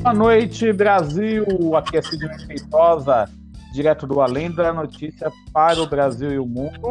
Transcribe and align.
Boa 0.00 0.14
noite, 0.14 0.72
Brasil. 0.72 1.44
Aqui 1.76 1.96
é 1.96 2.02
Sidney 2.02 2.38
Feitosa, 2.46 3.28
direto 3.72 4.06
do 4.06 4.20
Além 4.20 4.50
da 4.50 4.72
Notícia 4.72 5.30
para 5.52 5.80
o 5.80 5.86
Brasil 5.86 6.32
e 6.32 6.38
o 6.38 6.46
mundo. 6.46 6.90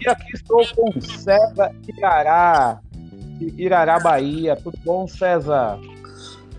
E 0.00 0.08
aqui 0.08 0.32
estou 0.34 0.66
com 0.74 1.00
César 1.00 1.74
Irará, 1.86 2.80
de 2.92 3.54
Irará, 3.62 4.00
Bahia. 4.00 4.56
Tudo 4.56 4.78
bom, 4.84 5.06
César? 5.06 5.78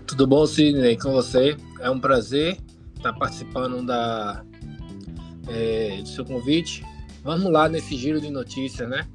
Tudo 0.06 0.26
bom, 0.26 0.46
Sidney? 0.46 0.96
Com 0.96 1.12
você? 1.12 1.56
É 1.80 1.90
um 1.90 2.00
prazer 2.00 2.58
estar 2.96 3.12
participando 3.12 3.84
da, 3.84 4.42
é, 5.48 5.98
do 6.00 6.08
seu 6.08 6.24
convite. 6.24 6.84
Vamos 7.22 7.50
lá 7.50 7.68
nesse 7.68 7.96
giro 7.96 8.20
de 8.20 8.30
notícias, 8.30 8.88
né? 8.88 9.06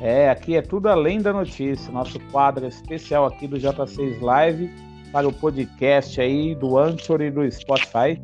É, 0.00 0.30
aqui 0.30 0.56
é 0.56 0.62
tudo 0.62 0.88
além 0.88 1.20
da 1.20 1.32
notícia. 1.32 1.92
Nosso 1.92 2.18
quadro 2.30 2.66
especial 2.66 3.26
aqui 3.26 3.46
do 3.46 3.56
J6 3.56 4.20
Live 4.20 4.87
para 5.12 5.26
o 5.26 5.32
podcast 5.32 6.20
aí 6.20 6.54
do 6.54 6.78
Anchor 6.78 7.20
e 7.20 7.30
do 7.30 7.50
Spotify. 7.50 8.20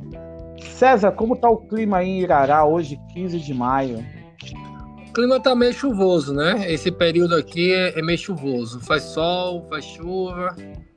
César, 0.61 1.12
como 1.12 1.37
tá 1.37 1.48
o 1.48 1.57
clima 1.57 1.98
aí 1.98 2.09
em 2.09 2.20
Irará 2.20 2.65
hoje, 2.65 2.98
15 3.12 3.38
de 3.38 3.55
maio? 3.55 4.05
O 5.09 5.12
clima 5.12 5.41
tá 5.41 5.55
meio 5.55 5.73
chuvoso, 5.73 6.34
né? 6.34 6.70
Esse 6.73 6.91
período 6.91 7.37
aqui 7.37 7.73
é, 7.73 7.98
é 7.98 8.02
meio 8.02 8.19
chuvoso. 8.19 8.80
Faz 8.80 9.02
sol, 9.02 9.66
faz 9.69 9.84
chuva. 9.84 10.57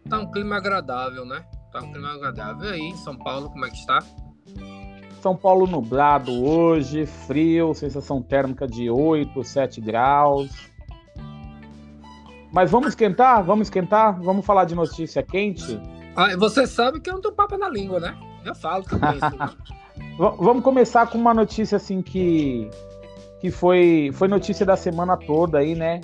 Tá 0.10 0.20
um 0.20 0.32
clima 0.32 0.58
agradável, 0.58 1.26
né? 1.26 1.44
Tá 1.72 1.82
um 1.82 1.92
clima 1.92 2.14
agradável. 2.14 2.70
E 2.70 2.74
aí, 2.74 2.98
São 2.98 3.16
Paulo, 3.18 3.50
como 3.50 3.66
é 3.66 3.70
que 3.70 3.78
está? 3.78 4.00
São 5.22 5.36
Paulo 5.36 5.68
nublado 5.68 6.32
hoje, 6.44 7.06
frio, 7.06 7.74
sensação 7.74 8.22
térmica 8.22 8.68
de 8.68 8.90
8, 8.90 9.44
7 9.44 9.82
graus. 9.82 10.50
Mas 12.52 12.72
vamos 12.72 12.90
esquentar? 12.90 13.44
Vamos 13.44 13.68
esquentar? 13.68 14.20
Vamos 14.22 14.46
falar 14.46 14.66
de 14.66 14.76
notícia 14.76 15.22
quente? 15.22 15.80
Ah, 16.16 16.36
você 16.38 16.66
sabe 16.66 17.00
que 17.00 17.10
eu 17.10 17.16
não 17.16 17.22
tô 17.22 17.32
papo 17.32 17.58
na 17.58 17.70
língua, 17.70 18.00
né? 18.00 18.18
Eu 18.46 18.56
falo 18.56 18.84
também. 18.84 19.20
vamos 20.18 20.64
começar 20.64 21.08
com 21.08 21.18
uma 21.18 21.34
notícia 21.34 21.76
assim 21.76 22.02
que, 22.02 22.70
que 23.40 23.52
foi, 23.52 24.10
foi 24.14 24.28
notícia 24.28 24.66
da 24.66 24.76
semana 24.76 25.18
toda 25.18 25.60
aí, 25.60 25.76
né? 25.76 26.02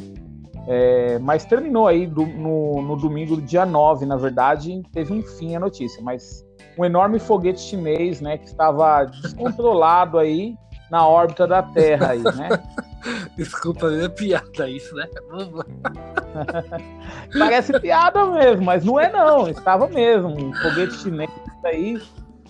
É, 0.67 1.19
mas 1.19 1.45
terminou 1.45 1.87
aí 1.87 2.07
do, 2.07 2.25
no, 2.25 2.81
no 2.81 2.95
domingo, 2.95 3.41
dia 3.41 3.65
9, 3.65 4.05
na 4.05 4.15
verdade, 4.15 4.81
teve 4.93 5.11
um 5.11 5.21
fim 5.21 5.55
a 5.55 5.59
notícia, 5.59 6.01
mas 6.01 6.45
um 6.77 6.85
enorme 6.85 7.19
foguete 7.19 7.59
chinês, 7.59 8.21
né, 8.21 8.37
que 8.37 8.45
estava 8.45 9.05
descontrolado 9.05 10.17
aí 10.17 10.55
na 10.89 11.05
órbita 11.05 11.45
da 11.45 11.61
Terra 11.61 12.11
aí, 12.11 12.23
né? 12.23 12.49
Desculpa, 13.35 13.87
é 13.91 14.07
piada 14.09 14.69
isso, 14.69 14.95
né? 14.95 15.07
Parece 17.37 17.79
piada 17.79 18.25
mesmo, 18.25 18.65
mas 18.65 18.83
não 18.83 18.99
é 18.99 19.11
não, 19.11 19.47
estava 19.47 19.87
mesmo. 19.87 20.29
Um 20.29 20.53
foguete 20.53 20.93
chinês 20.95 21.29
aí, 21.63 22.01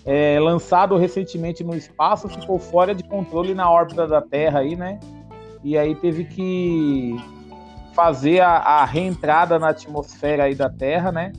é, 0.04 0.38
lançado 0.40 0.96
recentemente 0.96 1.62
no 1.64 1.74
espaço, 1.74 2.28
ficou 2.28 2.58
fora 2.58 2.94
de 2.94 3.02
controle 3.04 3.54
na 3.54 3.70
órbita 3.70 4.06
da 4.06 4.20
Terra 4.20 4.60
aí, 4.60 4.76
né? 4.76 4.98
E 5.62 5.78
aí 5.78 5.94
teve 5.94 6.24
que 6.24 7.16
fazer 7.94 8.40
a, 8.40 8.56
a 8.56 8.84
reentrada 8.84 9.58
na 9.58 9.68
atmosfera 9.68 10.44
aí 10.44 10.54
da 10.54 10.68
Terra, 10.68 11.10
né? 11.10 11.32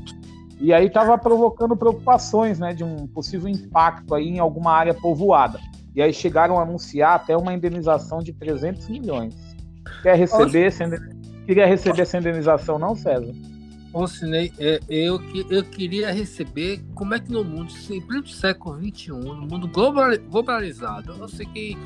E 0.60 0.74
aí 0.74 0.88
estava 0.88 1.18
provocando 1.18 1.76
preocupações, 1.76 2.60
né, 2.60 2.74
de 2.74 2.84
um 2.84 3.08
possível 3.08 3.50
impacto 3.50 4.16
aí 4.16 4.30
em 4.30 4.40
alguma 4.40 4.72
área 4.72 4.94
povoada. 4.94 5.60
E 5.96 6.02
aí 6.02 6.14
chegaram 6.14 6.60
a 6.60 6.64
anunciar 6.64 7.16
até 7.16 7.38
uma 7.38 7.54
indenização 7.54 8.20
de 8.20 8.34
300 8.34 8.90
milhões. 8.90 9.36
Quer 10.02 10.18
receber 10.18 10.66
essa, 10.66 10.86
queria 11.46 11.66
receber 11.66 12.02
essa 12.02 12.18
indenização, 12.18 12.78
não, 12.78 12.96
César? 12.96 13.34
Ô, 13.94 14.06
Cinei, 14.08 14.52
é, 14.60 14.82
eu, 14.90 15.22
eu 15.50 15.64
queria 15.64 16.12
receber 16.12 16.82
como 16.94 17.14
é 17.14 17.20
que 17.20 17.32
no 17.32 17.46
mundo, 17.46 17.74
em 17.90 18.02
pleno 18.02 18.28
século 18.28 18.78
XXI, 18.78 19.12
no 19.12 19.48
mundo 19.48 19.70
globalizado, 19.70 21.16
eu 21.18 21.30
sei 21.30 21.46
que 21.46 21.78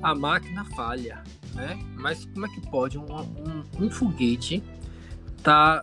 a 0.00 0.14
máquina 0.14 0.64
falha, 0.76 1.20
né? 1.54 1.76
Mas 1.96 2.24
como 2.26 2.46
é 2.46 2.48
que 2.48 2.60
pode 2.70 2.96
um, 2.96 3.06
um, 3.12 3.86
um 3.86 3.90
foguete 3.90 4.62
tá 5.42 5.82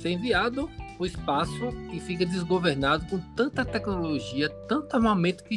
ser 0.00 0.10
enviado 0.10 0.70
o 0.98 1.06
espaço 1.06 1.68
e 1.92 2.00
fica 2.00 2.26
desgovernado 2.26 3.06
com 3.06 3.18
tanta 3.34 3.64
tecnologia, 3.64 4.48
tanto 4.68 4.94
armamento 4.96 5.44
que, 5.44 5.56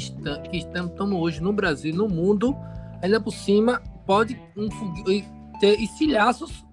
que 0.49 0.57
estamos, 0.57 0.91
estamos 0.91 1.19
hoje 1.19 1.41
no 1.41 1.51
Brasil, 1.51 1.95
no 1.95 2.07
mundo, 2.07 2.55
ainda 3.01 3.19
por 3.19 3.33
cima 3.33 3.81
pode 4.05 4.39
um, 4.55 4.69
ter 5.59 5.79
estilhaços 5.79 6.65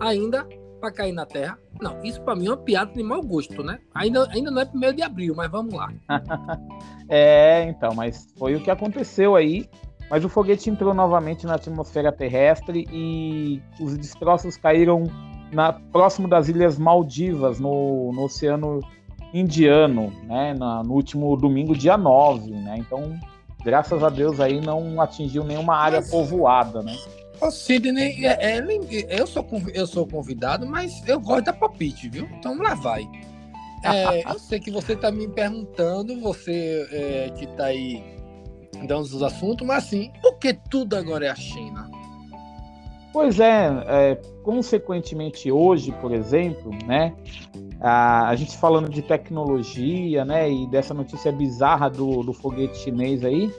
ainda 0.00 0.46
para 0.80 0.92
cair 0.92 1.12
na 1.12 1.26
Terra. 1.26 1.58
Não, 1.80 2.02
isso 2.02 2.20
para 2.22 2.36
mim 2.36 2.46
é 2.46 2.50
uma 2.50 2.56
piada 2.56 2.92
de 2.92 3.02
mau 3.02 3.22
gosto, 3.22 3.62
né? 3.62 3.78
Ainda, 3.94 4.28
ainda 4.30 4.50
não 4.50 4.60
é 4.60 4.64
primeiro 4.64 4.96
de 4.96 5.02
abril, 5.02 5.34
mas 5.36 5.50
vamos 5.50 5.74
lá. 5.74 5.92
é, 7.08 7.64
então, 7.64 7.94
mas 7.94 8.32
foi 8.38 8.54
o 8.54 8.60
que 8.62 8.70
aconteceu 8.70 9.36
aí. 9.36 9.68
Mas 10.10 10.24
o 10.24 10.28
foguete 10.28 10.70
entrou 10.70 10.94
novamente 10.94 11.44
na 11.44 11.56
atmosfera 11.56 12.10
terrestre 12.10 12.88
e 12.90 13.60
os 13.78 13.96
destroços 13.98 14.56
caíram 14.56 15.04
na, 15.52 15.72
próximo 15.72 16.28
das 16.28 16.48
Ilhas 16.48 16.78
Maldivas, 16.78 17.58
no, 17.58 18.12
no 18.12 18.24
Oceano 18.24 18.80
Indiano, 19.32 20.12
né, 20.24 20.54
na, 20.54 20.82
no 20.82 20.94
último 20.94 21.36
domingo, 21.36 21.76
dia 21.76 21.96
9, 21.96 22.50
né? 22.50 22.76
Então, 22.78 23.18
graças 23.62 24.02
a 24.02 24.08
Deus 24.08 24.40
aí 24.40 24.60
não 24.60 25.00
atingiu 25.00 25.44
nenhuma 25.44 25.76
área 25.76 26.00
mas, 26.00 26.10
povoada, 26.10 26.82
né? 26.82 26.96
Ô 27.40 27.50
Sidney, 27.50 28.26
é, 28.26 28.58
é, 28.58 29.20
eu, 29.20 29.26
sou, 29.26 29.46
eu 29.72 29.86
sou 29.86 30.06
convidado, 30.06 30.66
mas 30.66 31.06
eu 31.06 31.20
gosto 31.20 31.44
da 31.44 31.52
palpite, 31.52 32.08
viu? 32.08 32.28
Então 32.38 32.56
lá 32.58 32.74
vai. 32.74 33.08
É, 33.84 34.24
eu 34.32 34.38
sei 34.38 34.58
que 34.58 34.70
você 34.70 34.94
está 34.94 35.10
me 35.10 35.28
perguntando, 35.28 36.18
você 36.20 36.88
é, 36.90 37.30
que 37.36 37.44
está 37.44 37.66
aí 37.66 38.02
dando 38.86 39.02
os 39.02 39.22
assuntos, 39.22 39.66
mas 39.66 39.84
assim, 39.84 40.10
por 40.20 40.38
que 40.38 40.52
tudo 40.54 40.96
agora 40.96 41.26
é 41.26 41.30
a 41.30 41.34
China? 41.34 41.87
Pois 43.12 43.40
é, 43.40 43.68
é, 43.86 44.14
consequentemente 44.42 45.50
hoje, 45.50 45.92
por 45.92 46.12
exemplo, 46.12 46.70
né, 46.86 47.14
a, 47.80 48.28
a, 48.28 48.36
gente 48.36 48.56
falando 48.56 48.88
de 48.88 49.00
tecnologia, 49.00 50.24
né, 50.24 50.50
e 50.50 50.66
dessa 50.66 50.92
notícia 50.92 51.32
bizarra 51.32 51.88
do, 51.88 52.22
do 52.22 52.32
foguete 52.32 52.76
chinês 52.76 53.24
aí, 53.24 53.52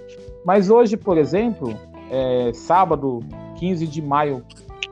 mas 0.45 0.69
hoje, 0.69 0.95
por 0.95 1.17
exemplo, 1.17 1.75
é, 2.11 2.51
sábado, 2.53 3.19
15 3.55 3.87
de 3.87 4.01
maio, 4.01 4.45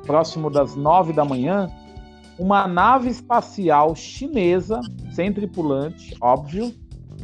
próximo 0.05 0.49
das 0.49 0.75
9 0.75 1.13
da 1.13 1.23
manhã, 1.23 1.69
uma 2.39 2.67
nave 2.67 3.09
espacial 3.09 3.95
chinesa, 3.95 4.79
sem 5.11 5.31
tripulante, 5.33 6.15
óbvio, 6.21 6.73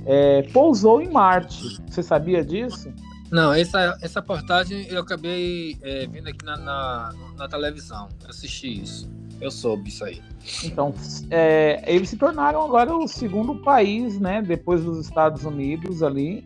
é, 0.05 0.43
pousou 0.53 1.01
em 1.01 1.09
Marte. 1.09 1.79
Você 1.87 2.03
sabia 2.03 2.43
disso? 2.43 2.91
Não, 3.33 3.51
essa, 3.51 3.97
essa 3.99 4.21
portagem 4.21 4.85
eu 4.89 5.01
acabei 5.01 5.75
é, 5.81 6.05
vendo 6.05 6.27
aqui 6.27 6.45
na, 6.45 6.55
na, 6.55 7.13
na, 7.35 7.47
televisão. 7.47 8.07
assisti 8.29 8.83
isso. 8.83 9.11
Eu 9.41 9.49
soube 9.49 9.89
isso 9.89 10.05
aí. 10.05 10.21
Então, 10.63 10.93
é, 11.31 11.83
eles 11.87 12.09
se 12.09 12.15
tornaram 12.15 12.63
agora 12.63 12.95
o 12.95 13.07
segundo 13.07 13.55
país, 13.55 14.19
né, 14.19 14.43
depois 14.43 14.83
dos 14.83 15.03
Estados 15.03 15.45
Unidos 15.45 16.03
ali, 16.03 16.45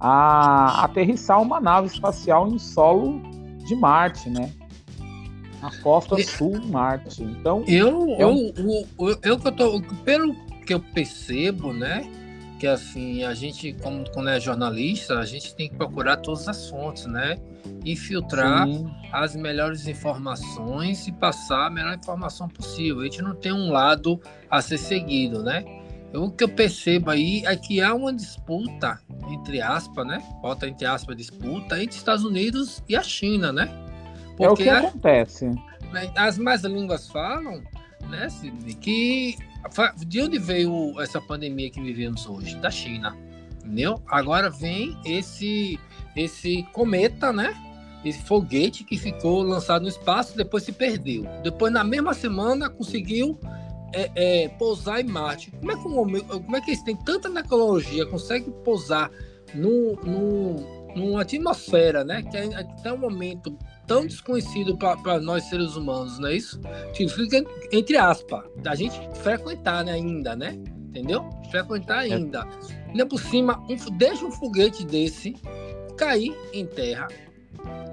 a 0.00 0.84
aterrissar 0.84 1.40
uma 1.40 1.60
nave 1.60 1.86
espacial 1.86 2.48
em 2.48 2.58
solo 2.58 3.22
de 3.64 3.76
Marte, 3.76 4.28
né? 4.28 4.52
Na 5.62 5.70
costa 5.82 6.20
sul 6.24 6.60
Marte. 6.66 7.22
Então, 7.22 7.62
eu, 7.68 8.16
é 8.18 8.26
um... 8.26 8.52
eu, 8.56 8.86
eu, 8.98 9.18
eu, 9.22 9.40
eu, 9.44 9.52
tô, 9.52 9.80
pelo 10.04 10.34
que 10.66 10.74
eu 10.74 10.80
percebo, 10.80 11.72
né? 11.72 12.02
Que 12.58 12.66
assim, 12.66 13.24
a 13.24 13.34
gente, 13.34 13.72
como 13.82 14.08
quando 14.10 14.28
é 14.28 14.40
jornalista, 14.40 15.18
a 15.18 15.26
gente 15.26 15.54
tem 15.54 15.68
que 15.68 15.76
procurar 15.76 16.16
todas 16.18 16.48
as 16.48 16.68
fontes, 16.68 17.06
né? 17.06 17.36
E 17.84 17.96
filtrar 17.96 18.66
Sim. 18.66 18.90
as 19.12 19.34
melhores 19.34 19.86
informações 19.86 21.06
e 21.06 21.12
passar 21.12 21.66
a 21.66 21.70
melhor 21.70 21.94
informação 21.94 22.48
possível. 22.48 23.00
A 23.00 23.04
gente 23.04 23.22
não 23.22 23.34
tem 23.34 23.52
um 23.52 23.70
lado 23.70 24.20
a 24.50 24.60
ser 24.60 24.78
seguido, 24.78 25.42
né? 25.42 25.64
O 26.14 26.30
que 26.30 26.44
eu 26.44 26.48
percebo 26.48 27.10
aí 27.10 27.44
é 27.44 27.56
que 27.56 27.80
há 27.80 27.92
uma 27.92 28.12
disputa, 28.12 29.00
entre 29.28 29.60
aspas, 29.60 30.06
né? 30.06 30.22
Bota 30.40 30.68
entre 30.68 30.86
aspas, 30.86 31.16
disputa 31.16 31.82
entre 31.82 31.96
Estados 31.96 32.24
Unidos 32.24 32.82
e 32.88 32.94
a 32.94 33.02
China, 33.02 33.52
né? 33.52 33.68
Porque 34.36 34.44
é 34.44 34.50
o 34.50 34.80
que 34.80 34.86
acontece. 34.86 35.46
Né, 35.92 36.10
as 36.16 36.38
mais 36.38 36.62
línguas 36.62 37.08
falam, 37.08 37.62
né, 38.08 38.28
que 38.80 39.36
de 40.06 40.20
onde 40.20 40.38
veio 40.38 41.00
essa 41.00 41.20
pandemia 41.20 41.70
que 41.70 41.80
vivemos 41.80 42.26
hoje? 42.28 42.56
Da 42.56 42.70
China. 42.70 43.16
Entendeu? 43.58 44.02
Agora 44.06 44.50
vem 44.50 44.96
esse 45.04 45.78
esse 46.14 46.62
cometa, 46.72 47.32
né? 47.32 47.54
Esse 48.04 48.22
foguete 48.22 48.84
que 48.84 48.98
ficou 48.98 49.42
lançado 49.42 49.82
no 49.82 49.88
espaço, 49.88 50.36
depois 50.36 50.62
se 50.62 50.72
perdeu. 50.72 51.24
Depois, 51.42 51.72
na 51.72 51.82
mesma 51.82 52.12
semana, 52.12 52.68
conseguiu 52.68 53.38
é, 53.92 54.10
é, 54.14 54.48
pousar 54.48 55.00
em 55.00 55.04
Marte. 55.04 55.50
Como 55.52 55.72
é 55.72 55.74
que, 55.74 55.88
um, 55.88 56.20
como 56.42 56.56
é 56.56 56.60
que 56.60 56.70
eles 56.70 56.82
têm 56.82 56.96
tanta 56.96 57.30
tecnologia, 57.30 58.04
consegue 58.06 58.50
pousar 58.62 59.10
num, 59.54 59.96
num, 60.04 60.92
numa 60.94 61.22
atmosfera, 61.22 62.04
né? 62.04 62.22
Que 62.22 62.36
é 62.36 62.54
até 62.54 62.92
um 62.92 62.98
momento 62.98 63.56
tão 63.86 64.06
desconhecido 64.06 64.76
para 64.76 65.20
nós 65.20 65.44
seres 65.44 65.76
humanos, 65.76 66.18
não 66.18 66.28
é 66.28 66.36
isso? 66.36 66.60
Significa, 66.94 67.44
entre 67.72 67.96
aspas, 67.96 68.44
da 68.62 68.74
gente 68.74 68.98
frequentar 69.22 69.84
né, 69.84 69.92
ainda, 69.92 70.34
né? 70.34 70.58
entendeu? 70.94 71.28
Frequentar 71.50 72.08
é. 72.08 72.14
ainda. 72.14 72.46
Ainda 72.88 73.06
por 73.06 73.20
cima, 73.20 73.60
um, 73.68 73.96
deixa 73.96 74.24
um 74.24 74.30
foguete 74.30 74.86
desse 74.86 75.34
cair 75.96 76.34
em 76.52 76.64
terra. 76.64 77.08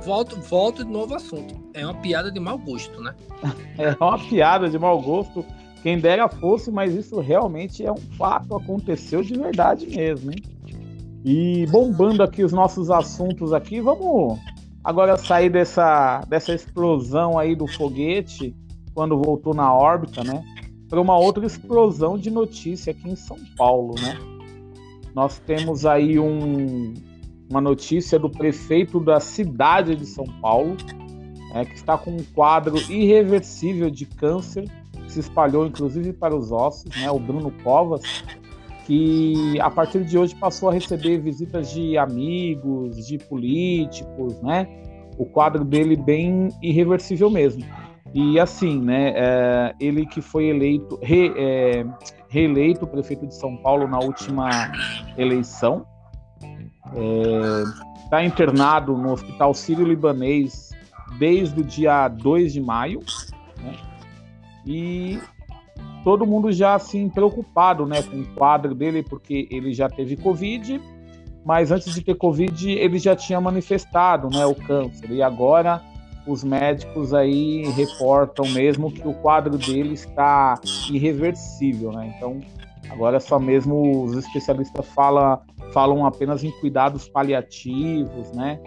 Volto, 0.04 0.40
volto 0.42 0.84
de 0.86 0.92
novo 0.92 1.14
ao 1.14 1.18
assunto. 1.18 1.56
É 1.74 1.86
uma 1.86 1.96
piada 1.96 2.32
de 2.32 2.40
mau 2.40 2.58
gosto, 2.58 3.02
né? 3.02 3.16
é 3.78 3.96
uma 4.00 4.20
piada 4.20 4.70
de 4.70 4.78
mau 4.78 5.02
gosto. 5.02 5.44
Quem 5.82 6.00
dera 6.00 6.30
fosse, 6.30 6.70
mas 6.72 6.94
isso 6.94 7.20
realmente 7.20 7.84
é 7.84 7.92
um 7.92 7.98
fato, 7.98 8.56
aconteceu 8.56 9.24
de 9.24 9.34
verdade 9.34 9.88
mesmo, 9.88 10.32
hein? 10.32 10.44
E 11.24 11.66
bombando 11.68 12.22
aqui 12.22 12.44
os 12.44 12.52
nossos 12.52 12.92
assuntos 12.92 13.52
aqui, 13.54 13.80
vamos 13.80 14.40
agora 14.84 15.18
sair 15.18 15.50
dessa, 15.50 16.22
dessa 16.28 16.54
explosão 16.54 17.38
aí 17.38 17.56
do 17.56 17.68
foguete 17.68 18.56
quando 18.94 19.18
voltou 19.18 19.54
na 19.54 19.74
órbita, 19.74 20.24
né? 20.24 20.44
Para 20.90 21.00
uma 21.00 21.18
outra 21.18 21.46
explosão 21.46 22.18
de 22.18 22.30
notícia 22.30 22.92
aqui 22.92 23.10
em 23.10 23.16
São 23.16 23.38
Paulo, 23.58 23.96
né? 24.00 24.18
Nós 25.16 25.40
temos 25.40 25.86
aí 25.86 26.20
um, 26.20 26.94
uma 27.50 27.62
notícia 27.62 28.18
do 28.18 28.30
prefeito 28.30 29.00
da 29.00 29.20
cidade 29.20 29.96
de 29.96 30.06
São 30.06 30.26
Paulo, 30.42 30.76
né, 31.54 31.66
que 31.66 31.76
está 31.76 31.98
com 31.98 32.12
um 32.12 32.24
quadro 32.34 32.78
irreversível 32.90 33.90
de 33.90 34.06
câncer, 34.06 34.70
que 34.92 35.12
se 35.12 35.20
espalhou 35.20 35.66
inclusive 35.66 36.14
para 36.14 36.36
os 36.36 36.52
ossos, 36.52 36.90
né? 36.96 37.12
O 37.12 37.20
Bruno 37.20 37.52
Covas, 37.64 38.02
que 38.86 39.60
a 39.60 39.70
partir 39.70 40.04
de 40.04 40.18
hoje 40.18 40.36
passou 40.36 40.70
a 40.70 40.74
receber 40.74 41.20
visitas 41.20 41.72
de 41.72 41.98
amigos, 41.98 43.08
de 43.08 43.18
políticos, 43.18 44.42
né? 44.42 44.68
O 45.18 45.26
quadro 45.26 45.64
dele 45.64 45.96
bem 45.96 46.50
irreversível 46.62 47.30
mesmo. 47.30 47.64
E 48.14 48.40
assim, 48.40 48.82
né? 48.82 49.14
É, 49.16 49.74
ele 49.80 50.06
que 50.06 50.22
foi 50.22 50.46
eleito, 50.46 51.00
re, 51.02 51.32
é, 51.38 51.86
reeleito 52.30 52.88
prefeito 52.88 53.28
de 53.28 53.36
São 53.36 53.56
Paulo 53.58 53.88
na 53.88 54.00
última 54.00 54.50
eleição, 55.18 55.86
está 58.04 58.22
é, 58.22 58.26
internado 58.26 58.98
no 58.98 59.14
Hospital 59.14 59.54
Sírio-Libanês 59.54 60.72
desde 61.18 61.62
o 61.62 61.64
dia 61.64 62.08
2 62.08 62.54
de 62.54 62.62
maio, 62.62 63.00
né? 63.62 63.76
E 64.66 65.20
todo 66.04 66.26
mundo 66.26 66.52
já 66.52 66.76
assim 66.76 67.10
preocupado, 67.10 67.86
né, 67.86 68.02
com 68.02 68.18
o 68.18 68.28
quadro 68.36 68.74
dele, 68.74 69.04
porque 69.04 69.48
ele 69.52 69.74
já 69.74 69.90
teve 69.90 70.18
Covid, 70.18 70.82
mas 71.46 71.72
antes 71.72 71.94
de 71.94 72.02
ter 72.02 72.16
Covid 72.16 72.70
ele 72.72 72.98
já 72.98 73.16
tinha 73.16 73.40
manifestado, 73.40 74.30
né, 74.30 74.46
o 74.46 74.56
câncer. 74.56 75.12
E 75.12 75.22
agora 75.22 75.82
os 76.26 76.44
médicos 76.44 77.14
aí 77.14 77.64
reportam 77.72 78.48
mesmo 78.50 78.92
que 78.92 79.08
o 79.08 79.14
quadro 79.14 79.58
dele 79.58 79.94
está 79.94 80.60
irreversível, 80.90 81.92
né? 81.92 82.14
Então 82.16 82.40
agora 82.90 83.20
só 83.20 83.40
mesmo 83.40 84.04
os 84.04 84.16
especialistas 84.16 84.86
falam, 84.90 85.40
falam 85.74 86.06
apenas 86.06 86.44
em 86.44 86.52
cuidados 86.60 87.08
paliativos, 87.08 88.32
né? 88.34 88.60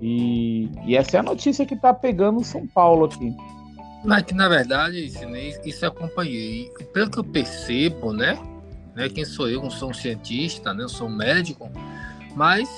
E, 0.00 0.70
e 0.86 0.96
essa 0.96 1.16
é 1.16 1.20
a 1.20 1.22
notícia 1.22 1.66
que 1.66 1.74
está 1.74 1.92
pegando 1.92 2.44
São 2.44 2.66
Paulo 2.66 3.06
aqui. 3.06 3.34
Mas 4.06 4.22
que 4.22 4.34
na 4.34 4.48
verdade, 4.48 5.04
isso 5.64 5.84
eu 5.84 5.88
acompanhei. 5.88 6.70
Pelo 6.92 7.10
que 7.10 7.18
eu 7.18 7.24
percebo, 7.24 8.12
né? 8.12 8.38
né 8.94 9.08
quem 9.08 9.24
sou 9.24 9.48
eu? 9.50 9.60
Não 9.60 9.70
sou 9.70 9.90
um 9.90 9.94
cientista, 9.94 10.72
né? 10.72 10.84
Eu 10.84 10.88
sou 10.88 11.08
um 11.08 11.16
médico. 11.16 11.68
Mas 12.36 12.68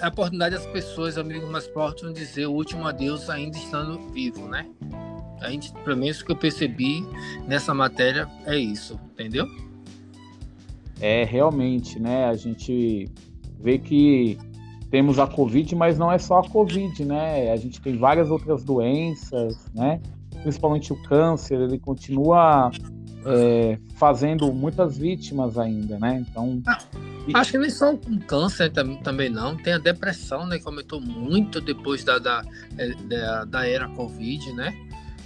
a 0.00 0.08
oportunidade 0.08 0.54
das 0.54 0.66
pessoas, 0.66 1.18
amigos 1.18 1.50
mais 1.50 1.66
próximos, 1.66 2.14
dizer 2.14 2.46
o 2.46 2.52
último 2.52 2.86
adeus 2.86 3.28
ainda 3.28 3.56
estando 3.58 3.98
vivo, 4.10 4.46
né? 4.46 4.66
Pelo 5.84 5.96
menos 5.96 6.20
o 6.20 6.24
que 6.24 6.30
eu 6.30 6.36
percebi 6.36 7.04
nessa 7.48 7.74
matéria 7.74 8.28
é 8.46 8.56
isso, 8.56 9.00
entendeu? 9.12 9.48
É, 11.00 11.24
realmente, 11.24 11.98
né? 11.98 12.26
A 12.26 12.34
gente 12.34 13.10
vê 13.58 13.78
que 13.78 14.38
temos 14.92 15.18
a 15.18 15.26
Covid, 15.26 15.74
mas 15.74 15.98
não 15.98 16.12
é 16.12 16.18
só 16.18 16.38
a 16.38 16.48
Covid, 16.48 17.04
né? 17.04 17.50
A 17.50 17.56
gente 17.56 17.80
tem 17.80 17.98
várias 17.98 18.30
outras 18.30 18.62
doenças, 18.62 19.68
né? 19.74 20.00
Principalmente 20.42 20.92
o 20.92 20.96
câncer, 21.02 21.60
ele 21.60 21.78
continua 21.78 22.70
é, 23.24 23.78
fazendo 23.96 24.52
muitas 24.52 24.98
vítimas 24.98 25.58
ainda, 25.58 25.98
né? 25.98 26.24
Então. 26.28 26.60
Ah, 26.66 26.78
acho 27.34 27.52
que 27.52 27.58
nem 27.58 27.70
só 27.70 27.94
o 27.94 28.20
câncer 28.26 28.72
também 29.02 29.28
não, 29.28 29.56
tem 29.56 29.72
a 29.72 29.78
depressão, 29.78 30.46
né? 30.46 30.58
Que 30.58 30.66
aumentou 30.66 31.00
muito 31.00 31.60
depois 31.60 32.04
da, 32.04 32.18
da, 32.18 32.42
é, 32.76 32.92
da, 32.94 33.44
da 33.44 33.66
era 33.66 33.88
Covid, 33.90 34.52
né? 34.52 34.76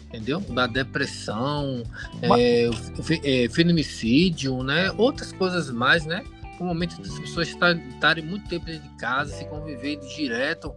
Entendeu? 0.09 0.41
Da 0.41 0.67
depressão, 0.67 1.83
Mas... 2.23 2.41
é, 2.41 3.45
é, 3.45 3.49
feminicídio, 3.49 4.63
né? 4.63 4.91
Outras 4.93 5.33
coisas 5.33 5.71
mais, 5.71 6.07
né? 6.07 6.23
O 6.61 6.65
momento 6.65 7.01
das 7.03 7.19
pessoas 7.19 7.49
estarem 7.49 8.25
muito 8.25 8.49
tempo 8.49 8.65
dentro 8.65 8.89
de 8.89 8.97
casa, 8.97 9.33
se 9.33 9.45
conviver 9.47 9.97
direto, 10.17 10.73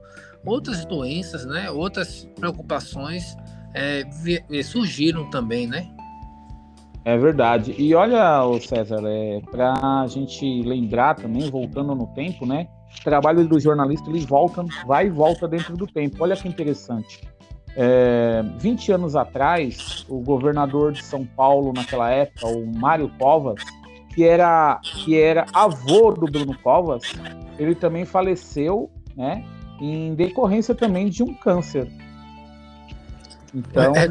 outras 0.45 0.83
doenças, 0.85 1.45
né? 1.45 1.69
Outras 1.69 2.27
preocupações 2.35 3.35
é, 3.73 4.03
surgiram 4.63 5.29
também, 5.29 5.67
né? 5.67 5.87
É 7.05 7.17
verdade. 7.17 7.73
E 7.77 7.95
olha, 7.95 8.43
o 8.43 8.59
César, 8.59 9.01
é, 9.05 9.41
para 9.49 10.01
a 10.01 10.07
gente 10.07 10.61
lembrar 10.63 11.15
também, 11.15 11.49
voltando 11.49 11.95
no 11.95 12.07
tempo, 12.07 12.45
né? 12.45 12.67
O 12.99 13.03
trabalho 13.03 13.47
do 13.47 13.59
jornalista 13.59 14.09
ele 14.09 14.25
volta, 14.25 14.65
vai 14.85 15.07
e 15.07 15.09
volta 15.09 15.47
dentro 15.47 15.77
do 15.77 15.87
tempo. 15.87 16.17
Olha 16.19 16.35
que 16.35 16.47
interessante. 16.47 17.21
É, 17.75 18.43
20 18.57 18.91
anos 18.91 19.15
atrás, 19.15 20.05
o 20.09 20.19
governador 20.19 20.91
de 20.91 21.03
São 21.03 21.25
Paulo 21.25 21.71
naquela 21.73 22.09
época, 22.09 22.47
o 22.47 22.65
Mário 22.65 23.09
Covas, 23.17 23.63
que 24.13 24.23
era, 24.23 24.79
que 24.83 25.17
era 25.17 25.45
avô 25.53 26.11
do 26.11 26.25
Bruno 26.25 26.57
Covas, 26.61 27.03
ele 27.57 27.75
também 27.75 28.05
faleceu, 28.05 28.89
né? 29.15 29.45
Em 29.79 30.13
decorrência 30.13 30.75
também 30.75 31.09
de 31.09 31.23
um 31.23 31.33
câncer. 31.33 31.89
Então, 33.53 33.93
é 33.95 34.07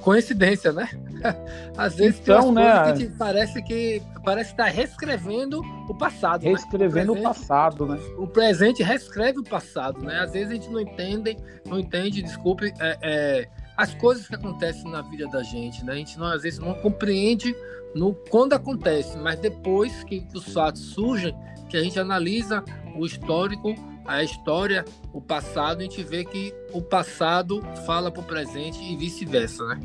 coincidência, 0.00 0.72
né? 0.72 0.88
Às 1.76 1.96
vezes 1.96 2.20
então, 2.20 2.52
né, 2.52 2.92
que 2.92 3.06
parece 3.06 3.62
que 3.62 4.02
parece 4.24 4.50
estar 4.50 4.66
reescrevendo 4.66 5.60
o 5.88 5.94
passado. 5.94 6.42
Né? 6.42 6.50
Reescrevendo 6.50 7.14
né? 7.14 7.20
o, 7.20 7.22
presente, 7.22 7.26
o, 7.26 7.28
passado, 7.28 7.86
né? 7.86 7.98
O 8.18 8.26
presente 8.26 8.82
reescreve 8.82 9.38
o 9.38 9.44
passado, 9.44 10.00
né? 10.00 10.18
Às 10.20 10.32
vezes 10.32 10.50
a 10.50 10.54
gente 10.54 10.70
não 10.70 10.80
entende, 10.80 11.36
não 11.66 11.78
entende, 11.78 12.22
desculpe, 12.22 12.72
é, 12.80 12.98
é, 13.02 13.48
as 13.76 13.94
coisas 13.94 14.26
que 14.26 14.34
acontecem 14.34 14.90
na 14.90 15.02
vida 15.02 15.26
da 15.28 15.42
gente, 15.42 15.84
né? 15.84 15.92
A 15.92 15.96
gente 15.96 16.18
não, 16.18 16.26
às 16.26 16.42
vezes 16.42 16.58
não 16.58 16.74
compreende 16.74 17.54
no 17.94 18.14
quando 18.28 18.54
acontece, 18.54 19.16
mas 19.18 19.38
depois 19.38 20.02
que 20.04 20.26
os 20.34 20.52
fatos 20.52 20.82
surgem, 20.82 21.36
que 21.68 21.76
a 21.76 21.82
gente 21.82 21.98
analisa 21.98 22.64
o 22.96 23.06
histórico 23.06 23.74
a 24.06 24.22
história, 24.22 24.84
o 25.12 25.20
passado, 25.20 25.80
a 25.80 25.82
gente 25.82 26.02
vê 26.02 26.24
que 26.24 26.52
o 26.72 26.80
passado 26.82 27.62
fala 27.86 28.10
para 28.10 28.20
o 28.20 28.24
presente 28.24 28.82
e 28.82 28.96
vice-versa, 28.96 29.64
né? 29.66 29.80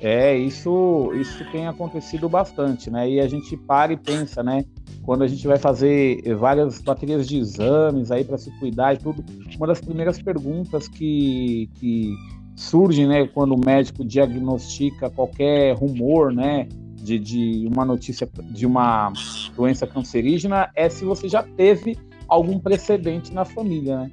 É, 0.00 0.36
isso, 0.36 1.12
isso 1.14 1.44
tem 1.50 1.66
acontecido 1.66 2.28
bastante, 2.28 2.90
né? 2.90 3.08
E 3.08 3.20
a 3.20 3.28
gente 3.28 3.56
para 3.56 3.92
e 3.92 3.96
pensa, 3.96 4.42
né? 4.42 4.64
Quando 5.02 5.22
a 5.22 5.28
gente 5.28 5.46
vai 5.46 5.58
fazer 5.58 6.22
várias 6.36 6.80
baterias 6.80 7.28
de 7.28 7.38
exames 7.38 8.10
aí 8.10 8.24
para 8.24 8.38
se 8.38 8.50
cuidar 8.58 8.94
e 8.94 8.98
tudo, 8.98 9.24
uma 9.56 9.66
das 9.66 9.80
primeiras 9.80 10.20
perguntas 10.20 10.88
que, 10.88 11.68
que 11.74 12.14
surge, 12.56 13.06
né, 13.06 13.26
quando 13.28 13.54
o 13.54 13.60
médico 13.62 14.04
diagnostica 14.04 15.10
qualquer 15.10 15.74
rumor, 15.74 16.32
né, 16.32 16.66
de, 16.94 17.18
de 17.18 17.68
uma 17.70 17.84
notícia 17.84 18.26
de 18.50 18.64
uma 18.64 19.12
doença 19.54 19.86
cancerígena, 19.86 20.70
é 20.74 20.88
se 20.88 21.04
você 21.04 21.28
já 21.28 21.42
teve 21.42 21.98
algum 22.28 22.58
precedente 22.58 23.32
na 23.32 23.44
família, 23.44 24.00
né? 24.00 24.10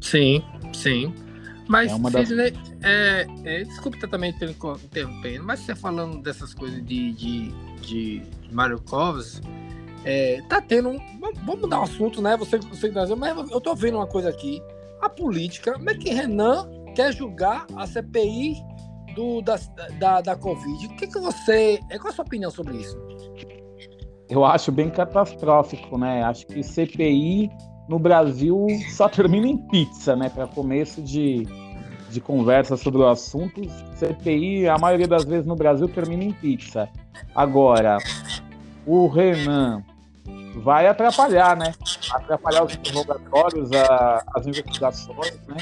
Sim, 0.00 0.42
sim. 0.72 1.14
Mas, 1.68 1.92
é 1.92 2.24
Sidney, 2.24 2.50
das... 2.50 2.72
é, 2.82 3.26
é, 3.44 3.64
desculpe 3.64 3.98
também 4.08 4.30
interrompendo, 4.30 5.44
mas 5.44 5.60
você 5.60 5.74
falando 5.74 6.20
dessas 6.20 6.52
coisas 6.52 6.84
de, 6.84 7.12
de, 7.12 7.48
de 7.80 8.22
Mario 8.50 8.80
Covas, 8.82 9.40
é, 10.04 10.42
tá 10.48 10.60
tendo 10.60 10.90
um. 10.90 10.98
Vamos 11.44 11.60
mudar 11.60 11.80
o 11.80 11.82
assunto, 11.84 12.20
né? 12.20 12.36
Você, 12.36 12.58
você 12.58 12.90
mas 13.16 13.50
eu 13.50 13.60
tô 13.60 13.74
vendo 13.74 13.96
uma 13.96 14.06
coisa 14.06 14.28
aqui. 14.28 14.60
A 15.00 15.08
política, 15.08 15.72
como 15.74 15.90
é 15.90 15.94
que 15.94 16.10
Renan 16.10 16.68
quer 16.94 17.12
julgar 17.12 17.66
a 17.76 17.86
CPI 17.86 18.56
do, 19.14 19.40
da, 19.42 19.58
da, 19.98 20.20
da 20.20 20.36
Covid? 20.36 20.86
O 20.86 20.96
que, 20.96 21.06
que 21.06 21.18
você. 21.18 21.78
Qual 21.88 22.06
é 22.06 22.08
a 22.08 22.12
sua 22.12 22.24
opinião 22.24 22.50
sobre 22.50 22.76
isso? 22.76 22.96
Eu 24.32 24.46
acho 24.46 24.72
bem 24.72 24.88
catastrófico, 24.88 25.98
né? 25.98 26.22
Acho 26.22 26.46
que 26.46 26.62
CPI 26.62 27.50
no 27.86 27.98
Brasil 27.98 28.66
só 28.90 29.06
termina 29.06 29.46
em 29.46 29.58
pizza, 29.58 30.16
né? 30.16 30.30
Para 30.30 30.46
começo 30.46 31.02
de, 31.02 31.46
de 32.08 32.18
conversa 32.18 32.74
sobre 32.78 33.02
o 33.02 33.06
assunto, 33.06 33.60
CPI, 33.94 34.68
a 34.68 34.78
maioria 34.78 35.06
das 35.06 35.24
vezes 35.24 35.44
no 35.44 35.54
Brasil, 35.54 35.86
termina 35.86 36.24
em 36.24 36.32
pizza. 36.32 36.88
Agora, 37.34 37.98
o 38.86 39.06
Renan 39.06 39.84
vai 40.56 40.86
atrapalhar, 40.86 41.54
né? 41.54 41.74
Atrapalhar 42.10 42.64
os 42.64 42.74
interrogatórios, 42.74 43.70
a, 43.72 44.24
as 44.34 44.46
investigações, 44.46 45.38
né? 45.46 45.58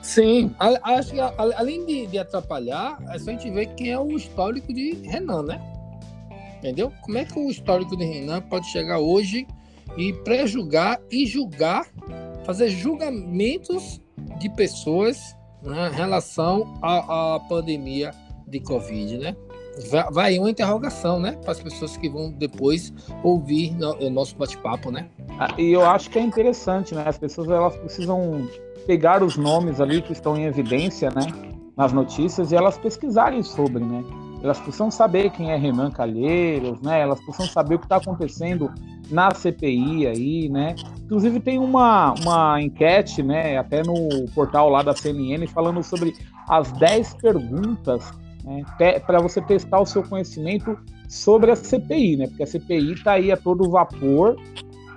Sim, 0.00 0.54
acho 0.58 1.12
que 1.12 1.20
além 1.20 1.84
de, 1.84 2.06
de 2.06 2.18
atrapalhar, 2.18 2.98
é 3.10 3.18
só 3.18 3.30
a 3.30 3.32
gente 3.34 3.50
ver 3.50 3.66
quem 3.74 3.90
é 3.90 3.98
o 3.98 4.12
histórico 4.12 4.72
de 4.72 4.94
Renan, 5.06 5.42
né? 5.42 5.71
Entendeu? 6.62 6.92
Como 7.02 7.18
é 7.18 7.24
que 7.24 7.36
o 7.36 7.50
histórico 7.50 7.96
de 7.96 8.04
Renan 8.04 8.40
pode 8.42 8.68
chegar 8.68 9.00
hoje 9.00 9.48
e 9.96 10.12
pré-julgar 10.12 11.00
e 11.10 11.26
julgar, 11.26 11.88
fazer 12.44 12.68
julgamentos 12.68 14.00
de 14.38 14.48
pessoas 14.50 15.36
né, 15.60 15.88
em 15.88 15.96
relação 15.96 16.72
à, 16.80 17.34
à 17.34 17.40
pandemia 17.40 18.12
de 18.46 18.60
Covid, 18.60 19.18
né? 19.18 19.36
vai 20.10 20.38
uma 20.38 20.50
interrogação, 20.50 21.18
né? 21.18 21.32
Para 21.42 21.52
as 21.52 21.60
pessoas 21.60 21.96
que 21.96 22.08
vão 22.08 22.30
depois 22.30 22.92
ouvir 23.22 23.74
o 24.00 24.10
nosso 24.10 24.36
bate-papo, 24.36 24.90
né? 24.90 25.08
Ah, 25.38 25.48
e 25.58 25.72
eu 25.72 25.84
acho 25.84 26.10
que 26.10 26.18
é 26.18 26.22
interessante, 26.22 26.94
né? 26.94 27.04
As 27.06 27.16
pessoas 27.16 27.48
elas 27.48 27.74
precisam 27.76 28.46
pegar 28.86 29.22
os 29.22 29.38
nomes 29.38 29.80
ali 29.80 30.02
que 30.02 30.12
estão 30.12 30.36
em 30.36 30.44
evidência, 30.44 31.10
né? 31.10 31.22
Nas 31.74 31.90
notícias 31.90 32.52
e 32.52 32.54
elas 32.54 32.76
pesquisarem 32.76 33.42
sobre, 33.42 33.82
né? 33.82 34.04
Elas 34.42 34.58
precisam 34.58 34.90
saber 34.90 35.30
quem 35.30 35.52
é 35.52 35.56
Renan 35.56 35.90
Calheiros, 35.90 36.80
né? 36.80 37.00
Elas 37.00 37.20
precisam 37.20 37.46
saber 37.46 37.76
o 37.76 37.78
que 37.78 37.84
está 37.84 37.96
acontecendo 37.96 38.72
na 39.10 39.32
CPI 39.32 40.06
aí, 40.06 40.48
né? 40.48 40.74
Inclusive 41.04 41.38
tem 41.38 41.58
uma, 41.58 42.14
uma 42.14 42.60
enquete, 42.60 43.22
né? 43.22 43.56
Até 43.56 43.82
no 43.82 44.26
portal 44.34 44.68
lá 44.68 44.82
da 44.82 44.94
CNN 44.96 45.46
falando 45.46 45.82
sobre 45.82 46.14
as 46.48 46.72
10 46.72 47.14
perguntas 47.14 48.10
né, 48.44 48.64
para 49.06 49.20
você 49.20 49.40
testar 49.40 49.80
o 49.80 49.86
seu 49.86 50.02
conhecimento 50.02 50.76
sobre 51.08 51.50
a 51.52 51.56
CPI, 51.56 52.16
né? 52.16 52.26
Porque 52.26 52.42
a 52.42 52.46
CPI 52.46 52.92
está 52.94 53.12
aí 53.12 53.30
a 53.30 53.36
todo 53.36 53.70
vapor 53.70 54.36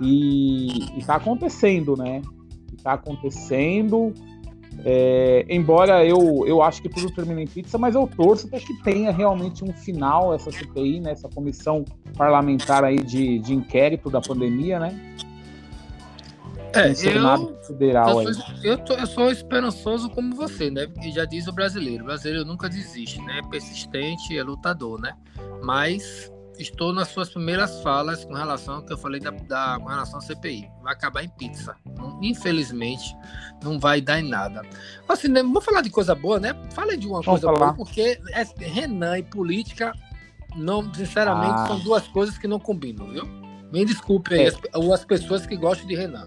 e 0.02 0.98
está 0.98 1.16
acontecendo, 1.16 1.96
né? 1.96 2.22
Está 2.76 2.94
acontecendo. 2.94 4.14
É, 4.84 5.46
embora 5.50 6.06
eu, 6.06 6.44
eu 6.46 6.62
acho 6.62 6.82
que 6.82 6.90
tudo 6.90 7.10
termina 7.12 7.42
em 7.42 7.48
pizza, 7.48 7.78
mas 7.78 7.96
eu 7.96 8.08
torço 8.08 8.48
para 8.48 8.60
que 8.60 8.74
tenha 8.84 9.12
realmente 9.12 9.64
um 9.64 9.72
final 9.72 10.34
essa 10.34 10.52
CPI, 10.52 11.00
né, 11.00 11.12
essa 11.12 11.30
comissão 11.30 11.86
parlamentar 12.18 12.84
aí 12.84 12.98
de, 12.98 13.40
de 13.40 13.54
inquérito 13.54 14.10
da 14.10 14.22
pandemia, 14.22 14.80
né? 14.80 15.16
É, 16.74 16.90
eu, 16.90 16.96
federal 17.64 18.22
eu, 18.22 18.34
sou, 18.34 18.56
eu, 18.62 18.78
tô, 18.78 18.94
eu, 18.96 19.08
sou 19.08 19.32
esperançoso 19.32 20.10
como 20.10 20.36
você, 20.36 20.70
né? 20.70 20.86
Porque 20.86 21.10
já 21.10 21.24
diz 21.24 21.48
o 21.48 21.54
brasileiro, 21.54 22.04
o 22.04 22.08
brasileiro 22.08 22.44
nunca 22.44 22.68
desiste, 22.68 23.22
né? 23.22 23.40
É 23.40 23.50
persistente, 23.50 24.38
é 24.38 24.44
lutador, 24.44 25.00
né? 25.00 25.16
Mas 25.64 26.30
estou 26.60 26.94
nas 26.94 27.10
suas 27.10 27.30
primeiras 27.30 27.82
falas 27.82 28.24
com 28.26 28.34
relação 28.34 28.76
ao 28.76 28.82
que 28.84 28.94
eu 28.94 28.98
falei 28.98 29.20
da, 29.20 29.32
da 29.32 29.78
com 29.80 29.88
relação 29.88 30.20
à 30.20 30.22
CPI. 30.22 30.70
Vai 30.82 30.94
acabar 30.94 31.24
em 31.24 31.30
pizza. 31.30 31.76
Infelizmente, 32.22 33.16
não 33.64 33.80
vai 33.80 34.02
dar 34.02 34.20
em 34.20 34.30
nada. 34.30 34.62
Assim, 35.08 35.28
né, 35.28 35.42
vamos 35.42 35.64
falar 35.64 35.82
de 35.82 35.90
coisa 35.90 36.16
boa, 36.16 36.40
né? 36.40 36.56
Fale 36.72 36.98
de 36.98 37.08
uma 37.08 37.22
vamos 37.22 37.42
coisa 37.42 37.48
falar. 37.48 37.74
boa, 37.74 37.74
porque 37.74 38.20
é, 38.30 38.44
Renan 38.58 39.18
e 39.18 39.24
política, 39.24 39.94
não, 40.56 40.94
sinceramente, 40.94 41.56
ah. 41.56 41.68
são 41.68 41.80
duas 41.80 42.08
coisas 42.08 42.38
que 42.38 42.48
não 42.48 42.60
combinam, 42.60 43.08
viu? 43.08 43.26
Me 43.72 43.84
desculpe 43.84 44.34
aí, 44.34 44.46
é. 44.46 44.48
as, 44.48 44.90
as 44.94 45.06
pessoas 45.06 45.46
que 45.46 45.56
gostam 45.56 45.88
de 45.88 45.96
Renan. 45.96 46.26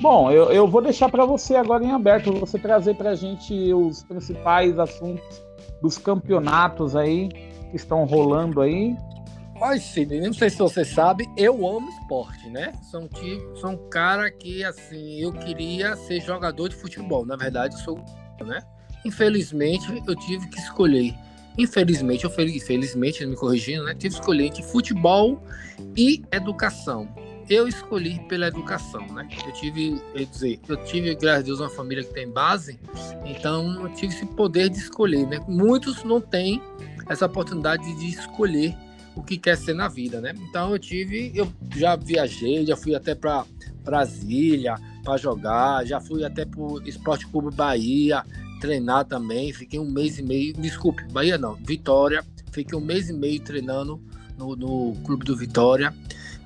Bom, 0.00 0.30
eu, 0.30 0.52
eu 0.52 0.68
vou 0.68 0.80
deixar 0.80 1.08
para 1.08 1.24
você 1.24 1.56
agora 1.56 1.82
em 1.82 1.90
aberto, 1.90 2.32
você 2.32 2.58
trazer 2.58 2.94
para 2.94 3.10
a 3.10 3.14
gente 3.14 3.72
os 3.72 4.02
principais 4.04 4.78
assuntos 4.78 5.42
dos 5.82 5.98
campeonatos 5.98 6.94
aí 6.94 7.28
que 7.70 7.76
estão 7.76 8.04
rolando 8.04 8.60
aí. 8.60 8.96
Olha, 9.60 9.80
Sidney, 9.80 10.20
não 10.20 10.32
sei 10.32 10.50
se 10.50 10.58
você 10.58 10.84
sabe, 10.84 11.28
eu 11.36 11.66
amo 11.66 11.88
esporte, 11.88 12.48
né? 12.48 12.72
Sou 12.90 13.02
um, 13.02 13.08
tipo, 13.08 13.56
sou 13.56 13.70
um 13.70 13.88
cara 13.88 14.30
que, 14.30 14.62
assim, 14.62 15.20
eu 15.20 15.32
queria 15.32 15.96
ser 15.96 16.20
jogador 16.20 16.68
de 16.68 16.76
futebol. 16.76 17.26
Na 17.26 17.34
verdade, 17.34 17.74
eu 17.74 17.80
sou, 17.80 18.04
né? 18.44 18.60
Infelizmente, 19.04 20.02
eu 20.06 20.14
tive 20.14 20.48
que 20.48 20.58
escolher. 20.60 21.12
Infelizmente, 21.56 22.24
eu 22.24 22.30
felizmente, 22.30 23.26
me 23.26 23.34
corrigindo, 23.34 23.84
né? 23.84 23.94
Tive 23.94 24.14
que 24.14 24.20
escolher 24.20 24.46
entre 24.46 24.62
futebol 24.62 25.42
e 25.96 26.22
educação 26.30 27.08
eu 27.48 27.66
escolhi 27.66 28.20
pela 28.28 28.46
educação, 28.46 29.06
né? 29.08 29.26
Eu 29.46 29.52
tive, 29.52 30.00
quer 30.12 30.24
dizer, 30.26 30.60
eu 30.68 30.76
tive, 30.84 31.14
graças 31.14 31.40
a 31.40 31.42
Deus, 31.42 31.60
uma 31.60 31.70
família 31.70 32.04
que 32.04 32.12
tem 32.12 32.28
base, 32.28 32.78
então 33.24 33.82
eu 33.82 33.88
tive 33.94 34.14
esse 34.14 34.26
poder 34.26 34.68
de 34.68 34.78
escolher, 34.78 35.26
né? 35.26 35.40
Muitos 35.48 36.04
não 36.04 36.20
têm 36.20 36.62
essa 37.08 37.26
oportunidade 37.26 37.92
de 37.94 38.06
escolher 38.06 38.76
o 39.14 39.22
que 39.22 39.36
quer 39.36 39.56
ser 39.56 39.74
na 39.74 39.88
vida, 39.88 40.20
né? 40.20 40.34
Então 40.48 40.70
eu 40.70 40.78
tive, 40.78 41.32
eu 41.34 41.50
já 41.74 41.96
viajei, 41.96 42.64
já 42.64 42.76
fui 42.76 42.94
até 42.94 43.14
para 43.14 43.44
Brasília 43.82 44.76
para 45.02 45.16
jogar, 45.16 45.84
já 45.86 46.00
fui 46.00 46.24
até 46.24 46.44
para 46.44 46.60
o 46.60 46.80
Esporte 46.86 47.26
Clube 47.26 47.54
Bahia 47.54 48.22
treinar 48.60 49.04
também, 49.04 49.52
fiquei 49.52 49.78
um 49.78 49.90
mês 49.90 50.18
e 50.18 50.22
meio, 50.22 50.52
desculpe, 50.54 51.04
Bahia 51.12 51.38
não, 51.38 51.54
Vitória, 51.54 52.24
fiquei 52.52 52.76
um 52.76 52.80
mês 52.80 53.08
e 53.08 53.12
meio 53.12 53.40
treinando 53.40 54.00
no, 54.36 54.54
no 54.56 54.94
Clube 55.04 55.24
do 55.24 55.36
Vitória 55.36 55.94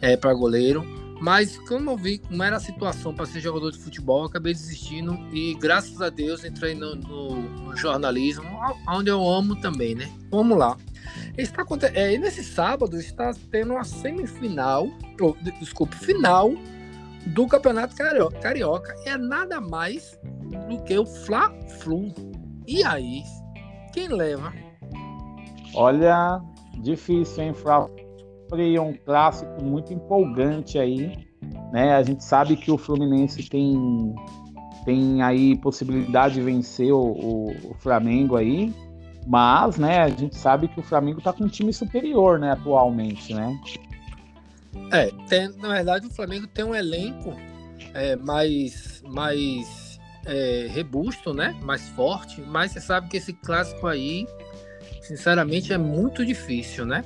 é, 0.00 0.16
para 0.16 0.32
goleiro. 0.34 1.01
Mas 1.22 1.56
como 1.56 1.88
eu 1.88 1.96
vi 1.96 2.18
como 2.18 2.42
era 2.42 2.56
a 2.56 2.60
situação 2.60 3.14
para 3.14 3.26
ser 3.26 3.38
jogador 3.38 3.70
de 3.70 3.78
futebol, 3.78 4.24
acabei 4.24 4.52
desistindo 4.52 5.16
e 5.32 5.54
graças 5.54 6.02
a 6.02 6.10
Deus 6.10 6.44
entrei 6.44 6.74
no, 6.74 6.96
no, 6.96 7.36
no 7.36 7.76
jornalismo, 7.76 8.44
onde 8.88 9.08
eu 9.08 9.24
amo 9.24 9.54
também, 9.54 9.94
né? 9.94 10.10
Vamos 10.32 10.58
lá. 10.58 10.76
Está 11.38 11.64
é, 11.94 12.18
nesse 12.18 12.42
sábado 12.42 12.98
está 12.98 13.32
tendo 13.52 13.76
a 13.76 13.84
semifinal, 13.84 14.88
ou, 15.20 15.36
desculpe, 15.60 15.94
final 15.94 16.50
do 17.26 17.46
Campeonato 17.46 17.94
Carioca. 17.94 18.92
É 19.06 19.16
nada 19.16 19.60
mais 19.60 20.18
do 20.68 20.82
que 20.82 20.98
o 20.98 21.06
Fla-Flu. 21.06 22.12
E 22.66 22.82
aí, 22.82 23.22
quem 23.92 24.08
leva? 24.08 24.52
Olha, 25.72 26.42
difícil, 26.82 27.44
hein, 27.44 27.54
Fla-Flu 27.54 28.01
sempre 28.52 28.78
um 28.78 28.92
clássico 28.92 29.64
muito 29.64 29.92
empolgante 29.92 30.78
aí, 30.78 31.26
né? 31.72 31.94
A 31.94 32.02
gente 32.02 32.22
sabe 32.22 32.54
que 32.56 32.70
o 32.70 32.76
Fluminense 32.76 33.48
tem 33.48 34.14
tem 34.84 35.22
aí 35.22 35.56
possibilidade 35.56 36.34
de 36.34 36.40
vencer 36.40 36.92
o, 36.92 37.00
o, 37.00 37.70
o 37.70 37.74
Flamengo 37.78 38.36
aí, 38.36 38.74
mas, 39.26 39.78
né? 39.78 40.00
A 40.00 40.08
gente 40.08 40.36
sabe 40.36 40.68
que 40.68 40.80
o 40.80 40.82
Flamengo 40.82 41.18
está 41.18 41.32
com 41.32 41.44
um 41.44 41.48
time 41.48 41.72
superior, 41.72 42.38
né? 42.38 42.52
Atualmente, 42.52 43.32
né? 43.32 43.58
É, 44.90 45.10
tem, 45.28 45.48
na 45.58 45.68
verdade 45.68 46.06
o 46.06 46.10
Flamengo 46.10 46.46
tem 46.46 46.64
um 46.64 46.74
elenco 46.74 47.34
é, 47.94 48.16
mais 48.16 49.02
mais 49.06 49.98
é, 50.26 50.70
robusto, 50.74 51.32
né? 51.32 51.56
Mais 51.62 51.88
forte, 51.90 52.40
mas 52.42 52.72
você 52.72 52.80
sabe 52.80 53.08
que 53.08 53.16
esse 53.16 53.32
clássico 53.32 53.86
aí 53.86 54.26
sinceramente 55.02 55.72
é 55.72 55.78
muito 55.78 56.24
difícil, 56.24 56.86
né? 56.86 57.04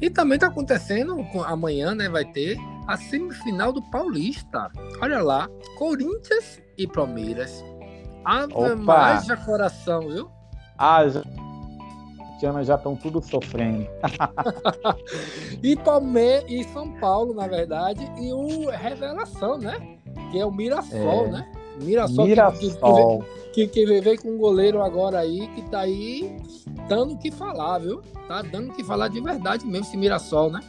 E 0.00 0.08
também 0.08 0.36
está 0.36 0.46
acontecendo, 0.46 1.24
amanhã, 1.46 1.94
né, 1.94 2.08
vai 2.08 2.24
ter 2.24 2.56
a 2.86 2.96
semifinal 2.96 3.72
do 3.72 3.82
Paulista. 3.90 4.70
Olha 5.00 5.22
lá, 5.22 5.48
Corinthians 5.76 6.60
e 6.78 6.86
Palmeiras. 6.86 7.64
Ave 8.24 8.74
mais 8.76 9.26
coração, 9.44 10.08
viu? 10.08 10.30
Ah, 10.78 11.06
já 11.08 11.22
já 12.64 12.74
estão 12.74 12.96
tudo 12.96 13.22
sofrendo. 13.22 13.86
e 15.62 15.76
Palmeiras 15.76 16.44
e 16.50 16.64
São 16.64 16.92
Paulo, 16.94 17.34
na 17.34 17.46
verdade, 17.46 18.04
e 18.18 18.32
o 18.32 18.68
Revelação, 18.70 19.58
né? 19.58 19.98
Que 20.30 20.40
é 20.40 20.46
o 20.46 20.50
Mirassol, 20.50 21.26
é. 21.26 21.30
né? 21.30 21.52
Mirassol, 21.80 22.26
Mirassol. 22.26 23.24
Que, 23.52 23.66
que, 23.66 23.86
que, 23.86 24.00
veio 24.00 24.20
com 24.20 24.30
um 24.30 24.38
goleiro 24.38 24.82
agora 24.82 25.18
aí 25.18 25.46
que 25.54 25.62
tá 25.62 25.80
aí 25.80 26.36
dando 26.88 27.14
o 27.14 27.18
que 27.18 27.30
falar, 27.30 27.78
viu? 27.78 28.00
Tá 28.26 28.42
dando 28.42 28.70
o 28.70 28.74
que 28.74 28.82
falar 28.82 29.08
de 29.08 29.20
verdade 29.20 29.66
mesmo 29.66 29.86
esse 29.86 29.96
Mirassol, 29.96 30.50
né? 30.50 30.60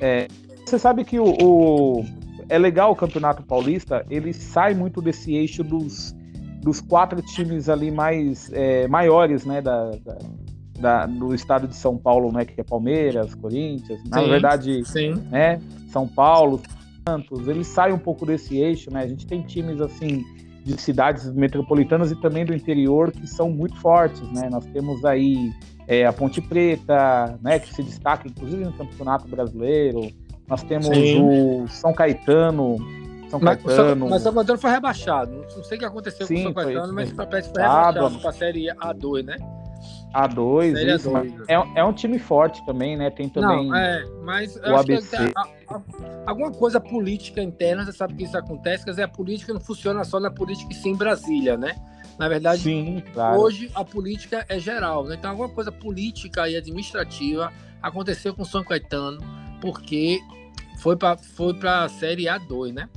É, 0.00 0.28
você 0.64 0.78
sabe 0.78 1.04
que 1.04 1.18
o, 1.18 1.34
o, 1.40 2.04
é 2.48 2.58
legal 2.58 2.92
o 2.92 2.96
Campeonato 2.96 3.42
Paulista, 3.42 4.04
ele 4.10 4.32
sai 4.32 4.74
muito 4.74 5.00
desse 5.00 5.34
eixo 5.34 5.62
dos, 5.62 6.14
dos 6.62 6.80
quatro 6.80 7.20
times 7.22 7.68
ali 7.68 7.90
mais 7.90 8.50
é, 8.52 8.88
maiores, 8.88 9.44
né, 9.44 9.60
da, 9.60 9.90
da, 9.90 10.18
da, 10.78 11.06
do 11.06 11.34
estado 11.34 11.68
de 11.68 11.76
São 11.76 11.96
Paulo, 11.96 12.32
né, 12.32 12.44
que 12.44 12.60
é 12.60 12.64
Palmeiras, 12.64 13.34
Corinthians, 13.34 14.00
na 14.08 14.22
verdade, 14.22 14.84
sim. 14.84 15.14
né, 15.30 15.60
São 15.88 16.08
Paulo, 16.08 16.60
Santos, 17.10 17.48
ele 17.48 17.64
sai 17.64 17.92
um 17.92 17.98
pouco 17.98 18.24
desse 18.24 18.58
eixo, 18.58 18.90
né? 18.92 19.02
A 19.02 19.06
gente 19.06 19.26
tem 19.26 19.42
times 19.42 19.80
assim 19.80 20.24
de 20.64 20.80
cidades 20.80 21.32
metropolitanas 21.32 22.10
e 22.12 22.16
também 22.16 22.44
do 22.44 22.54
interior 22.54 23.10
que 23.10 23.26
são 23.26 23.50
muito 23.50 23.76
fortes, 23.76 24.22
né? 24.32 24.48
Nós 24.50 24.64
temos 24.66 25.04
aí 25.04 25.50
é, 25.88 26.06
a 26.06 26.12
Ponte 26.12 26.40
Preta, 26.40 27.38
né, 27.42 27.58
que 27.58 27.74
se 27.74 27.82
destaca 27.82 28.28
inclusive 28.28 28.64
no 28.64 28.72
Campeonato 28.72 29.26
Brasileiro. 29.26 30.10
Nós 30.46 30.62
temos 30.62 30.86
Sim. 30.86 31.22
o 31.22 31.68
São 31.68 31.92
Caetano, 31.92 32.76
São 33.28 33.40
Caetano. 33.40 34.08
Mas, 34.08 34.22
São 34.22 34.34
Caetano 34.34 34.58
foi 34.58 34.70
rebaixado. 34.70 35.32
Não 35.56 35.64
sei 35.64 35.76
o 35.76 35.80
que 35.80 35.84
aconteceu 35.86 36.26
Sim, 36.26 36.34
com 36.34 36.40
o 36.40 36.44
São 36.44 36.64
Caetano, 36.64 36.92
mas 36.92 37.12
parece 37.12 37.48
que 37.48 37.54
foi 37.54 37.62
rebaixado 37.62 38.20
para 38.20 38.30
a 38.30 38.32
Série 38.32 38.66
A2, 38.66 39.24
né? 39.24 39.36
A2, 40.14 40.96
isso, 40.96 41.10
é, 41.48 41.54
é, 41.76 41.84
um 41.84 41.92
time 41.92 42.18
forte 42.18 42.64
também, 42.66 42.96
né? 42.96 43.10
Tem 43.10 43.28
também 43.28 43.68
Não, 43.68 43.76
é, 43.76 44.04
mas 44.22 44.56
o 44.56 44.76
ABC. 44.76 45.16
A, 45.16 45.74
a, 45.74 45.80
alguma 46.26 46.50
coisa 46.50 46.80
política 46.80 47.42
interna, 47.42 47.84
você 47.84 47.92
sabe 47.92 48.14
que 48.14 48.24
isso 48.24 48.36
acontece, 48.36 48.84
quer 48.84 48.90
dizer, 48.90 49.02
a 49.04 49.08
política 49.08 49.52
não 49.52 49.60
funciona 49.60 50.02
só 50.04 50.18
na 50.18 50.30
política 50.30 50.72
e 50.72 50.74
sim 50.74 50.90
em 50.90 50.96
Brasília, 50.96 51.56
né? 51.56 51.76
Na 52.18 52.28
verdade, 52.28 52.62
Sim, 52.64 53.02
claro. 53.14 53.40
hoje 53.40 53.70
a 53.74 53.82
política 53.82 54.44
é 54.46 54.58
geral. 54.58 55.04
Né? 55.04 55.16
Então, 55.18 55.30
alguma 55.30 55.48
coisa 55.48 55.72
política 55.72 56.46
e 56.50 56.54
administrativa 56.54 57.50
aconteceu 57.80 58.34
com 58.34 58.44
São 58.44 58.62
Caetano, 58.62 59.18
porque 59.58 60.20
foi 60.80 60.96
para 60.96 61.16
foi 61.16 61.56
a 61.62 61.88
Série 61.88 62.24
A2, 62.24 62.74
né? 62.74 62.90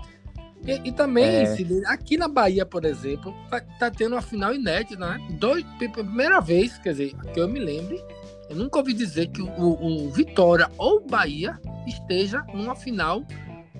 E, 0.65 0.89
e 0.89 0.91
também, 0.91 1.25
É. 1.25 1.55
Aqui 1.87 2.17
na 2.17 2.27
Bahia, 2.27 2.65
por 2.65 2.85
exemplo, 2.85 3.33
tá, 3.49 3.61
tá 3.79 3.91
tendo 3.91 4.13
uma 4.13 4.21
final 4.21 4.53
inédita, 4.53 4.97
né? 4.97 5.19
Dois, 5.31 5.65
primeira 5.93 6.39
vez, 6.39 6.77
quer 6.77 6.91
dizer, 6.91 7.13
que 7.33 7.39
eu 7.39 7.47
me 7.47 7.59
lembre, 7.59 8.01
eu 8.49 8.55
nunca 8.55 8.79
ouvi 8.79 8.93
dizer 8.93 9.27
que 9.27 9.41
o, 9.41 9.47
o 9.47 10.09
Vitória 10.11 10.69
ou 10.77 11.05
Bahia 11.05 11.59
esteja 11.87 12.43
numa 12.53 12.75
final 12.75 13.23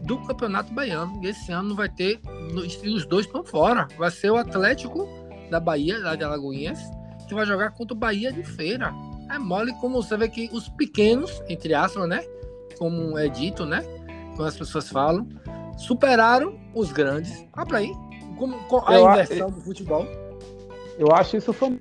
do 0.04 0.18
Campeonato 0.20 0.74
Baiano. 0.74 1.24
E 1.24 1.28
esse 1.28 1.52
ano 1.52 1.76
vai 1.76 1.90
ter, 1.90 2.20
os 2.86 3.06
dois 3.06 3.26
estão 3.26 3.44
fora. 3.44 3.88
Vai 3.98 4.12
ser 4.12 4.32
o 4.32 4.38
Atlético 4.38 5.08
da 5.50 5.60
Bahia, 5.60 6.00
lá 6.00 6.16
de 6.16 6.24
Alagoinhas, 6.24 6.80
que 7.28 7.34
vai 7.34 7.46
jogar 7.46 7.72
contra 7.72 7.94
o 7.94 7.98
Bahia 7.98 8.32
de 8.32 8.44
Feira. 8.44 8.94
É 9.30 9.38
mole 9.38 9.74
como 9.80 10.02
você 10.02 10.18
vê 10.18 10.28
que 10.28 10.50
os 10.52 10.68
pequenos, 10.70 11.42
entre 11.48 11.74
aspas, 11.74 12.08
né? 12.08 12.24
Como 12.78 13.18
é 13.18 13.28
dito, 13.28 13.66
né? 13.66 13.82
Como 14.36 14.44
as 14.44 14.58
pessoas 14.58 14.90
falam, 14.90 15.28
superaram 15.78 16.56
os 16.74 16.92
grandes. 16.92 17.46
Pra 17.54 17.78
aí. 17.78 17.92
Como, 18.38 18.58
com 18.68 18.78
a 18.88 18.94
Eu 18.94 19.08
a- 19.08 19.14
inversão 19.14 19.50
do 19.52 19.62
futebol. 19.62 20.06
Eu 20.98 21.08
acho 21.14 21.38
isso 21.38 21.52
fan- 21.54 21.80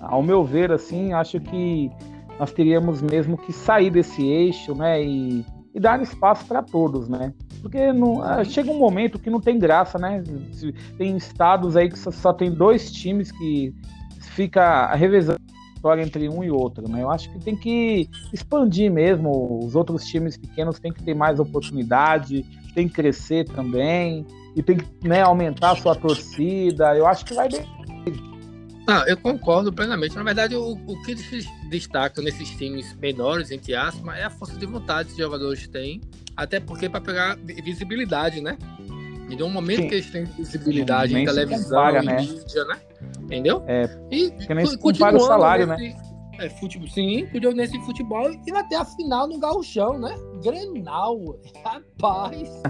ao 0.00 0.22
meu 0.22 0.44
ver, 0.44 0.72
assim, 0.72 1.12
acho 1.12 1.40
que 1.40 1.90
nós 2.38 2.52
teríamos 2.52 3.00
mesmo 3.00 3.36
que 3.38 3.52
sair 3.52 3.90
desse 3.90 4.26
eixo, 4.26 4.74
né, 4.74 5.02
e, 5.02 5.44
e 5.74 5.80
dar 5.80 6.00
espaço 6.02 6.44
para 6.46 6.62
todos, 6.62 7.08
né? 7.08 7.32
Porque 7.60 7.92
não, 7.92 8.20
ah, 8.22 8.42
chega 8.44 8.70
um 8.70 8.78
momento 8.78 9.18
que 9.18 9.30
não 9.30 9.40
tem 9.40 9.58
graça, 9.58 9.96
né? 9.98 10.22
Tem 10.98 11.16
estados 11.16 11.76
aí 11.76 11.88
que 11.88 11.98
só, 11.98 12.10
só 12.10 12.32
tem 12.32 12.50
dois 12.50 12.90
times 12.90 13.30
que 13.30 13.72
fica 14.20 14.92
revezando 14.94 15.40
história 15.82 16.02
entre 16.02 16.28
um 16.28 16.44
e 16.44 16.50
outro, 16.50 16.88
né? 16.88 17.02
Eu 17.02 17.10
acho 17.10 17.28
que 17.32 17.40
tem 17.40 17.56
que 17.56 18.08
expandir 18.32 18.90
mesmo. 18.90 19.58
Os 19.64 19.74
outros 19.74 20.04
times 20.04 20.36
pequenos 20.36 20.78
têm 20.78 20.92
que 20.92 21.02
ter 21.02 21.12
mais 21.12 21.40
oportunidade, 21.40 22.46
tem 22.72 22.86
que 22.86 22.94
crescer 22.94 23.44
também 23.46 24.24
e 24.54 24.62
tem 24.62 24.76
que 24.76 25.08
né, 25.08 25.22
aumentar 25.22 25.72
a 25.72 25.76
sua 25.76 25.96
torcida. 25.96 26.96
Eu 26.96 27.04
acho 27.04 27.24
que 27.24 27.34
vai 27.34 27.48
bem. 27.48 27.66
Ah, 28.86 29.04
eu 29.08 29.16
concordo 29.16 29.72
plenamente. 29.72 30.14
Na 30.14 30.22
verdade, 30.22 30.54
o, 30.54 30.72
o 30.72 31.02
que 31.02 31.16
se 31.16 31.48
destaca 31.68 32.22
nesses 32.22 32.50
times 32.50 32.96
menores, 33.00 33.50
entre 33.50 33.74
aspas, 33.74 34.16
é 34.16 34.24
a 34.24 34.30
força 34.30 34.56
de 34.56 34.66
vontade 34.66 35.08
que 35.08 35.14
os 35.14 35.18
jogadores 35.18 35.66
têm, 35.66 36.00
até 36.36 36.60
porque 36.60 36.88
para 36.88 37.00
pegar 37.00 37.36
vi- 37.36 37.60
visibilidade, 37.60 38.40
né? 38.40 38.56
E 39.28 39.34
de 39.34 39.42
um 39.42 39.50
momento 39.50 39.82
Sim. 39.82 39.88
que 39.88 39.94
eles 39.96 40.10
têm 40.10 40.24
visibilidade 40.24 41.12
Nem 41.12 41.24
em 41.24 41.26
televisão, 41.26 41.68
compara, 41.86 42.02
em 42.02 42.06
né? 42.06 42.20
mídia, 42.20 42.64
né? 42.66 42.78
Entendeu? 43.32 43.62
É, 43.66 43.88
E 44.10 44.30
que 44.30 44.54
nem 44.54 44.76
compara 44.76 45.16
o 45.16 45.20
salário, 45.20 45.66
nesse, 45.66 45.96
É, 46.38 46.50
futebol, 46.50 46.88
sim, 46.88 47.26
continuando 47.26 47.56
nesse 47.56 47.78
futebol 47.80 48.30
e 48.30 48.50
vai 48.52 48.66
ter 48.68 48.76
a 48.76 48.84
final 48.84 49.26
no 49.26 49.38
gauchão, 49.38 49.98
né? 49.98 50.14
Grenal. 50.42 51.16
Rapaz, 51.64 52.62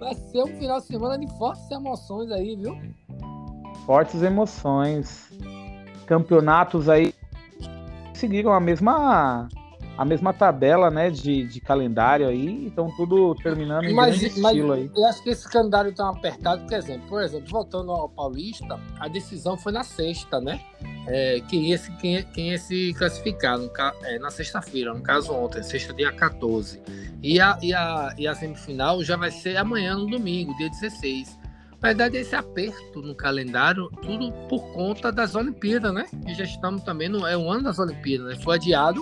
vai 0.00 0.14
ser 0.14 0.42
um 0.42 0.58
final 0.58 0.80
de 0.80 0.86
semana 0.86 1.18
de 1.18 1.28
fortes 1.38 1.70
emoções 1.70 2.30
aí, 2.32 2.56
viu? 2.56 2.76
fortes 3.86 4.22
emoções. 4.22 5.28
Campeonatos 6.06 6.88
aí 6.88 7.12
seguiram 8.14 8.52
a 8.52 8.60
mesma 8.60 9.48
a 10.02 10.04
mesma 10.04 10.32
tabela, 10.32 10.90
né, 10.90 11.10
de, 11.10 11.44
de 11.46 11.60
calendário 11.60 12.26
aí, 12.26 12.66
então 12.66 12.90
tudo 12.96 13.36
terminando 13.36 13.84
em 13.84 13.94
Mas, 13.94 14.18
grande 14.18 14.40
mas 14.40 14.52
estilo 14.52 14.72
aí. 14.72 14.90
eu 14.96 15.06
acho 15.06 15.22
que 15.22 15.30
esse 15.30 15.48
calendário 15.48 15.94
tá 15.94 16.08
apertado, 16.08 16.66
por 16.66 16.72
exemplo, 16.74 17.08
por 17.08 17.22
exemplo, 17.22 17.48
voltando 17.48 17.92
ao 17.92 18.08
Paulista, 18.08 18.80
a 18.98 19.06
decisão 19.06 19.56
foi 19.56 19.70
na 19.70 19.84
sexta, 19.84 20.40
né? 20.40 20.60
É, 21.06 21.40
quem, 21.48 21.66
ia 21.68 21.78
se, 21.78 21.92
quem, 21.98 22.20
quem 22.24 22.50
ia 22.50 22.58
se 22.58 22.92
classificar 22.94 23.56
no, 23.56 23.70
é, 24.02 24.18
na 24.18 24.28
sexta-feira, 24.32 24.92
no 24.92 25.02
caso 25.02 25.32
ontem, 25.32 25.62
sexta 25.62 25.94
dia 25.94 26.10
14. 26.10 26.82
E 27.22 27.40
a, 27.40 27.56
e, 27.62 27.72
a, 27.72 28.12
e 28.18 28.26
a 28.26 28.34
semifinal 28.34 29.04
já 29.04 29.16
vai 29.16 29.30
ser 29.30 29.56
amanhã, 29.56 29.94
no 29.94 30.06
domingo, 30.06 30.52
dia 30.56 30.68
16. 30.68 31.38
Na 31.80 31.88
verdade, 31.88 32.16
esse 32.16 32.34
aperto 32.34 33.02
no 33.02 33.14
calendário, 33.14 33.88
tudo 34.02 34.32
por 34.48 34.72
conta 34.72 35.12
das 35.12 35.36
Olimpíadas, 35.36 35.94
né? 35.94 36.06
E 36.26 36.34
já 36.34 36.42
estamos 36.42 36.82
também 36.82 37.08
no 37.08 37.24
é 37.24 37.36
o 37.36 37.48
ano 37.48 37.62
das 37.62 37.78
Olimpíadas, 37.78 38.26
né? 38.26 38.42
Foi 38.42 38.56
adiado 38.56 39.00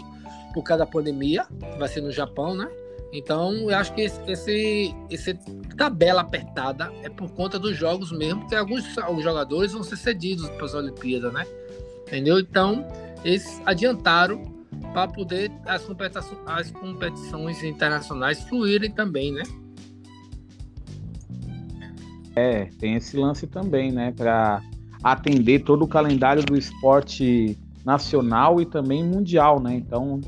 por 0.52 0.62
causa 0.62 0.84
da 0.84 0.90
pandemia, 0.90 1.46
vai 1.78 1.88
ser 1.88 2.00
no 2.00 2.10
Japão, 2.10 2.54
né? 2.54 2.68
Então, 3.12 3.52
eu 3.52 3.76
acho 3.76 3.92
que 3.92 4.02
esse, 4.02 4.20
esse, 4.30 4.94
esse 5.10 5.34
tabela 5.76 6.20
apertada 6.20 6.92
é 7.02 7.08
por 7.08 7.30
conta 7.32 7.58
dos 7.58 7.76
jogos 7.76 8.12
mesmo, 8.12 8.46
que 8.48 8.54
alguns, 8.54 8.96
alguns 8.98 9.24
jogadores 9.24 9.72
vão 9.72 9.82
ser 9.82 9.96
cedidos 9.96 10.48
para 10.50 10.64
as 10.64 10.74
Olimpíadas, 10.74 11.32
né? 11.32 11.44
Entendeu? 12.06 12.38
Então, 12.38 12.86
eles 13.24 13.60
adiantaram 13.66 14.42
para 14.92 15.08
poder 15.08 15.50
as 15.66 15.84
competições, 15.84 16.38
as 16.46 16.70
competições 16.70 17.62
internacionais 17.64 18.40
fluírem 18.44 18.90
também, 18.90 19.32
né? 19.32 19.42
É, 22.36 22.66
tem 22.78 22.94
esse 22.94 23.16
lance 23.16 23.46
também, 23.46 23.90
né, 23.90 24.12
para 24.16 24.62
atender 25.02 25.64
todo 25.64 25.82
o 25.82 25.88
calendário 25.88 26.44
do 26.44 26.56
esporte 26.56 27.58
nacional 27.84 28.60
e 28.60 28.66
também 28.66 29.04
mundial, 29.04 29.60
né? 29.60 29.74
Então, 29.74 30.20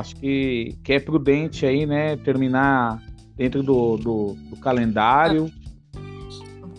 acho 0.00 0.16
que, 0.16 0.76
que 0.82 0.94
é 0.94 1.00
prudente 1.00 1.64
aí, 1.64 1.86
né, 1.86 2.16
terminar 2.16 3.00
dentro 3.36 3.62
do, 3.62 3.96
do, 3.96 4.34
do 4.50 4.56
calendário. 4.56 5.50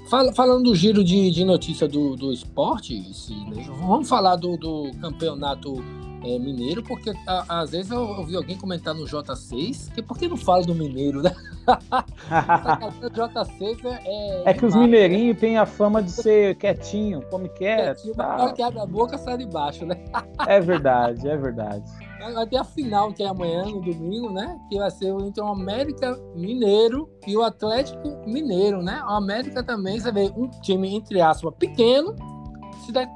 Fala- 0.09 0.33
falando 0.33 0.63
do 0.63 0.75
giro 0.75 1.03
de, 1.03 1.31
de 1.31 1.45
notícia 1.45 1.87
do, 1.87 2.15
do 2.17 2.33
esporte, 2.33 3.01
Sidney, 3.13 3.63
vamos 3.79 4.09
falar 4.09 4.35
do, 4.35 4.57
do 4.57 4.91
campeonato 4.99 5.75
é, 6.23 6.39
mineiro, 6.39 6.83
porque 6.83 7.11
a- 7.27 7.61
às 7.61 7.71
vezes 7.71 7.91
eu 7.91 7.99
ouvi 8.01 8.35
alguém 8.35 8.57
comentar 8.57 8.93
no 8.93 9.05
J6, 9.05 9.91
que 9.93 10.01
por 10.01 10.17
que 10.17 10.27
não 10.27 10.37
fala 10.37 10.63
do 10.63 10.75
mineiro, 10.75 11.21
né? 11.21 11.31
O 13.03 13.09
J6 13.09 13.79
é. 14.05 14.49
É 14.49 14.53
que 14.53 14.65
os 14.65 14.75
mineirinhos 14.75 15.37
têm 15.39 15.57
a 15.57 15.65
fama 15.65 16.01
de 16.01 16.11
ser 16.11 16.55
quietinho, 16.55 17.21
come 17.29 17.49
quieto. 17.49 17.95
Quietinho, 17.97 18.15
tá? 18.15 18.35
mas 18.39 18.53
que 18.53 18.61
abre 18.61 18.79
a 18.79 18.85
boca 18.85 19.17
sai 19.17 19.37
de 19.37 19.45
baixo, 19.45 19.85
né? 19.85 19.95
É 20.47 20.59
verdade, 20.59 21.27
é 21.27 21.37
verdade. 21.37 21.83
Vai 22.33 22.45
ter 22.47 22.57
a 22.57 22.63
final, 22.63 23.11
que 23.11 23.23
é 23.23 23.27
amanhã, 23.27 23.63
no 23.65 23.81
domingo, 23.81 24.29
né? 24.31 24.55
Que 24.69 24.77
vai 24.77 24.91
ser 24.91 25.07
entre 25.07 25.41
o 25.41 25.47
América 25.47 26.15
Mineiro 26.35 27.09
e 27.25 27.35
o 27.35 27.41
Atlético 27.41 28.21
Mineiro, 28.27 28.83
né? 28.83 29.01
O 29.05 29.09
América 29.13 29.63
também, 29.63 29.99
você 29.99 30.11
vê, 30.11 30.31
um 30.37 30.47
time, 30.61 30.95
entre 30.95 31.19
aspas, 31.19 31.51
pequeno, 31.57 32.15
se 32.85 32.91
der, 32.91 33.09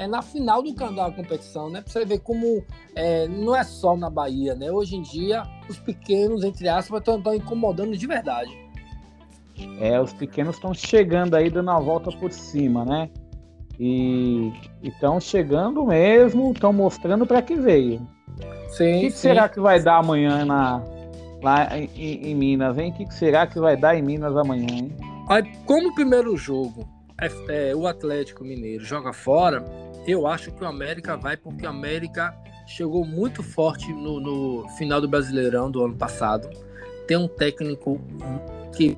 é 0.00 0.06
na 0.06 0.22
final 0.22 0.62
do 0.62 0.72
da 0.72 1.10
competição, 1.10 1.68
né? 1.68 1.82
Pra 1.82 1.92
você 1.92 2.04
ver 2.06 2.20
como 2.20 2.64
é, 2.96 3.28
não 3.28 3.54
é 3.54 3.62
só 3.62 3.94
na 3.94 4.08
Bahia, 4.08 4.54
né? 4.54 4.70
Hoje 4.72 4.96
em 4.96 5.02
dia, 5.02 5.42
os 5.68 5.78
pequenos, 5.78 6.42
entre 6.42 6.68
aspas, 6.68 7.00
estão 7.06 7.34
incomodando 7.34 7.94
de 7.96 8.06
verdade. 8.06 8.50
É, 9.78 10.00
os 10.00 10.12
pequenos 10.14 10.54
estão 10.56 10.72
chegando 10.72 11.34
aí, 11.36 11.50
dando 11.50 11.70
a 11.70 11.78
volta 11.78 12.10
por 12.12 12.32
cima, 12.32 12.82
né? 12.82 13.10
E 13.78 14.50
estão 14.82 15.20
chegando 15.20 15.84
mesmo, 15.84 16.52
estão 16.52 16.72
mostrando 16.72 17.26
para 17.26 17.42
que 17.42 17.56
veio. 17.56 18.00
Sim, 18.68 18.96
O 18.96 19.00
que, 19.00 19.06
que 19.06 19.12
será 19.12 19.48
que 19.50 19.60
vai 19.60 19.82
dar 19.82 19.96
amanhã 19.98 20.46
na, 20.46 20.82
lá 21.42 21.78
em, 21.78 21.90
em- 21.94 22.30
em 22.30 22.34
Minas, 22.34 22.78
hein? 22.78 22.90
O 22.90 22.94
que, 22.94 23.04
que 23.04 23.14
será 23.14 23.46
que 23.46 23.60
vai 23.60 23.76
dar 23.76 23.94
em 23.96 24.02
Minas 24.02 24.34
amanhã, 24.34 24.66
hein? 24.70 24.96
Aí, 25.28 25.42
como 25.66 25.88
o 25.88 25.94
primeiro 25.94 26.34
jogo 26.38 26.88
é, 27.20 27.70
é, 27.70 27.74
o 27.76 27.86
Atlético 27.86 28.42
Mineiro 28.44 28.82
joga 28.84 29.12
fora, 29.12 29.62
eu 30.06 30.26
acho 30.26 30.50
que 30.52 30.62
o 30.64 30.66
América 30.66 31.16
vai, 31.16 31.36
porque 31.36 31.64
o 31.66 31.68
América 31.68 32.34
chegou 32.66 33.04
muito 33.04 33.42
forte 33.42 33.92
no, 33.92 34.20
no 34.20 34.68
final 34.78 35.00
do 35.00 35.08
Brasileirão 35.08 35.70
do 35.70 35.84
ano 35.84 35.96
passado. 35.96 36.48
Tem 37.06 37.16
um 37.16 37.26
técnico 37.26 38.00
que, 38.76 38.96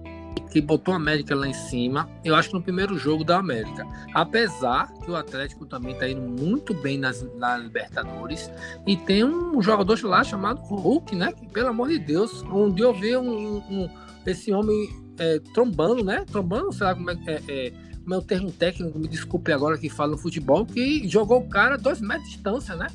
que 0.51 0.61
botou 0.61 0.93
a 0.93 0.99
América 0.99 1.35
lá 1.35 1.49
em 1.49 1.55
cima. 1.55 2.09
Eu 2.23 2.35
acho 2.35 2.49
que 2.49 2.55
no 2.55 2.63
primeiro 2.63 2.99
jogo 2.99 3.25
da 3.25 3.39
América. 3.39 3.87
Apesar 4.13 4.93
que 5.03 5.11
o 5.11 5.17
Atlético 5.17 5.65
também 5.65 5.93
está 5.95 6.07
indo 6.09 6.21
muito 6.21 6.75
bem 6.75 6.99
nas, 6.99 7.23
na 7.37 7.57
Libertadores. 7.57 8.51
E 8.87 8.97
tem 8.97 9.25
um 9.25 9.63
jogador 9.63 9.99
lá 10.05 10.23
chamado 10.23 10.61
Hulk, 10.61 11.17
né? 11.17 11.33
Que, 11.33 11.49
pelo 11.49 11.69
amor 11.69 11.89
de 11.89 11.99
Deus, 11.99 12.43
um 12.43 12.71
dia 12.71 12.85
eu 12.85 12.93
vi 12.93 13.17
um, 13.17 13.57
um- 13.59 13.91
esse 14.27 14.53
homem 14.53 14.89
é, 15.19 15.41
trombando, 15.55 16.05
né? 16.05 16.25
Trombando, 16.31 16.71
sei 16.73 16.87
lá 16.87 16.95
como 16.95 17.11
é, 17.11 17.17
é, 17.27 17.43
é 17.49 17.73
é 18.11 18.17
o 18.17 18.23
termo 18.23 18.51
técnico, 18.51 18.99
me 18.99 19.09
desculpe 19.09 19.53
agora 19.53 19.79
que 19.79 19.89
fala 19.89 20.13
no 20.13 20.19
futebol, 20.19 20.65
que 20.67 21.07
jogou 21.09 21.39
o 21.41 21.49
cara 21.49 21.77
dois 21.77 22.01
metros 22.01 22.25
de 22.29 22.35
distância, 22.35 22.75
né? 22.75 22.89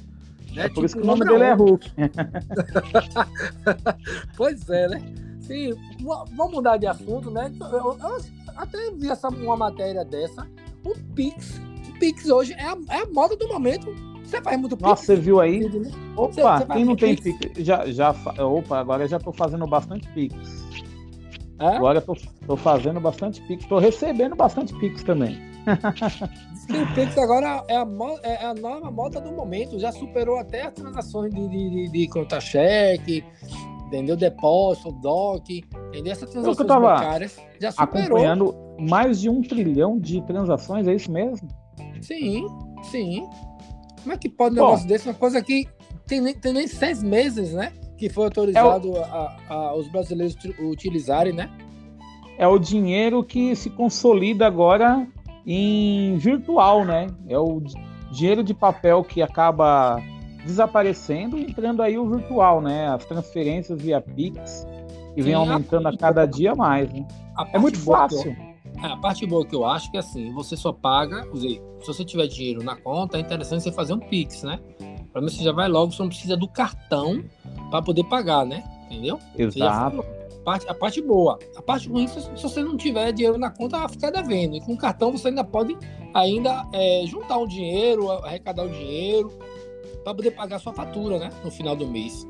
É 0.55 0.67
por 0.69 0.85
isso 0.85 0.95
que 0.97 1.03
o 1.03 1.05
nome 1.05 1.23
dele 1.25 1.43
é. 1.43 1.53
Hulk. 1.53 1.91
Pois 4.35 4.69
é, 4.69 4.87
né? 4.87 5.01
Sim, 5.41 5.73
va- 6.03 6.25
vamos 6.35 6.53
mudar 6.55 6.77
de 6.77 6.87
assunto, 6.87 7.31
né? 7.31 7.51
Eu, 7.59 7.67
eu- 7.67 7.97
eu 7.99 8.17
até 8.55 8.91
vi 8.91 9.09
essa, 9.09 9.29
uma 9.29 9.55
matéria 9.55 10.03
dessa. 10.03 10.45
O 10.83 10.93
Pix. 11.15 11.59
O 11.89 11.99
Pix 11.99 12.27
hoje 12.29 12.53
é 12.53 12.63
a, 12.65 12.77
é 12.89 13.01
a 13.03 13.05
moda 13.07 13.35
do 13.35 13.47
momento. 13.47 13.87
Você 14.23 14.41
faz 14.41 14.59
muito 14.59 14.75
Pix? 14.75 14.89
Nossa, 14.89 15.05
você 15.05 15.15
viu 15.15 15.39
aí? 15.39 15.59
né? 15.69 15.91
Opa, 16.15 16.33
Você- 16.33 16.41
você 16.41 16.65
quem 16.73 16.85
não 16.85 16.95
tem 16.95 17.15
Pix? 17.15 17.37
Pix? 17.37 17.65
Já, 17.65 17.85
já, 17.91 18.15
opa, 18.39 18.79
agora 18.79 19.03
eu 19.03 19.07
já 19.07 19.19
tô 19.19 19.31
fazendo 19.31 19.65
bastante 19.67 20.07
Pix. 20.09 20.35
É? 21.59 21.67
Agora 21.75 21.99
eu 21.99 22.01
tô, 22.01 22.15
tô 22.45 22.55
fazendo 22.55 22.99
bastante 22.99 23.41
Pix, 23.47 23.65
tô 23.65 23.79
recebendo 23.79 24.35
bastante 24.35 24.73
Pix 24.79 25.03
também. 25.03 25.39
Diz 26.53 26.65
que 26.65 26.77
o 26.77 26.93
Pix 26.93 27.17
agora 27.17 27.63
é 27.67 27.75
a, 27.75 27.87
é 28.23 28.45
a 28.45 28.53
nova 28.53 28.91
moda 28.91 29.19
do 29.19 29.31
momento, 29.31 29.79
já 29.79 29.91
superou 29.91 30.37
até 30.37 30.67
as 30.67 30.73
transações 30.73 31.33
de, 31.33 31.47
de, 31.47 31.69
de, 31.69 31.91
de 31.91 32.07
conta-cheque, 32.09 33.23
entendeu? 33.87 34.15
Depósito, 34.15 34.91
DOC, 34.91 35.63
entendeu? 35.87 36.11
Essas 36.11 36.29
transações 36.29 36.67
bancárias 36.67 37.37
já 37.59 37.71
superou. 37.71 38.03
Acompanhando 38.03 38.55
mais 38.79 39.19
de 39.19 39.29
um 39.29 39.41
trilhão 39.41 39.99
de 39.99 40.21
transações, 40.21 40.87
é 40.87 40.93
isso 40.93 41.11
mesmo? 41.11 41.47
Sim, 42.01 42.45
sim. 42.91 43.27
Como 44.03 44.13
é 44.13 44.17
que 44.17 44.29
pode 44.29 44.53
um 44.53 44.63
negócio 44.63 44.85
Bom, 44.85 44.93
desse? 44.93 45.09
Uma 45.09 45.15
coisa 45.15 45.41
que 45.41 45.67
tem 46.05 46.21
nem, 46.21 46.33
tem 46.33 46.53
nem 46.53 46.67
seis 46.67 47.01
meses, 47.01 47.53
né? 47.53 47.73
Que 47.97 48.09
foi 48.09 48.25
autorizado 48.25 48.95
é 48.95 48.99
o... 48.99 49.03
a, 49.03 49.37
a, 49.49 49.75
os 49.75 49.87
brasileiros 49.87 50.37
utilizarem, 50.59 51.33
né? 51.33 51.49
É 52.37 52.47
o 52.47 52.59
dinheiro 52.59 53.23
que 53.23 53.55
se 53.55 53.69
consolida 53.69 54.45
agora 54.45 55.07
em 55.45 56.17
virtual, 56.17 56.85
né? 56.85 57.07
É 57.27 57.37
o 57.37 57.61
dinheiro 58.11 58.43
de 58.43 58.53
papel 58.53 59.03
que 59.03 59.21
acaba 59.21 60.01
desaparecendo, 60.45 61.37
entrando 61.37 61.81
aí 61.81 61.97
o 61.97 62.07
virtual, 62.07 62.61
né? 62.61 62.87
As 62.89 63.05
transferências 63.05 63.81
via 63.81 63.99
Pix, 63.99 64.67
que 65.15 65.21
vem 65.21 65.33
aumentando 65.33 65.87
a, 65.87 65.97
cada 65.97 66.25
dia 66.25 66.53
mais, 66.53 66.91
né? 66.91 67.05
É 67.51 67.57
muito 67.57 67.79
fácil. 67.79 68.31
Eu, 68.31 68.83
é, 68.83 68.91
a 68.91 68.97
parte 68.97 69.25
boa 69.25 69.45
que 69.45 69.55
eu 69.55 69.65
acho 69.65 69.89
que 69.91 69.97
assim, 69.97 70.31
você 70.33 70.55
só 70.55 70.71
paga, 70.71 71.23
se 71.33 71.59
você 71.85 72.05
tiver 72.05 72.27
dinheiro 72.27 72.63
na 72.63 72.75
conta, 72.75 73.17
é 73.17 73.21
interessante 73.21 73.63
você 73.63 73.71
fazer 73.71 73.93
um 73.93 73.99
Pix, 73.99 74.43
né? 74.43 74.59
Mim 75.21 75.29
você 75.29 75.43
já 75.43 75.51
vai 75.51 75.67
logo, 75.67 75.91
você 75.91 76.01
não 76.01 76.09
precisa 76.09 76.37
do 76.37 76.47
cartão 76.47 77.23
para 77.69 77.81
poder 77.81 78.03
pagar, 78.05 78.45
né? 78.45 78.63
Entendeu? 78.85 79.19
Exato. 79.37 80.01
A 80.01 80.43
parte, 80.43 80.69
a 80.69 80.73
parte 80.73 81.01
boa. 81.01 81.37
A 81.55 81.61
parte 81.61 81.89
ruim, 81.89 82.07
se, 82.07 82.21
se 82.21 82.43
você 82.43 82.63
não 82.63 82.77
tiver 82.77 83.11
dinheiro 83.11 83.37
na 83.37 83.49
conta, 83.49 83.79
vai 83.79 83.89
ficar 83.89 84.11
devendo. 84.11 84.55
E 84.55 84.61
com 84.61 84.73
o 84.73 84.77
cartão 84.77 85.11
você 85.11 85.27
ainda 85.27 85.43
pode 85.43 85.77
ainda 86.13 86.65
é, 86.73 87.03
juntar 87.05 87.37
um 87.37 87.47
dinheiro, 87.47 88.09
arrecadar 88.11 88.63
o 88.63 88.67
um 88.67 88.71
dinheiro, 88.71 89.31
para 90.03 90.15
poder 90.15 90.31
pagar 90.31 90.59
sua 90.59 90.73
fatura, 90.73 91.19
né? 91.19 91.29
No 91.43 91.51
final 91.51 91.75
do 91.75 91.85
mês. 91.85 92.25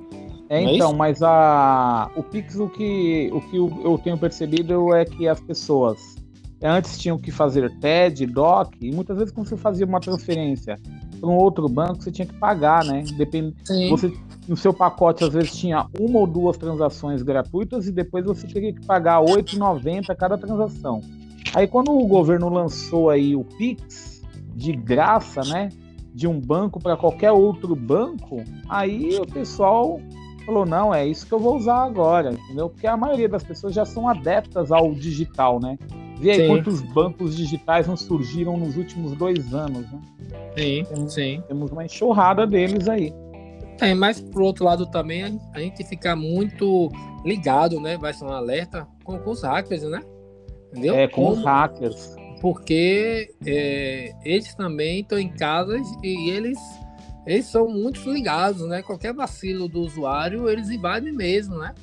É, 0.50 0.64
é 0.64 0.76
então, 0.76 0.94
mas 0.94 1.22
a, 1.22 2.10
o 2.16 2.24
Pix, 2.24 2.56
o 2.56 2.70
que, 2.70 3.30
o 3.32 3.42
que 3.42 3.58
eu 3.58 4.00
tenho 4.04 4.18
percebido 4.18 4.96
é 4.96 5.06
que 5.06 5.28
as 5.28 5.40
pessoas 5.40 6.16
antes 6.64 6.98
tinham 6.98 7.18
que 7.18 7.32
fazer 7.32 7.70
TED, 7.80 8.26
DOC, 8.26 8.76
e 8.82 8.92
muitas 8.92 9.18
vezes 9.18 9.32
quando 9.32 9.48
você 9.48 9.58
fazia 9.58 9.86
uma 9.86 10.00
transferência 10.00 10.80
para 11.20 11.30
um 11.30 11.36
outro 11.36 11.68
banco, 11.68 12.02
você 12.02 12.12
tinha 12.12 12.26
que 12.26 12.34
pagar, 12.34 12.84
né? 12.86 13.04
Depende, 13.18 13.56
você 13.90 14.14
no 14.48 14.56
seu 14.56 14.74
pacote 14.74 15.24
às 15.24 15.34
vezes 15.34 15.56
tinha 15.56 15.88
uma 16.00 16.20
ou 16.20 16.28
duas 16.28 16.58
transações 16.58 17.22
gratuitas 17.22 17.88
e 17.88 17.92
depois 17.92 18.26
você 18.26 18.48
teria 18.48 18.74
que 18.74 18.86
pagar 18.86 19.20
R$ 19.20 19.34
8,90 19.36 20.16
cada 20.16 20.38
transação. 20.38 21.02
Aí 21.54 21.68
quando 21.68 21.92
o 21.92 22.08
governo 22.08 22.48
lançou 22.50 23.10
aí 23.10 23.36
o 23.36 23.44
Pix 23.44 24.22
de 24.56 24.72
graça, 24.72 25.42
né? 25.42 25.70
de 26.18 26.28
um 26.28 26.42
banco 26.42 26.80
para 26.80 26.98
qualquer 26.98 27.32
outro 27.32 27.76
banco, 27.76 28.44
aí 28.68 29.16
o 29.20 29.28
pessoal 29.28 30.02
falou: 30.44 30.66
não, 30.66 30.92
é 30.92 31.06
isso 31.06 31.28
que 31.28 31.32
eu 31.32 31.38
vou 31.38 31.56
usar 31.56 31.84
agora, 31.84 32.32
entendeu? 32.32 32.72
Porque 32.72 32.88
a 32.88 32.98
maioria 32.98 33.30
das 33.30 33.44
pessoas 33.44 33.76
já 33.76 33.86
são 33.86 34.10
adeptas 34.10 34.72
ao 34.72 34.92
digital, 34.96 35.60
né? 35.60 35.78
Vê 36.20 36.32
aí 36.32 36.42
sim. 36.42 36.48
quantos 36.48 36.82
bancos 36.82 37.36
digitais 37.36 37.88
não 37.88 37.96
surgiram 37.96 38.58
nos 38.58 38.76
últimos 38.76 39.16
dois 39.16 39.54
anos, 39.54 39.86
né? 39.92 40.02
Sim, 40.58 40.84
temos, 40.84 41.14
sim. 41.14 41.44
Temos 41.48 41.72
uma 41.72 41.86
enxurrada 41.86 42.48
deles 42.48 42.88
aí. 42.88 43.14
Tem, 43.78 43.94
mas 43.94 44.20
por 44.20 44.42
outro 44.42 44.66
lado 44.66 44.88
também 44.88 45.40
a 45.54 45.60
gente 45.60 45.84
fica 45.84 46.16
muito 46.16 46.92
ligado, 47.24 47.80
né? 47.80 47.98
Vai 47.98 48.14
ser 48.14 48.26
um 48.26 48.32
alerta 48.32 48.88
com, 49.04 49.20
com 49.20 49.32
os 49.32 49.44
hackers, 49.44 49.84
né? 49.84 50.02
Entendeu? 50.72 50.96
É, 50.96 51.08
com 51.08 51.24
Como... 51.24 51.38
os 51.38 51.44
hackers 51.44 52.18
porque 52.40 53.34
é, 53.46 54.14
eles 54.24 54.54
também 54.56 55.02
estão 55.02 55.18
em 55.18 55.30
casa 55.30 55.80
e 56.04 56.30
eles, 56.30 56.60
eles 57.26 57.46
são 57.46 57.68
muito 57.68 58.10
ligados, 58.12 58.62
né? 58.68 58.82
Qualquer 58.82 59.14
vacilo 59.14 59.68
do 59.68 59.82
usuário, 59.82 60.50
eles 60.50 60.70
invadem 60.70 61.12
mesmo, 61.12 61.58
né? 61.58 61.74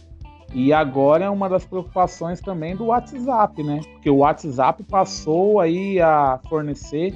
E 0.54 0.72
agora 0.72 1.24
é 1.24 1.30
uma 1.30 1.48
das 1.48 1.66
preocupações 1.66 2.40
também 2.40 2.76
do 2.76 2.86
WhatsApp, 2.86 3.60
né? 3.64 3.80
Porque 3.92 4.08
o 4.08 4.18
WhatsApp 4.18 4.84
passou 4.84 5.58
aí 5.58 6.00
a 6.00 6.38
fornecer 6.48 7.12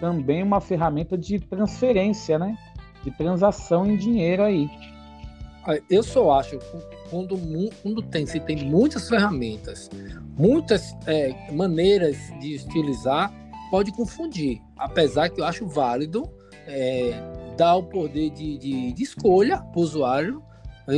também 0.00 0.42
uma 0.42 0.60
ferramenta 0.60 1.16
de 1.16 1.38
transferência, 1.38 2.36
né? 2.36 2.58
De 3.04 3.12
transação 3.12 3.86
em 3.86 3.96
dinheiro 3.96 4.42
aí. 4.42 4.68
Eu 5.88 6.02
só 6.02 6.32
acho 6.32 6.58
quando, 7.10 7.38
quando 7.82 8.02
tem, 8.02 8.26
se 8.26 8.40
tem 8.40 8.64
muitas 8.64 9.08
ferramentas, 9.08 9.88
muitas 10.36 10.96
é, 11.06 11.52
maneiras 11.52 12.16
de 12.40 12.56
utilizar, 12.56 13.32
pode 13.70 13.92
confundir. 13.92 14.60
Apesar 14.76 15.28
que 15.28 15.40
eu 15.40 15.44
acho 15.44 15.64
válido 15.64 16.28
é, 16.66 17.12
dar 17.56 17.76
o 17.76 17.84
poder 17.84 18.30
de, 18.30 18.58
de, 18.58 18.92
de 18.92 19.02
escolha 19.02 19.58
para 19.58 19.78
o 19.78 19.82
usuário 19.82 20.42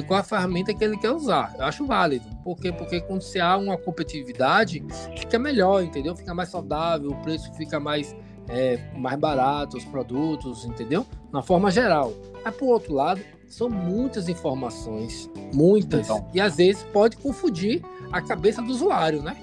qual 0.07 0.21
a 0.21 0.23
ferramenta 0.23 0.73
que 0.73 0.83
ele 0.83 0.97
quer 0.97 1.11
usar. 1.11 1.55
Eu 1.59 1.65
acho 1.65 1.87
válido. 1.87 2.25
Por 2.43 2.57
quê? 2.57 2.73
Porque 2.73 3.01
quando 3.01 3.23
se 3.23 3.41
há 3.41 3.57
uma 3.57 3.77
competitividade, 3.77 4.83
fica 5.19 5.39
melhor, 5.39 5.83
entendeu? 5.83 6.17
Fica 6.17 6.35
mais 6.35 6.49
saudável, 6.49 7.11
o 7.11 7.17
preço 7.17 7.53
fica 7.55 7.79
mais, 7.79 8.17
é, 8.49 8.79
mais 8.97 9.19
barato, 9.19 9.77
os 9.77 9.85
produtos, 9.85 10.65
entendeu? 10.65 11.05
Na 11.33 11.43
forma 11.43 11.71
geral. 11.71 12.13
Mas, 12.45 12.55
por 12.55 12.69
outro 12.69 12.95
lado, 12.95 13.21
são 13.49 13.69
muitas 13.69 14.29
informações, 14.29 15.31
muitas, 15.53 16.07
então. 16.07 16.27
e 16.33 16.41
às 16.41 16.57
vezes 16.57 16.83
pode 16.85 17.19
confundir 17.19 17.83
a 18.11 18.23
cabeça 18.23 18.63
do 18.63 18.71
usuário, 18.71 19.23
né? 19.23 19.37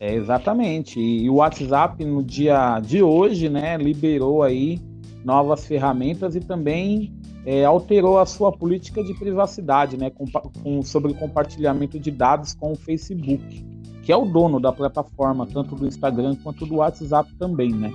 É, 0.00 0.14
exatamente. 0.14 0.98
E 0.98 1.28
o 1.30 1.34
WhatsApp 1.34 2.04
no 2.04 2.24
dia 2.24 2.80
de 2.80 3.02
hoje, 3.02 3.48
né, 3.48 3.76
liberou 3.76 4.42
aí 4.42 4.80
novas 5.22 5.66
ferramentas 5.66 6.34
e 6.34 6.40
também 6.40 7.14
é, 7.44 7.64
alterou 7.64 8.18
a 8.18 8.26
sua 8.26 8.52
política 8.52 9.02
de 9.02 9.14
privacidade, 9.14 9.96
né, 9.96 10.10
com, 10.10 10.26
com, 10.62 10.82
sobre 10.82 11.14
compartilhamento 11.14 11.98
de 11.98 12.10
dados 12.10 12.54
com 12.54 12.72
o 12.72 12.76
Facebook, 12.76 13.64
que 14.02 14.12
é 14.12 14.16
o 14.16 14.24
dono 14.24 14.60
da 14.60 14.72
plataforma, 14.72 15.46
tanto 15.46 15.74
do 15.74 15.86
Instagram 15.86 16.36
quanto 16.42 16.66
do 16.66 16.76
WhatsApp 16.76 17.32
também, 17.38 17.70
né? 17.70 17.92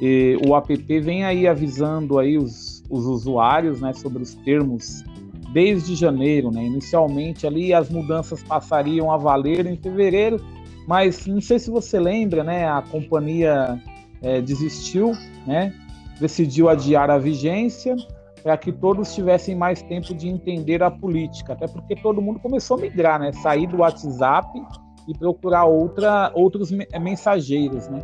E 0.00 0.38
o 0.46 0.56
app 0.56 0.74
vem 1.00 1.24
aí 1.24 1.46
avisando 1.46 2.18
aí 2.18 2.38
os, 2.38 2.82
os 2.88 3.04
usuários 3.04 3.82
né, 3.82 3.92
sobre 3.92 4.22
os 4.22 4.34
termos 4.34 5.04
desde 5.52 5.94
janeiro. 5.94 6.50
Né? 6.50 6.64
Inicialmente 6.64 7.46
ali 7.46 7.74
as 7.74 7.90
mudanças 7.90 8.42
passariam 8.42 9.12
a 9.12 9.18
valer 9.18 9.66
em 9.66 9.76
fevereiro, 9.76 10.40
mas 10.86 11.26
não 11.26 11.40
sei 11.40 11.58
se 11.58 11.70
você 11.70 12.00
lembra, 12.00 12.42
né, 12.42 12.66
a 12.66 12.80
companhia 12.80 13.78
é, 14.22 14.40
desistiu, 14.40 15.12
né, 15.46 15.74
decidiu 16.18 16.70
adiar 16.70 17.10
a 17.10 17.18
vigência 17.18 17.94
para 18.42 18.56
que 18.56 18.72
todos 18.72 19.14
tivessem 19.14 19.54
mais 19.54 19.82
tempo 19.82 20.14
de 20.14 20.28
entender 20.28 20.82
a 20.82 20.90
política, 20.90 21.52
até 21.52 21.66
porque 21.66 21.94
todo 21.94 22.22
mundo 22.22 22.38
começou 22.40 22.76
a 22.76 22.80
migrar, 22.80 23.20
né, 23.20 23.32
sair 23.32 23.66
do 23.66 23.78
WhatsApp 23.78 24.48
e 25.08 25.16
procurar 25.16 25.64
outra, 25.64 26.30
outros 26.34 26.70
mensageiros, 26.70 27.88
né. 27.88 28.02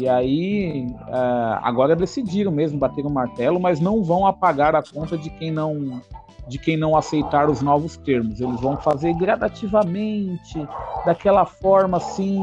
E 0.00 0.08
aí, 0.08 0.86
uh, 1.08 1.58
agora 1.62 1.96
decidiram 1.96 2.52
mesmo 2.52 2.78
bater 2.78 3.04
o 3.04 3.10
martelo, 3.10 3.58
mas 3.58 3.80
não 3.80 4.02
vão 4.02 4.26
apagar 4.26 4.76
a 4.76 4.82
conta 4.82 5.16
de 5.18 5.30
quem 5.30 5.50
não 5.50 6.00
de 6.46 6.58
quem 6.58 6.78
não 6.78 6.96
aceitar 6.96 7.50
os 7.50 7.60
novos 7.60 7.98
termos. 7.98 8.40
Eles 8.40 8.58
vão 8.58 8.74
fazer 8.78 9.12
gradativamente, 9.12 10.66
daquela 11.04 11.44
forma 11.44 11.98
assim, 11.98 12.40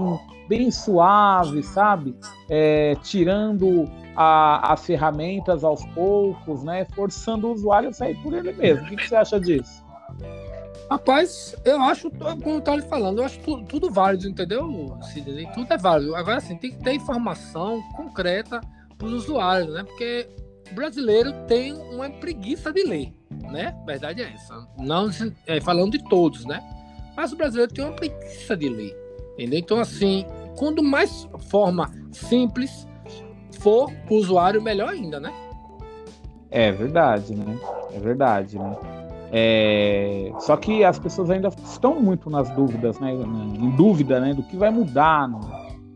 bem 0.47 0.69
suave, 0.69 1.63
sabe? 1.63 2.15
É, 2.47 2.95
tirando 3.01 3.89
a, 4.15 4.73
as 4.73 4.86
ferramentas 4.86 5.63
aos 5.63 5.86
poucos, 5.88 6.63
né? 6.63 6.86
Forçando 6.95 7.47
o 7.47 7.54
usuário 7.54 7.89
a 7.89 7.93
sair 7.93 8.15
por 8.21 8.34
ele 8.34 8.54
mesmo. 8.54 8.86
O 8.86 8.89
que, 8.89 8.95
que 8.95 9.08
você 9.08 9.15
acha 9.15 9.39
disso? 9.39 9.84
Rapaz, 10.89 11.56
eu 11.65 11.82
acho, 11.82 12.12
como 12.12 12.58
eu 12.58 12.62
tava 12.62 12.82
falando, 12.84 13.19
eu 13.19 13.25
acho 13.25 13.39
tudo, 13.39 13.63
tudo 13.65 13.89
válido, 13.89 14.28
entendeu, 14.28 14.97
Sidney? 15.01 15.47
Tudo 15.54 15.73
é 15.73 15.78
válido. 15.78 16.15
Agora, 16.15 16.38
assim, 16.38 16.56
tem 16.58 16.71
que 16.71 16.84
ter 16.84 16.93
informação 16.93 17.82
concreta 17.95 18.62
para 18.97 19.08
os 19.08 19.13
usuários, 19.13 19.73
né? 19.73 19.84
Porque 19.84 20.30
o 20.71 20.75
brasileiro 20.75 21.34
tem 21.47 21.73
uma 21.73 22.10
preguiça 22.10 22.71
de 22.71 22.84
ler, 22.84 23.13
né? 23.51 23.75
A 23.82 23.86
verdade 23.86 24.21
é 24.21 24.32
essa. 24.32 24.67
Não 24.78 25.10
é, 25.47 25.60
falando 25.60 25.93
de 25.93 26.04
todos, 26.08 26.45
né? 26.45 26.62
Mas 27.17 27.34
o 27.34 27.36
brasileiro 27.36 27.73
tem 27.73 27.84
uma 27.84 27.95
preguiça 27.95 28.56
de 28.56 28.69
ler, 28.69 28.95
entendeu? 29.34 29.60
Então, 29.60 29.80
assim, 29.80 30.25
quando 30.56 30.84
mais 30.84 31.28
forma 31.49 31.91
simples 32.12 32.88
for 33.65 33.91
o 34.12 34.15
usuário, 34.17 34.62
melhor 34.62 34.89
ainda, 34.89 35.19
né? 35.19 35.34
É 36.51 36.71
verdade, 36.71 37.34
né? 37.34 37.58
É 37.91 37.99
verdade, 37.99 38.60
né? 38.60 38.75
É, 39.32 40.32
só 40.39 40.56
que 40.56 40.84
as 40.84 40.99
pessoas 40.99 41.32
ainda 41.32 41.47
estão 41.47 41.99
muito 41.99 42.30
nas 42.30 42.47
dúvidas, 42.51 42.99
né? 42.99 43.12
Em 43.12 43.71
dúvida, 43.71 44.19
né? 44.19 44.36
Do 44.36 44.43
que 44.43 44.56
vai 44.56 44.69
mudar 44.69 45.28
no, 45.28 45.39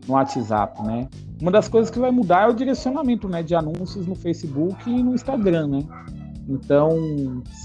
no 0.08 0.14
WhatsApp, 0.14 0.82
né? 0.82 1.08
Uma 1.40 1.52
das 1.52 1.68
coisas 1.68 1.92
que 1.92 2.00
vai 2.00 2.10
mudar 2.10 2.48
é 2.48 2.48
o 2.48 2.52
direcionamento, 2.52 3.28
né? 3.28 3.40
De 3.40 3.54
anúncios 3.54 4.04
no 4.04 4.16
Facebook 4.16 4.90
e 4.90 5.00
no 5.00 5.14
Instagram, 5.14 5.68
né? 5.68 5.84
Então, 6.48 6.90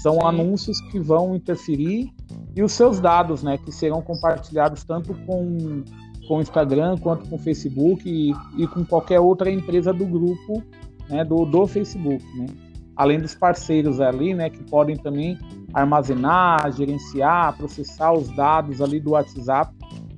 são 0.00 0.14
Sim. 0.14 0.24
anúncios 0.24 0.80
que 0.82 1.00
vão 1.00 1.34
interferir 1.34 2.12
e 2.54 2.62
os 2.62 2.72
seus 2.72 3.00
dados, 3.00 3.42
né, 3.42 3.58
que 3.58 3.72
serão 3.72 4.00
compartilhados 4.00 4.84
tanto 4.84 5.12
com 5.26 5.82
com 6.26 6.38
o 6.38 6.40
Instagram 6.40 6.96
quanto 6.98 7.28
com 7.28 7.36
o 7.36 7.38
Facebook 7.38 8.08
e, 8.08 8.32
e 8.60 8.66
com 8.66 8.84
qualquer 8.84 9.20
outra 9.20 9.50
empresa 9.50 9.92
do 9.92 10.04
grupo, 10.04 10.62
né, 11.08 11.24
do, 11.24 11.44
do 11.44 11.66
Facebook, 11.66 12.24
né? 12.36 12.46
Além 12.94 13.20
dos 13.20 13.34
parceiros 13.34 14.00
ali, 14.00 14.32
né, 14.32 14.48
que 14.48 14.62
podem 14.64 14.96
também 14.96 15.38
armazenar, 15.74 16.72
gerenciar, 16.72 17.56
processar 17.56 18.12
os 18.12 18.30
dados 18.34 18.80
ali 18.80 18.98
do 18.98 19.10
WhatsApp 19.10 19.74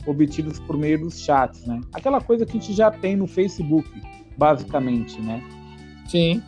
obtidos 0.06 0.58
por 0.60 0.76
meio 0.76 1.00
dos 1.00 1.20
chats, 1.20 1.66
né? 1.66 1.80
Aquela 1.92 2.20
coisa 2.20 2.46
que 2.46 2.56
a 2.56 2.60
gente 2.60 2.72
já 2.72 2.90
tem 2.90 3.16
no 3.16 3.26
Facebook, 3.26 3.88
basicamente, 4.36 5.20
né? 5.20 5.42
Sim. 6.06 6.42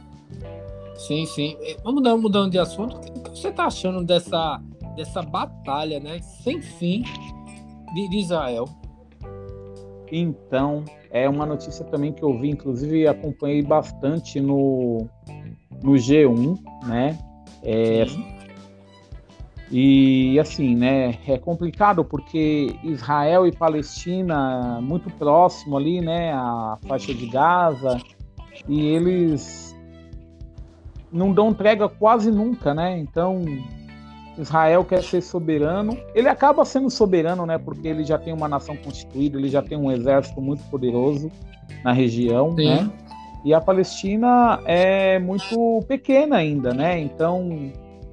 Sim, 0.95 1.27
sim. 1.27 1.57
Vamos 1.83 2.01
mudando, 2.01 2.23
mudando 2.23 2.51
de 2.51 2.59
assunto. 2.59 2.97
O 2.97 3.23
que 3.23 3.31
você 3.31 3.49
está 3.49 3.67
achando 3.67 4.05
dessa, 4.05 4.63
dessa 4.97 5.23
batalha, 5.23 5.99
né? 5.99 6.21
Sem 6.21 6.63
fim 6.63 7.03
de 7.93 8.17
Israel? 8.19 8.67
Então, 10.11 10.85
é 11.11 11.29
uma 11.29 11.47
notícia 11.47 11.85
também 11.85 12.13
que 12.13 12.23
eu 12.23 12.39
vi, 12.39 12.51
inclusive 12.51 13.07
acompanhei 13.07 13.63
bastante 13.63 14.41
no, 14.41 15.07
no 15.83 15.93
G1, 15.93 16.59
né? 16.87 17.19
É, 17.63 18.07
e 19.71 20.39
assim, 20.41 20.75
né? 20.75 21.17
É 21.27 21.39
complicado 21.39 22.05
porque 22.05 22.75
Israel 22.83 23.47
e 23.47 23.53
Palestina 23.53 24.81
muito 24.81 25.09
próximo 25.11 25.77
ali, 25.77 26.01
né? 26.01 26.33
A 26.33 26.77
faixa 26.89 27.15
de 27.15 27.27
Gaza 27.27 28.01
e 28.69 28.81
eles 28.89 29.77
não 31.13 31.33
dão 31.33 31.51
entrega 31.51 31.89
quase 31.89 32.31
nunca, 32.33 32.75
né? 32.75 32.99
Então 32.99 33.45
Israel 34.39 34.85
quer 34.85 35.03
ser 35.03 35.21
soberano. 35.21 35.97
Ele 36.15 36.29
acaba 36.29 36.65
sendo 36.65 36.91
soberano, 36.91 37.45
né? 37.45 37.59
Porque 37.59 37.89
ele 37.89 38.05
já 38.05 38.19
tem 38.19 38.33
uma 38.33 38.49
nação 38.49 38.77
constituída, 38.77 39.39
ele 39.39 39.49
já 39.49 39.63
tem 39.63 39.77
um 39.77 39.91
exército 39.91 40.41
muito 40.41 40.63
poderoso 40.71 41.31
na 41.85 41.93
região, 41.93 42.55
Sim. 42.55 42.69
né? 42.69 42.91
E 43.45 43.55
a 43.55 43.61
Palestina 43.61 44.61
é 44.67 45.19
muito 45.19 45.83
pequena 45.89 46.37
ainda, 46.37 46.75
né? 46.75 46.99
Então, 47.01 47.73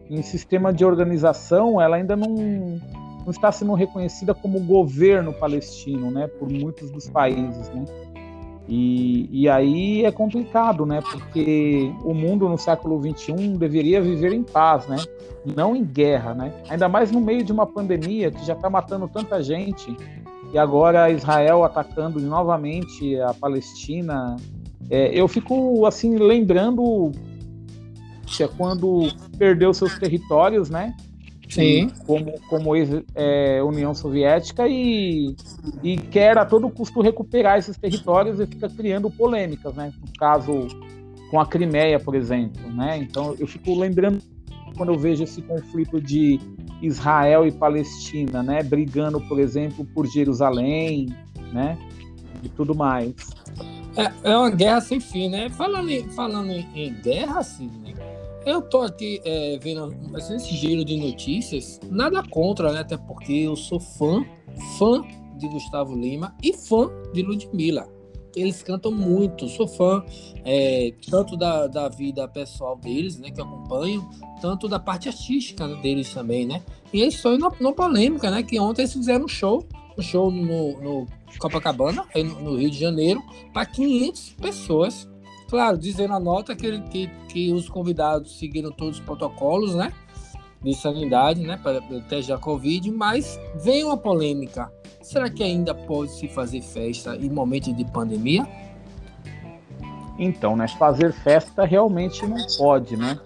em 0.10 0.22
sistema 0.22 0.72
de 0.72 0.86
organização, 0.86 1.82
ela 1.82 1.98
ainda 1.98 2.16
não, 2.16 2.30
não 2.30 3.30
está 3.30 3.52
sendo 3.52 3.74
reconhecida 3.74 4.34
como 4.34 4.60
governo 4.62 5.34
palestino, 5.34 6.10
né? 6.10 6.28
Por 6.28 6.50
muitos 6.50 6.90
dos 6.92 7.10
países, 7.10 7.70
né? 7.70 7.84
E, 8.68 9.30
e 9.32 9.48
aí 9.48 10.04
é 10.04 10.12
complicado, 10.12 10.86
né? 10.86 11.02
Porque 11.02 11.92
o 12.04 12.14
mundo 12.14 12.50
no 12.50 12.58
século 12.58 13.02
XXI 13.02 13.58
deveria 13.58 14.02
viver 14.02 14.34
em 14.34 14.44
paz, 14.44 14.88
né? 14.88 14.98
Não 15.46 15.76
em 15.76 15.86
guerra, 15.86 16.34
né? 16.34 16.54
Ainda 16.70 16.90
mais 16.90 17.12
no 17.12 17.22
meio 17.22 17.44
de 17.44 17.52
uma 17.52 17.66
pandemia 17.66 18.30
que 18.30 18.46
já 18.46 18.54
está 18.54 18.70
matando 18.70 19.08
tanta 19.08 19.42
gente 19.42 19.96
e 20.52 20.58
agora 20.58 21.10
Israel 21.10 21.64
atacando 21.64 22.20
novamente 22.20 23.20
a 23.22 23.34
Palestina. 23.34 24.36
É, 24.90 25.18
eu 25.18 25.28
fico 25.28 25.86
assim 25.86 26.18
lembrando 26.18 27.12
quando 28.58 29.10
perdeu 29.38 29.74
seus 29.74 29.98
territórios, 29.98 30.70
né? 30.70 30.94
Sim. 31.48 31.90
como, 32.06 32.34
como 32.50 32.72
é, 33.16 33.64
União 33.64 33.94
Soviética 33.96 34.68
e, 34.68 35.36
e 35.82 35.98
quer 35.98 36.38
a 36.38 36.46
todo 36.46 36.70
custo 36.70 37.02
recuperar 37.02 37.58
esses 37.58 37.78
territórios 37.78 38.40
e 38.40 38.46
fica 38.46 38.70
criando 38.70 39.10
polêmicas, 39.10 39.74
né? 39.74 39.94
No 40.00 40.14
caso 40.20 40.68
com 41.32 41.40
a 41.40 41.46
Crimeia, 41.46 42.00
por 42.00 42.16
exemplo, 42.16 42.70
né? 42.74 42.98
Então 42.98 43.36
eu 43.40 43.48
fico 43.48 43.78
lembrando 43.78 44.22
quando 44.76 44.92
eu 44.92 45.00
vejo 45.00 45.24
esse 45.24 45.42
conflito 45.42 46.00
de 46.00 46.40
Israel 46.82 47.48
e 47.48 47.52
Palestina, 47.52 48.44
né? 48.44 48.62
Brigando, 48.62 49.20
por 49.22 49.40
exemplo, 49.40 49.86
por 49.86 50.06
Jerusalém, 50.06 51.08
né? 51.52 51.78
E 52.44 52.50
tudo 52.50 52.76
mais. 52.76 53.14
É, 53.96 54.32
é 54.32 54.38
uma 54.38 54.52
guerra 54.52 54.82
sem 54.82 55.00
fim, 55.00 55.30
né? 55.30 55.50
Falando 55.50 55.90
em, 55.90 56.08
falando 56.10 56.52
em, 56.52 56.68
em 56.76 56.94
guerra, 56.94 57.40
assim, 57.40 57.72
né? 57.84 57.94
Eu 58.48 58.62
tô 58.62 58.80
aqui 58.80 59.20
é, 59.26 59.60
vendo 59.62 59.94
esse 60.16 60.56
giro 60.56 60.86
de 60.86 60.96
notícias, 60.96 61.82
nada 61.92 62.24
contra, 62.24 62.72
né? 62.72 62.80
Até 62.80 62.96
porque 62.96 63.34
eu 63.34 63.58
sou 63.58 63.78
fã, 63.78 64.26
fã 64.80 65.04
de 65.36 65.50
Gustavo 65.50 65.94
Lima 65.94 66.34
e 66.42 66.54
fã 66.54 66.90
de 67.14 67.24
Ludmilla. 67.24 67.90
Eles 68.34 68.64
cantam 68.64 68.90
muito, 68.90 69.50
sou 69.50 69.68
fã 69.68 70.02
é, 70.46 70.94
tanto 71.12 71.36
da, 71.36 71.68
da 71.68 71.90
vida 71.90 72.26
pessoal 72.26 72.78
deles, 72.78 73.20
né, 73.20 73.32
que 73.32 73.42
acompanho, 73.42 74.08
tanto 74.40 74.70
da 74.70 74.80
parte 74.80 75.10
artística 75.10 75.68
deles 75.82 76.14
também, 76.14 76.46
né? 76.46 76.64
E 76.94 77.02
eles 77.02 77.16
estão 77.16 77.38
na, 77.38 77.52
na 77.60 77.74
polêmica, 77.74 78.32
né? 78.32 78.44
Que 78.44 78.58
ontem 78.62 78.84
eles 78.84 78.94
fizeram 78.94 79.26
um 79.26 79.28
show, 79.28 79.68
um 79.98 80.02
show 80.02 80.32
no, 80.32 80.82
no 80.82 81.06
Copacabana, 81.38 82.06
no, 82.16 82.24
no 82.24 82.56
Rio 82.56 82.72
de 82.72 82.80
Janeiro, 82.80 83.22
para 83.52 83.66
500 83.66 84.36
pessoas 84.40 85.06
Claro, 85.48 85.78
dizendo 85.78 86.14
a 86.14 86.20
nota 86.20 86.56
que, 86.56 86.80
que, 86.82 87.08
que 87.30 87.54
os 87.54 87.70
convidados 87.70 88.38
seguiram 88.38 88.72
todos 88.72 89.00
os 89.00 89.06
protocolos, 89.06 89.76
né? 89.76 89.94
De 90.62 90.74
sanidade, 90.76 91.42
né? 91.42 91.58
Para 91.62 91.82
teste 92.10 92.32
da 92.32 92.38
Covid, 92.38 92.92
mas 92.92 93.40
vem 93.64 93.84
uma 93.84 93.98
polêmica. 93.98 94.72
Será 95.02 95.30
que 95.30 95.44
ainda 95.44 95.74
pode 95.74 96.12
se 96.12 96.28
fazer 96.28 96.62
festa 96.62 97.16
em 97.16 97.30
momento 97.30 97.74
de 97.74 97.86
pandemia? 97.86 98.46
Então, 100.20 100.58
né? 100.58 100.68
Fazer 100.68 101.14
festa 101.14 101.64
realmente 101.64 102.26
não 102.28 102.46
pode, 102.58 102.98
né? 102.98 103.18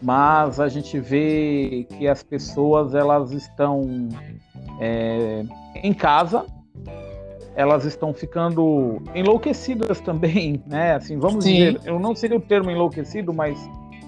Mas 0.00 0.58
a 0.58 0.68
gente 0.68 0.98
vê 0.98 1.86
que 1.98 2.08
as 2.08 2.22
pessoas 2.22 2.94
elas 2.94 3.32
estão 3.32 4.08
é, 4.80 5.44
em 5.76 5.92
casa, 5.92 6.46
elas 7.54 7.84
estão 7.84 8.12
ficando 8.12 9.02
enlouquecidas 9.14 10.00
também, 10.00 10.62
né? 10.66 10.94
Assim, 10.94 11.18
vamos 11.18 11.44
Sim. 11.44 11.72
dizer, 11.72 11.80
eu 11.84 11.98
não 11.98 12.14
seria 12.14 12.36
o 12.36 12.40
termo 12.40 12.70
enlouquecido, 12.70 13.32
mas 13.32 13.58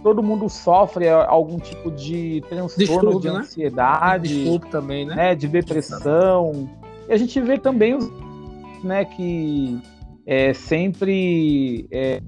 todo 0.03 0.23
mundo 0.23 0.49
sofre 0.49 1.09
algum 1.09 1.59
tipo 1.59 1.91
de 1.91 2.43
transtorno 2.49 3.21
de 3.21 3.31
né? 3.31 3.39
ansiedade, 3.39 4.61
também, 4.71 5.07
né? 5.07 5.15
né? 5.15 5.35
De 5.35 5.49
depressão. 5.49 6.69
E 7.09 7.13
a 7.13 7.17
gente 7.17 7.41
vê 7.41 7.59
também 7.59 7.95
os, 7.95 8.11
né, 8.83 9.05
que 9.05 9.81
é, 10.27 10.53
sempre 10.53 11.87
é, 11.91 12.21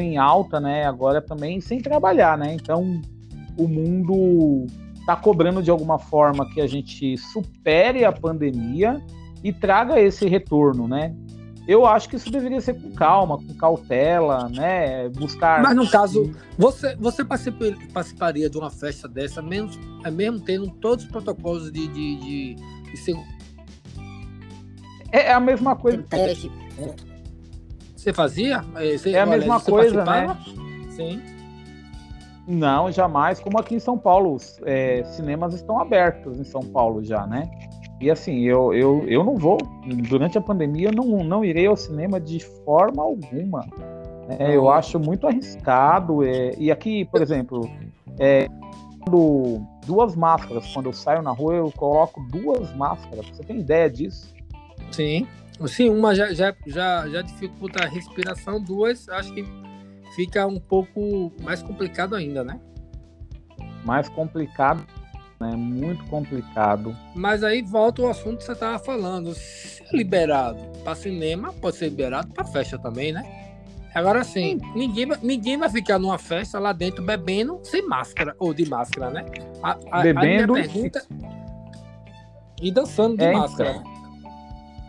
em 0.00 0.16
alta, 0.16 0.60
né? 0.60 0.84
Agora 0.84 1.20
também 1.20 1.60
sem 1.60 1.80
trabalhar, 1.80 2.36
né? 2.38 2.54
Então 2.54 3.00
o 3.56 3.66
mundo 3.66 4.66
está 5.00 5.16
cobrando 5.16 5.62
de 5.62 5.70
alguma 5.70 5.98
forma 5.98 6.48
que 6.50 6.60
a 6.60 6.66
gente 6.66 7.16
supere 7.16 8.04
a 8.04 8.12
pandemia 8.12 9.02
e 9.42 9.52
traga 9.52 10.00
esse 10.00 10.26
retorno, 10.26 10.88
né? 10.88 11.14
Eu 11.66 11.84
acho 11.84 12.08
que 12.08 12.16
isso 12.16 12.30
deveria 12.30 12.62
ser 12.62 12.80
com 12.80 12.90
calma, 12.92 13.36
com 13.36 13.54
cautela, 13.54 14.48
né? 14.48 15.08
Buscar. 15.10 15.62
Mas 15.62 15.76
no 15.76 15.88
caso, 15.90 16.32
você, 16.56 16.96
você 16.96 17.22
participaria 17.92 18.48
de 18.48 18.56
uma 18.56 18.70
festa 18.70 19.06
dessa, 19.06 19.42
mesmo, 19.42 19.72
é 20.02 20.10
mesmo 20.10 20.40
tendo 20.40 20.70
todos 20.70 21.04
os 21.04 21.10
protocolos 21.10 21.70
de, 21.70 21.86
de, 21.88 22.16
de, 22.16 22.54
de 22.54 22.96
segurança? 22.96 23.38
É, 25.12 25.26
é 25.26 25.32
a 25.32 25.40
mesma 25.40 25.76
coisa. 25.76 26.02
Você 27.94 28.14
fazia? 28.14 28.62
Você, 28.62 29.10
é 29.10 29.20
a 29.20 29.26
olha, 29.26 29.36
mesma 29.36 29.60
coisa, 29.60 30.04
né? 30.06 30.36
Sim. 30.88 31.20
Não, 32.46 32.90
jamais. 32.90 33.40
Como 33.40 33.58
aqui 33.58 33.74
em 33.74 33.78
São 33.78 33.98
Paulo, 33.98 34.34
os 34.36 34.58
é, 34.64 35.04
cinemas 35.04 35.52
estão 35.52 35.78
abertos 35.78 36.38
em 36.38 36.44
São 36.44 36.62
Paulo 36.62 37.04
já, 37.04 37.26
né? 37.26 37.50
E 38.00 38.10
assim, 38.10 38.40
eu, 38.42 38.72
eu, 38.72 39.04
eu 39.08 39.24
não 39.24 39.36
vou, 39.36 39.58
durante 40.08 40.38
a 40.38 40.40
pandemia, 40.40 40.88
eu 40.88 40.92
não, 40.92 41.24
não 41.24 41.44
irei 41.44 41.66
ao 41.66 41.76
cinema 41.76 42.20
de 42.20 42.38
forma 42.64 43.02
alguma. 43.02 43.66
É, 44.38 44.54
eu 44.54 44.70
acho 44.70 45.00
muito 45.00 45.26
arriscado. 45.26 46.24
É, 46.24 46.54
e 46.56 46.70
aqui, 46.70 47.04
por 47.06 47.20
exemplo, 47.20 47.68
é, 48.18 48.46
duas 49.84 50.14
máscaras. 50.14 50.72
Quando 50.72 50.86
eu 50.86 50.92
saio 50.92 51.22
na 51.22 51.32
rua, 51.32 51.54
eu 51.54 51.72
coloco 51.72 52.20
duas 52.30 52.72
máscaras. 52.76 53.26
Você 53.30 53.42
tem 53.42 53.58
ideia 53.58 53.90
disso? 53.90 54.32
Sim. 54.92 55.26
Sim, 55.66 55.90
uma 55.90 56.14
já, 56.14 56.32
já, 56.32 56.54
já, 56.66 57.08
já 57.08 57.20
dificulta 57.20 57.82
a 57.82 57.88
respiração, 57.88 58.62
duas 58.62 59.08
acho 59.08 59.32
que 59.34 59.44
fica 60.14 60.46
um 60.46 60.60
pouco 60.60 61.32
mais 61.42 61.60
complicado 61.64 62.14
ainda, 62.14 62.44
né? 62.44 62.60
Mais 63.84 64.08
complicado 64.08 64.86
né? 65.40 65.54
Muito 65.56 66.04
complicado. 66.06 66.96
Mas 67.14 67.42
aí 67.44 67.62
volta 67.62 68.02
o 68.02 68.08
assunto 68.08 68.38
que 68.38 68.44
você 68.44 68.52
estava 68.52 68.78
falando. 68.78 69.34
Se 69.34 69.82
é 69.82 69.96
liberado 69.96 70.58
para 70.82 70.94
cinema, 70.94 71.52
pode 71.52 71.76
ser 71.76 71.88
liberado 71.88 72.28
para 72.32 72.44
festa 72.44 72.78
também, 72.78 73.12
né? 73.12 73.22
Agora 73.94 74.22
sim, 74.22 74.60
ninguém, 74.74 75.08
ninguém 75.22 75.56
vai 75.56 75.68
ficar 75.68 75.98
numa 75.98 76.18
festa 76.18 76.58
lá 76.58 76.72
dentro 76.72 77.02
bebendo 77.02 77.58
sem 77.62 77.86
máscara, 77.86 78.36
ou 78.38 78.52
de 78.52 78.68
máscara, 78.68 79.10
né? 79.10 79.24
A, 79.62 79.76
a, 79.90 80.02
bebendo. 80.02 80.52
A 80.52 80.56
pergunta... 80.56 81.02
E 82.60 82.70
dançando 82.70 83.16
de 83.16 83.24
é, 83.24 83.32
máscara. 83.32 83.70
Então, 83.70 83.98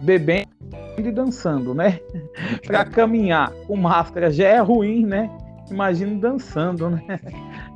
bebendo 0.02 0.50
e 0.98 1.12
dançando, 1.12 1.74
né? 1.74 2.00
para 2.66 2.84
caminhar 2.86 3.52
com 3.68 3.76
máscara 3.76 4.32
já 4.32 4.48
é 4.48 4.60
ruim, 4.60 5.06
né? 5.06 5.30
Imagina 5.70 6.20
dançando, 6.20 6.90
né? 6.90 7.20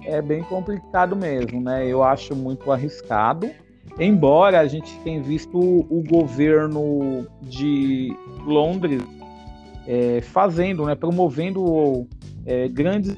É 0.06 0.22
bem 0.22 0.44
complicado 0.44 1.16
mesmo, 1.16 1.62
né? 1.62 1.86
Eu 1.88 2.04
acho 2.04 2.36
muito 2.36 2.72
arriscado. 2.72 3.50
embora 4.00 4.60
a 4.60 4.68
gente 4.68 4.98
tenha 5.00 5.22
visto 5.22 5.58
o 5.58 6.04
governo 6.08 7.28
de 7.42 8.16
Londres 8.46 9.02
é, 9.88 10.22
fazendo, 10.22 10.86
né, 10.86 10.96
promovendo 10.96 12.08
é, 12.46 12.68
grandes 12.68 13.16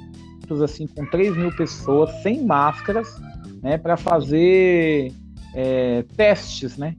assim 0.64 0.86
com 0.88 1.06
3 1.06 1.36
mil 1.36 1.56
pessoas 1.56 2.12
sem 2.22 2.44
máscaras, 2.46 3.20
né, 3.62 3.78
para 3.78 3.98
fazer 3.98 5.12
é, 5.56 6.04
testes, 6.16 6.78
né, 6.78 6.96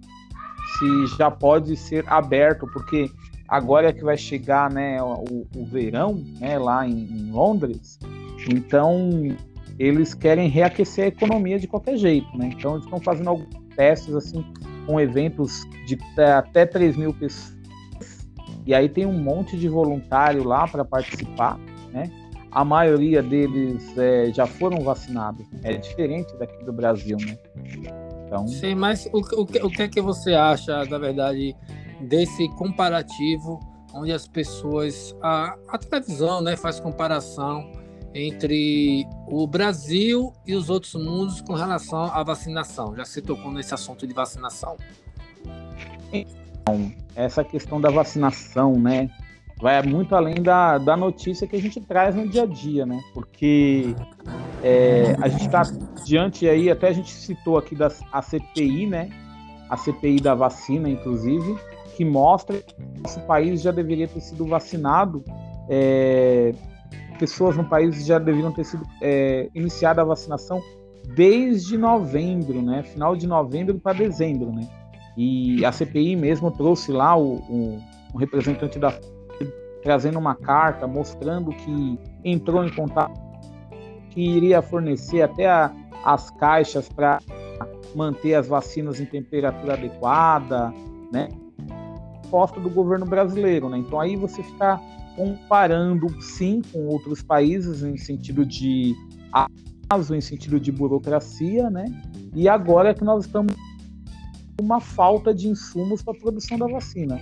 se 0.78 1.16
já 1.16 1.30
pode 1.30 1.76
ser 1.76 2.04
aberto, 2.08 2.66
porque 2.72 3.10
agora 3.46 3.88
é 3.88 3.92
que 3.92 4.02
vai 4.02 4.16
chegar, 4.16 4.70
né, 4.70 5.00
o, 5.02 5.46
o 5.54 5.64
verão, 5.64 6.14
né, 6.40 6.58
lá 6.58 6.86
em, 6.86 7.04
em 7.04 7.30
Londres, 7.30 7.98
então 8.48 9.10
eles 9.78 10.14
querem 10.14 10.48
reaquecer 10.48 11.04
a 11.04 11.08
economia 11.08 11.58
de 11.58 11.66
qualquer 11.66 11.96
jeito, 11.96 12.36
né? 12.36 12.50
Então 12.56 12.72
eles 12.72 12.84
estão 12.84 13.00
fazendo 13.00 13.28
alguns 13.28 13.48
testes 13.76 14.14
assim 14.14 14.44
com 14.86 15.00
eventos 15.00 15.64
de 15.86 15.98
até 16.18 16.64
3 16.64 16.96
mil 16.96 17.12
pessoas. 17.12 17.56
E 18.64 18.74
aí 18.74 18.88
tem 18.88 19.06
um 19.06 19.12
monte 19.12 19.56
de 19.56 19.68
voluntário 19.68 20.42
lá 20.44 20.66
para 20.66 20.84
participar, 20.84 21.58
né? 21.92 22.10
A 22.50 22.64
maioria 22.64 23.22
deles 23.22 23.96
é, 23.98 24.32
já 24.32 24.46
foram 24.46 24.82
vacinados. 24.82 25.46
É 25.62 25.74
diferente 25.74 26.34
daqui 26.38 26.64
do 26.64 26.72
Brasil, 26.72 27.16
né? 27.18 27.36
Então... 28.24 28.48
Sim, 28.48 28.74
mas 28.74 29.06
o, 29.12 29.18
o, 29.18 29.42
o 29.42 29.70
que 29.70 29.82
é 29.82 29.88
que 29.88 30.00
você 30.00 30.32
acha, 30.34 30.84
na 30.86 30.98
verdade, 30.98 31.54
desse 32.00 32.48
comparativo 32.56 33.60
onde 33.94 34.10
as 34.10 34.26
pessoas... 34.26 35.14
A, 35.22 35.54
a 35.68 35.78
televisão 35.78 36.40
né, 36.40 36.56
faz 36.56 36.80
comparação 36.80 37.70
entre 38.16 39.06
o 39.26 39.46
Brasil 39.46 40.32
e 40.46 40.54
os 40.54 40.70
outros 40.70 40.94
mundos 40.94 41.42
com 41.42 41.52
relação 41.52 42.04
à 42.04 42.22
vacinação. 42.22 42.96
Já 42.96 43.04
se 43.04 43.20
tocou 43.20 43.52
nesse 43.52 43.74
assunto 43.74 44.06
de 44.06 44.14
vacinação. 44.14 44.76
Então, 46.10 46.92
essa 47.14 47.44
questão 47.44 47.78
da 47.78 47.90
vacinação, 47.90 48.72
né, 48.72 49.10
vai 49.60 49.82
muito 49.82 50.14
além 50.14 50.42
da, 50.42 50.78
da 50.78 50.96
notícia 50.96 51.46
que 51.46 51.56
a 51.56 51.60
gente 51.60 51.78
traz 51.80 52.14
no 52.14 52.26
dia 52.26 52.44
a 52.44 52.46
dia, 52.46 52.86
né? 52.86 52.98
Porque 53.12 53.94
é, 54.62 55.14
a 55.20 55.28
gente 55.28 55.46
está 55.46 55.62
diante 56.04 56.48
aí, 56.48 56.70
até 56.70 56.88
a 56.88 56.92
gente 56.92 57.12
citou 57.12 57.58
aqui 57.58 57.74
da 57.74 57.90
a 58.12 58.22
CPI, 58.22 58.86
né? 58.86 59.10
A 59.68 59.76
CPI 59.76 60.20
da 60.20 60.34
vacina, 60.34 60.88
inclusive, 60.88 61.56
que 61.96 62.04
mostra 62.04 62.62
que 62.62 62.74
nosso 63.02 63.20
país 63.20 63.60
já 63.60 63.72
deveria 63.72 64.08
ter 64.08 64.20
sido 64.20 64.46
vacinado 64.46 65.22
é, 65.68 66.54
pessoas 67.16 67.56
no 67.56 67.64
país 67.64 68.04
já 68.04 68.18
deveriam 68.18 68.52
ter 68.52 68.64
sido 68.64 68.84
é, 69.00 69.48
iniciada 69.54 70.02
a 70.02 70.04
vacinação 70.04 70.62
desde 71.14 71.76
novembro, 71.76 72.60
né? 72.62 72.82
Final 72.82 73.16
de 73.16 73.26
novembro 73.26 73.78
para 73.78 73.98
dezembro, 73.98 74.52
né? 74.52 74.68
E 75.16 75.64
a 75.64 75.72
CPI 75.72 76.14
mesmo 76.16 76.50
trouxe 76.50 76.92
lá 76.92 77.16
o, 77.16 77.36
o, 77.36 77.82
o 78.12 78.18
representante 78.18 78.78
da 78.78 78.92
trazendo 79.82 80.18
uma 80.18 80.34
carta 80.34 80.84
mostrando 80.86 81.52
que 81.52 81.98
entrou 82.24 82.64
em 82.64 82.74
contato 82.74 83.20
que 84.10 84.20
iria 84.20 84.60
fornecer 84.60 85.22
até 85.22 85.46
a, 85.46 85.70
as 86.04 86.28
caixas 86.30 86.88
para 86.88 87.20
manter 87.94 88.34
as 88.34 88.48
vacinas 88.48 88.98
em 88.98 89.04
temperatura 89.04 89.74
adequada, 89.74 90.72
né? 91.12 91.28
Posta 92.30 92.58
do 92.58 92.68
governo 92.68 93.06
brasileiro, 93.06 93.68
né? 93.68 93.78
Então 93.78 94.00
aí 94.00 94.16
você 94.16 94.42
fica 94.42 94.80
comparando 95.16 96.08
sim 96.22 96.62
com 96.72 96.86
outros 96.86 97.22
países 97.22 97.82
em 97.82 97.96
sentido 97.96 98.44
de 98.44 98.94
atraso, 99.32 100.14
em 100.14 100.20
sentido 100.20 100.60
de 100.60 100.70
burocracia, 100.70 101.70
né? 101.70 101.86
E 102.34 102.48
agora 102.48 102.90
é 102.90 102.94
que 102.94 103.02
nós 103.02 103.24
estamos 103.24 103.54
com 104.56 104.64
uma 104.64 104.80
falta 104.80 105.34
de 105.34 105.48
insumos 105.48 106.02
para 106.02 106.14
a 106.14 106.20
produção 106.20 106.58
da 106.58 106.66
vacina. 106.66 107.20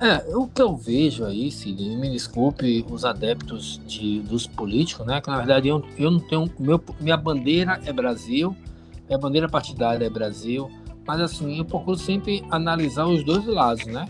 É, 0.00 0.36
o 0.36 0.48
que 0.48 0.60
eu 0.60 0.76
vejo 0.76 1.24
aí, 1.24 1.48
Cid, 1.52 1.96
me 1.96 2.10
desculpe 2.10 2.84
os 2.90 3.04
adeptos 3.04 3.80
de, 3.86 4.18
dos 4.20 4.48
políticos, 4.48 5.06
né? 5.06 5.20
Que 5.20 5.30
na 5.30 5.38
verdade 5.38 5.68
eu, 5.68 5.80
eu 5.96 6.10
não 6.10 6.18
tenho. 6.18 6.50
Meu, 6.58 6.82
minha 7.00 7.16
bandeira 7.16 7.80
é 7.86 7.92
Brasil, 7.92 8.56
minha 9.06 9.18
bandeira 9.18 9.48
partidária 9.48 10.04
é 10.04 10.10
Brasil, 10.10 10.68
mas 11.06 11.20
assim, 11.20 11.58
eu 11.58 11.64
procuro 11.64 11.96
sempre 11.96 12.44
analisar 12.50 13.06
os 13.06 13.22
dois 13.22 13.46
lados, 13.46 13.86
né? 13.86 14.08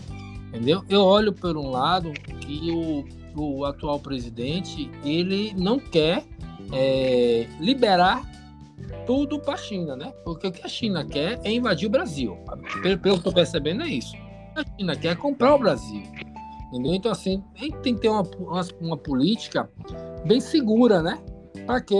Entendeu? 0.53 0.83
Eu 0.87 1.01
olho 1.01 1.33
por 1.33 1.57
um 1.57 1.71
lado 1.71 2.13
que 2.13 2.71
o, 2.71 3.03
o 3.35 3.65
atual 3.65 3.99
presidente 3.99 4.89
ele 5.03 5.51
não 5.57 5.79
quer 5.79 6.23
é, 6.71 7.47
liberar 7.59 8.23
tudo 9.07 9.39
para 9.39 9.55
a 9.55 9.57
China, 9.57 9.95
né? 9.95 10.13
Porque 10.23 10.45
o 10.45 10.51
que 10.51 10.63
a 10.63 10.69
China 10.69 11.03
quer 11.03 11.39
é 11.43 11.51
invadir 11.51 11.87
o 11.87 11.89
Brasil. 11.89 12.37
Pelo, 12.83 12.99
que 12.99 13.09
eu 13.09 13.15
estou 13.15 13.33
percebendo 13.33 13.81
é 13.81 13.87
isso. 13.87 14.15
A 14.55 14.63
China 14.77 14.95
quer 14.95 15.17
comprar 15.17 15.55
o 15.55 15.57
Brasil. 15.57 16.03
Entendeu? 16.67 16.93
Então, 16.93 17.11
assim, 17.11 17.43
tem 17.81 17.95
que 17.95 18.01
ter 18.01 18.09
uma, 18.09 18.21
uma, 18.37 18.61
uma 18.79 18.97
política 18.97 19.67
bem 20.23 20.39
segura, 20.39 21.01
né? 21.01 21.19
Para 21.65 21.81
que 21.81 21.95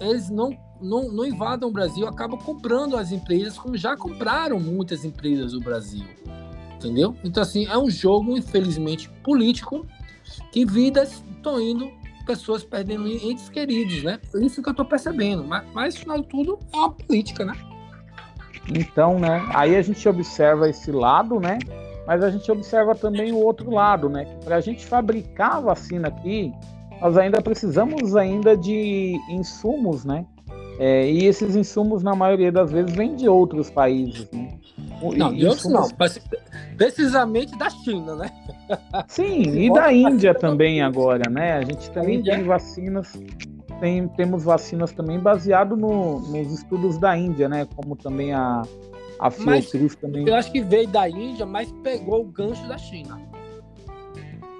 eles 0.00 0.30
não, 0.30 0.56
não, 0.80 1.12
não 1.12 1.26
invadam 1.26 1.68
o 1.68 1.72
Brasil, 1.72 2.08
acabam 2.08 2.40
comprando 2.40 2.96
as 2.96 3.12
empresas, 3.12 3.58
como 3.58 3.76
já 3.76 3.94
compraram 3.98 4.58
muitas 4.58 5.04
empresas 5.04 5.52
do 5.52 5.60
Brasil 5.60 6.06
entendeu? 6.78 7.14
Então, 7.24 7.42
assim, 7.42 7.66
é 7.66 7.76
um 7.76 7.90
jogo, 7.90 8.36
infelizmente, 8.36 9.10
político, 9.22 9.86
que 10.52 10.64
vidas 10.64 11.22
estão 11.36 11.60
indo, 11.60 11.90
pessoas 12.24 12.62
perdendo 12.62 13.06
entes 13.08 13.48
queridos, 13.48 14.02
né? 14.02 14.18
Isso 14.36 14.62
que 14.62 14.68
eu 14.68 14.72
estou 14.72 14.86
percebendo. 14.86 15.44
Mas, 15.44 15.64
mas, 15.74 15.96
final 15.96 16.20
de 16.20 16.28
tudo, 16.28 16.58
é 16.72 16.76
uma 16.76 16.90
política, 16.90 17.44
né? 17.44 17.54
Então, 18.68 19.18
né? 19.18 19.44
Aí 19.54 19.76
a 19.76 19.82
gente 19.82 20.06
observa 20.08 20.68
esse 20.68 20.92
lado, 20.92 21.40
né? 21.40 21.58
Mas 22.06 22.22
a 22.22 22.30
gente 22.30 22.50
observa 22.50 22.94
também 22.94 23.32
o 23.32 23.38
outro 23.38 23.70
lado, 23.70 24.08
né? 24.08 24.24
Para 24.44 24.56
a 24.56 24.60
gente 24.60 24.86
fabricar 24.86 25.56
a 25.56 25.60
vacina 25.60 26.08
aqui, 26.08 26.52
nós 27.00 27.16
ainda 27.16 27.40
precisamos 27.40 28.16
ainda 28.16 28.56
de 28.56 29.16
insumos, 29.30 30.04
né? 30.04 30.24
É, 30.78 31.10
e 31.10 31.24
esses 31.24 31.56
insumos, 31.56 32.04
na 32.04 32.14
maioria 32.14 32.52
das 32.52 32.70
vezes, 32.70 32.94
vêm 32.94 33.16
de 33.16 33.28
outros 33.28 33.68
países. 33.68 34.30
Né? 34.30 34.58
Não, 35.16 35.34
de 35.34 35.46
outros 35.46 35.66
não. 35.66 35.88
Precisamente 36.78 37.58
da 37.58 37.68
China, 37.68 38.14
né? 38.14 38.30
Sim, 39.08 39.42
e 39.42 39.72
da 39.72 39.92
Índia 39.92 40.32
também 40.32 40.80
agora, 40.80 41.28
né? 41.28 41.54
A 41.54 41.62
gente 41.62 41.90
também 41.90 42.22
tem 42.22 42.44
vacinas, 42.44 43.20
tem, 43.80 44.06
temos 44.08 44.44
vacinas 44.44 44.92
também 44.92 45.18
baseado 45.18 45.76
no, 45.76 46.20
nos 46.20 46.52
estudos 46.52 46.96
da 46.96 47.16
Índia, 47.18 47.48
né? 47.48 47.66
Como 47.74 47.96
também 47.96 48.32
a, 48.32 48.62
a 49.18 49.28
Fiocruz 49.28 49.96
também. 49.96 50.28
Eu 50.28 50.36
acho 50.36 50.52
que 50.52 50.60
veio 50.62 50.86
da 50.86 51.08
Índia, 51.08 51.44
mas 51.44 51.72
pegou 51.82 52.20
o 52.20 52.24
gancho 52.24 52.66
da 52.68 52.78
China. 52.78 53.20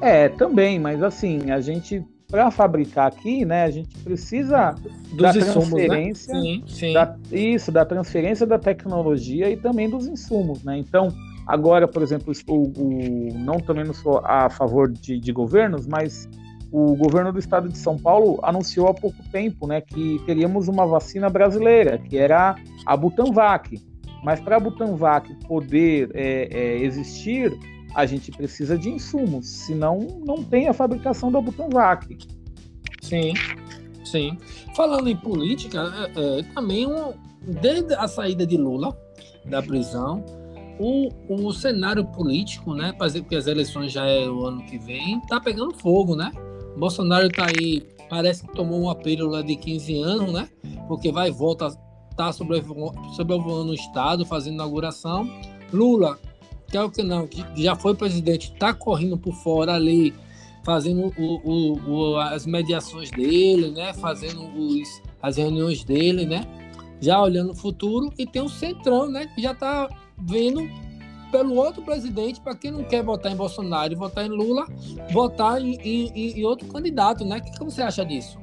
É, 0.00 0.28
também, 0.28 0.78
mas 0.80 1.02
assim, 1.04 1.52
a 1.52 1.60
gente 1.60 2.04
para 2.28 2.50
fabricar 2.50 3.06
aqui, 3.06 3.44
né, 3.44 3.64
a 3.64 3.70
gente 3.70 3.96
precisa 4.00 4.74
dos 5.12 5.16
da 5.16 5.30
insumos, 5.30 5.70
né? 5.70 5.86
transferência, 5.86 6.34
né? 6.34 6.40
sim, 6.40 6.64
sim. 6.66 6.92
Da, 6.92 7.16
isso, 7.32 7.72
da 7.72 7.86
transferência 7.86 8.46
da 8.46 8.58
tecnologia 8.58 9.48
e 9.48 9.56
também 9.56 9.88
dos 9.88 10.06
insumos, 10.06 10.62
né? 10.62 10.76
Então, 10.76 11.08
agora, 11.48 11.88
por 11.88 12.02
exemplo, 12.02 12.32
o, 12.46 12.62
o 12.76 13.34
não 13.34 13.58
também 13.58 13.84
não 13.84 13.94
sou 13.94 14.20
a 14.22 14.50
favor 14.50 14.92
de, 14.92 15.18
de, 15.18 15.32
governos, 15.32 15.86
mas 15.86 16.28
o 16.70 16.94
governo 16.94 17.32
do 17.32 17.38
estado 17.38 17.70
de 17.70 17.78
São 17.78 17.98
Paulo 17.98 18.38
anunciou 18.42 18.88
há 18.88 18.94
pouco 18.94 19.16
tempo, 19.32 19.66
né, 19.66 19.80
que 19.80 20.20
teríamos 20.26 20.68
uma 20.68 20.86
vacina 20.86 21.30
brasileira, 21.30 21.96
que 21.96 22.18
era 22.18 22.54
a 22.84 22.96
Butanvac. 22.96 23.80
Mas 24.22 24.40
para 24.40 24.56
a 24.56 24.60
Butanvac 24.60 25.32
poder 25.46 26.10
é, 26.12 26.48
é, 26.52 26.78
existir, 26.82 27.56
a 27.94 28.04
gente 28.04 28.30
precisa 28.30 28.76
de 28.76 28.90
insumos, 28.90 29.48
senão 29.48 30.20
não 30.26 30.44
tem 30.44 30.68
a 30.68 30.74
fabricação 30.74 31.32
da 31.32 31.40
Butanvac. 31.40 32.18
Sim, 33.00 33.32
sim. 34.04 34.36
Falando 34.76 35.08
em 35.08 35.16
política, 35.16 36.10
é, 36.14 36.40
é, 36.40 36.42
também 36.54 36.86
um, 36.86 37.14
desde 37.40 37.94
a 37.94 38.06
saída 38.06 38.46
de 38.46 38.58
Lula 38.58 38.94
da 39.46 39.62
prisão, 39.62 40.22
o, 40.78 41.10
o 41.28 41.52
cenário 41.52 42.04
político, 42.04 42.74
né, 42.74 42.92
porque 42.92 43.36
as 43.36 43.46
eleições 43.46 43.92
já 43.92 44.06
é 44.06 44.28
o 44.28 44.46
ano 44.46 44.64
que 44.64 44.78
vem, 44.78 45.20
tá 45.22 45.40
pegando 45.40 45.74
fogo, 45.76 46.14
né? 46.14 46.32
Bolsonaro 46.76 47.28
tá 47.28 47.46
aí, 47.46 47.82
parece 48.08 48.46
que 48.46 48.54
tomou 48.54 48.80
uma 48.82 48.94
pílula 48.94 49.42
de 49.42 49.56
15 49.56 49.98
anos, 49.98 50.32
né? 50.32 50.48
Porque 50.86 51.10
vai 51.10 51.28
e 51.28 51.32
volta, 51.32 51.70
tá 52.16 52.32
sobrevoando 52.32 53.70
o 53.70 53.74
Estado, 53.74 54.24
fazendo 54.24 54.54
inauguração. 54.54 55.28
Lula 55.72 56.18
quer 56.70 56.82
o 56.82 56.90
que 56.90 57.02
não, 57.02 57.26
que 57.26 57.44
já 57.56 57.74
foi 57.74 57.94
presidente, 57.94 58.52
está 58.52 58.72
correndo 58.72 59.18
por 59.18 59.34
fora 59.34 59.74
ali, 59.74 60.14
fazendo 60.64 61.12
o, 61.18 61.40
o, 61.44 61.90
o, 61.90 62.16
as 62.16 62.46
mediações 62.46 63.10
dele, 63.10 63.70
né? 63.70 63.92
Fazendo 63.94 64.42
os, 64.56 65.02
as 65.20 65.36
reuniões 65.36 65.82
dele, 65.82 66.26
né? 66.26 66.46
Já 67.00 67.20
olhando 67.20 67.52
o 67.52 67.56
futuro 67.56 68.12
e 68.18 68.26
tem 68.26 68.42
o 68.42 68.48
Centrão, 68.48 69.10
né? 69.10 69.26
Que 69.34 69.42
já 69.42 69.52
está 69.52 69.88
vendo 70.20 70.68
pelo 71.30 71.54
outro 71.54 71.82
presidente, 71.82 72.40
para 72.40 72.54
quem 72.54 72.70
não 72.70 72.84
quer 72.84 73.02
votar 73.02 73.30
em 73.30 73.36
Bolsonaro 73.36 73.92
e 73.92 73.96
votar 73.96 74.24
em 74.24 74.30
Lula, 74.30 74.66
votar 75.12 75.60
em, 75.60 75.74
em, 75.74 76.38
em 76.40 76.44
outro 76.44 76.66
candidato, 76.68 77.24
né? 77.24 77.38
O 77.38 77.42
que, 77.42 77.50
que 77.50 77.64
você 77.64 77.82
acha 77.82 78.04
disso? 78.04 78.38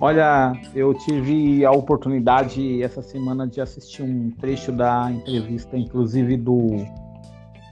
Olha, 0.00 0.52
eu 0.74 0.94
tive 0.94 1.62
a 1.62 1.70
oportunidade 1.70 2.82
essa 2.82 3.02
semana 3.02 3.46
de 3.46 3.60
assistir 3.60 4.02
um 4.02 4.30
trecho 4.30 4.72
da 4.72 5.12
entrevista, 5.12 5.76
inclusive 5.76 6.38
do, 6.38 6.86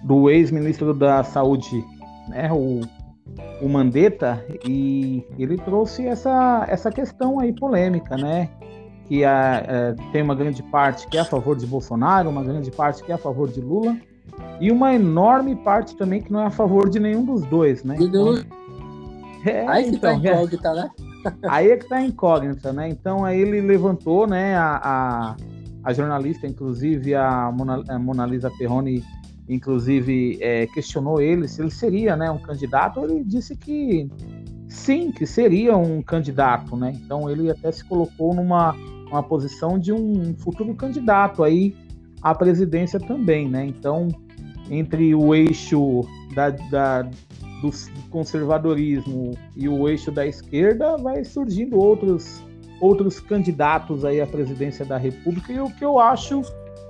do 0.03 0.29
ex-ministro 0.29 0.93
da 0.93 1.25
Saúde, 1.25 1.83
né, 2.29 2.53
o, 2.53 2.81
o 3.63 3.69
Mandetta, 3.69 4.45
e 4.69 5.25
ele 5.39 5.57
trouxe 5.57 6.07
essa, 6.07 6.67
essa 6.69 6.91
questão 6.91 7.41
aí 7.41 7.51
polêmica, 7.51 8.15
né? 8.19 8.51
Que 9.09 9.25
a, 9.25 9.65
é, 9.67 9.95
tem 10.13 10.23
uma 10.23 10.35
grande 10.35 10.63
parte 10.63 11.07
que 11.09 11.17
é 11.17 11.21
a 11.21 11.25
favor 11.25 11.57
de 11.57 11.67
Bolsonaro, 11.67 12.29
uma 12.29 12.45
grande 12.45 12.71
parte 12.71 13.03
que 13.03 13.11
é 13.11 13.15
a 13.15 13.19
favor 13.19 13.49
de 13.49 13.61
Lula, 13.61 13.97
e 14.61 14.71
uma 14.71 14.95
enorme 14.95 15.57
parte 15.57 15.97
também 15.97 16.21
que 16.21 16.33
não 16.33 16.41
é 16.41 16.47
a 16.47 16.51
favor 16.51 16.91
de 16.91 17.01
nenhum 17.01 17.25
dos 17.25 17.43
dois, 17.47 17.83
né? 17.85 17.97
Então, 17.99 18.35
é, 19.47 19.67
aí 19.67 19.91
que 19.91 19.99
tá 19.99 20.15
então, 20.15 20.23
tá 20.23 20.33
incógnita, 20.33 20.69
é, 20.69 20.75
né? 20.75 20.91
aí 21.49 21.71
é 21.71 21.77
que 21.77 21.89
tá 21.89 22.03
incógnita, 22.03 22.73
né? 22.73 22.89
Então 22.89 23.25
aí 23.25 23.41
ele 23.41 23.61
levantou, 23.61 24.27
né, 24.27 24.57
a, 24.57 24.81
a, 24.83 25.37
a 25.85 25.93
jornalista, 25.93 26.47
inclusive 26.47 27.15
a 27.15 27.51
Mona, 27.53 27.83
a 27.89 27.99
Mona 27.99 28.27
Lisa 28.27 28.51
Perrone, 28.59 29.05
inclusive 29.49 30.39
é, 30.41 30.67
questionou 30.67 31.21
ele 31.21 31.49
se 31.49 31.63
ele 31.63 31.71
seria, 31.71 32.17
né, 32.17 32.31
um 32.31 32.39
candidato. 32.39 33.01
Ele 33.05 33.25
disse 33.25 33.57
que 33.57 34.09
sim, 34.69 35.11
que 35.11 35.27
seria 35.27 35.77
um 35.77 36.03
candidato, 36.03 36.77
né? 36.77 36.93
Então 36.95 37.31
ele 37.31 37.51
até 37.51 37.71
se 37.73 37.85
colocou 37.85 38.35
numa 38.35 38.75
uma 39.11 39.23
posição 39.23 39.79
de 39.79 39.93
um 39.93 40.35
futuro 40.39 40.75
candidato 40.75 41.43
aí 41.43 41.75
à 42.23 42.35
presidência 42.35 42.99
também, 42.99 43.49
né? 43.49 43.67
Então 43.67 44.09
entre 44.71 45.15
o 45.15 45.35
eixo 45.35 46.03
da, 46.35 46.51
da, 46.51 47.03
do 47.03 47.71
conservadorismo 48.11 49.33
e 49.57 49.69
o 49.69 49.89
eixo 49.89 50.11
da 50.11 50.27
esquerda, 50.27 50.97
vai 50.97 51.25
surgindo 51.25 51.79
outros, 51.79 52.43
outros 52.81 53.19
candidatos 53.21 54.05
aí 54.05 54.21
à 54.21 54.27
presidência 54.27 54.85
da 54.85 54.97
República, 54.97 55.53
e 55.53 55.61
o 55.61 55.71
que 55.71 55.85
eu 55.85 55.99
acho 55.99 56.43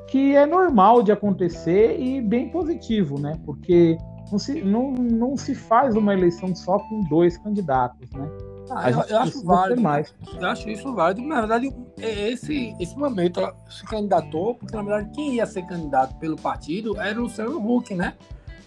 que 0.09 0.35
é 0.35 0.47
normal 0.47 1.03
de 1.03 1.13
acontecer 1.13 2.01
e 2.01 2.21
bem 2.21 2.49
positivo, 2.49 3.21
né? 3.21 3.33
Porque 3.45 3.97
não 4.31 4.39
se, 4.39 4.63
não, 4.63 4.93
não 4.93 5.37
se 5.37 5.55
faz 5.55 5.95
uma 5.95 6.15
eleição 6.15 6.55
só 6.55 6.79
com 6.79 7.03
dois 7.05 7.37
candidatos, 7.37 8.11
né? 8.13 8.29
Ah, 8.71 8.91
eu, 8.91 9.01
eu 9.03 9.19
acho 9.19 9.45
válido. 9.45 9.81
Mais. 9.81 10.15
Eu 10.39 10.49
acho 10.49 10.69
isso 10.69 10.95
válido. 10.95 11.27
Na 11.27 11.41
verdade, 11.41 11.75
é, 12.01 12.31
esse, 12.31 12.75
esse 12.79 12.97
momento 12.97 13.41
se 13.69 13.85
candidatou, 13.85 14.55
porque 14.55 14.77
na 14.77 14.83
verdade 14.83 15.11
quem 15.15 15.35
ia 15.35 15.47
ser 15.47 15.63
candidato 15.63 16.15
pelo 16.17 16.37
partido 16.37 17.01
era 17.01 17.19
o 17.19 17.25
Luciano 17.25 17.59
Huck, 17.59 17.95
né? 17.95 18.15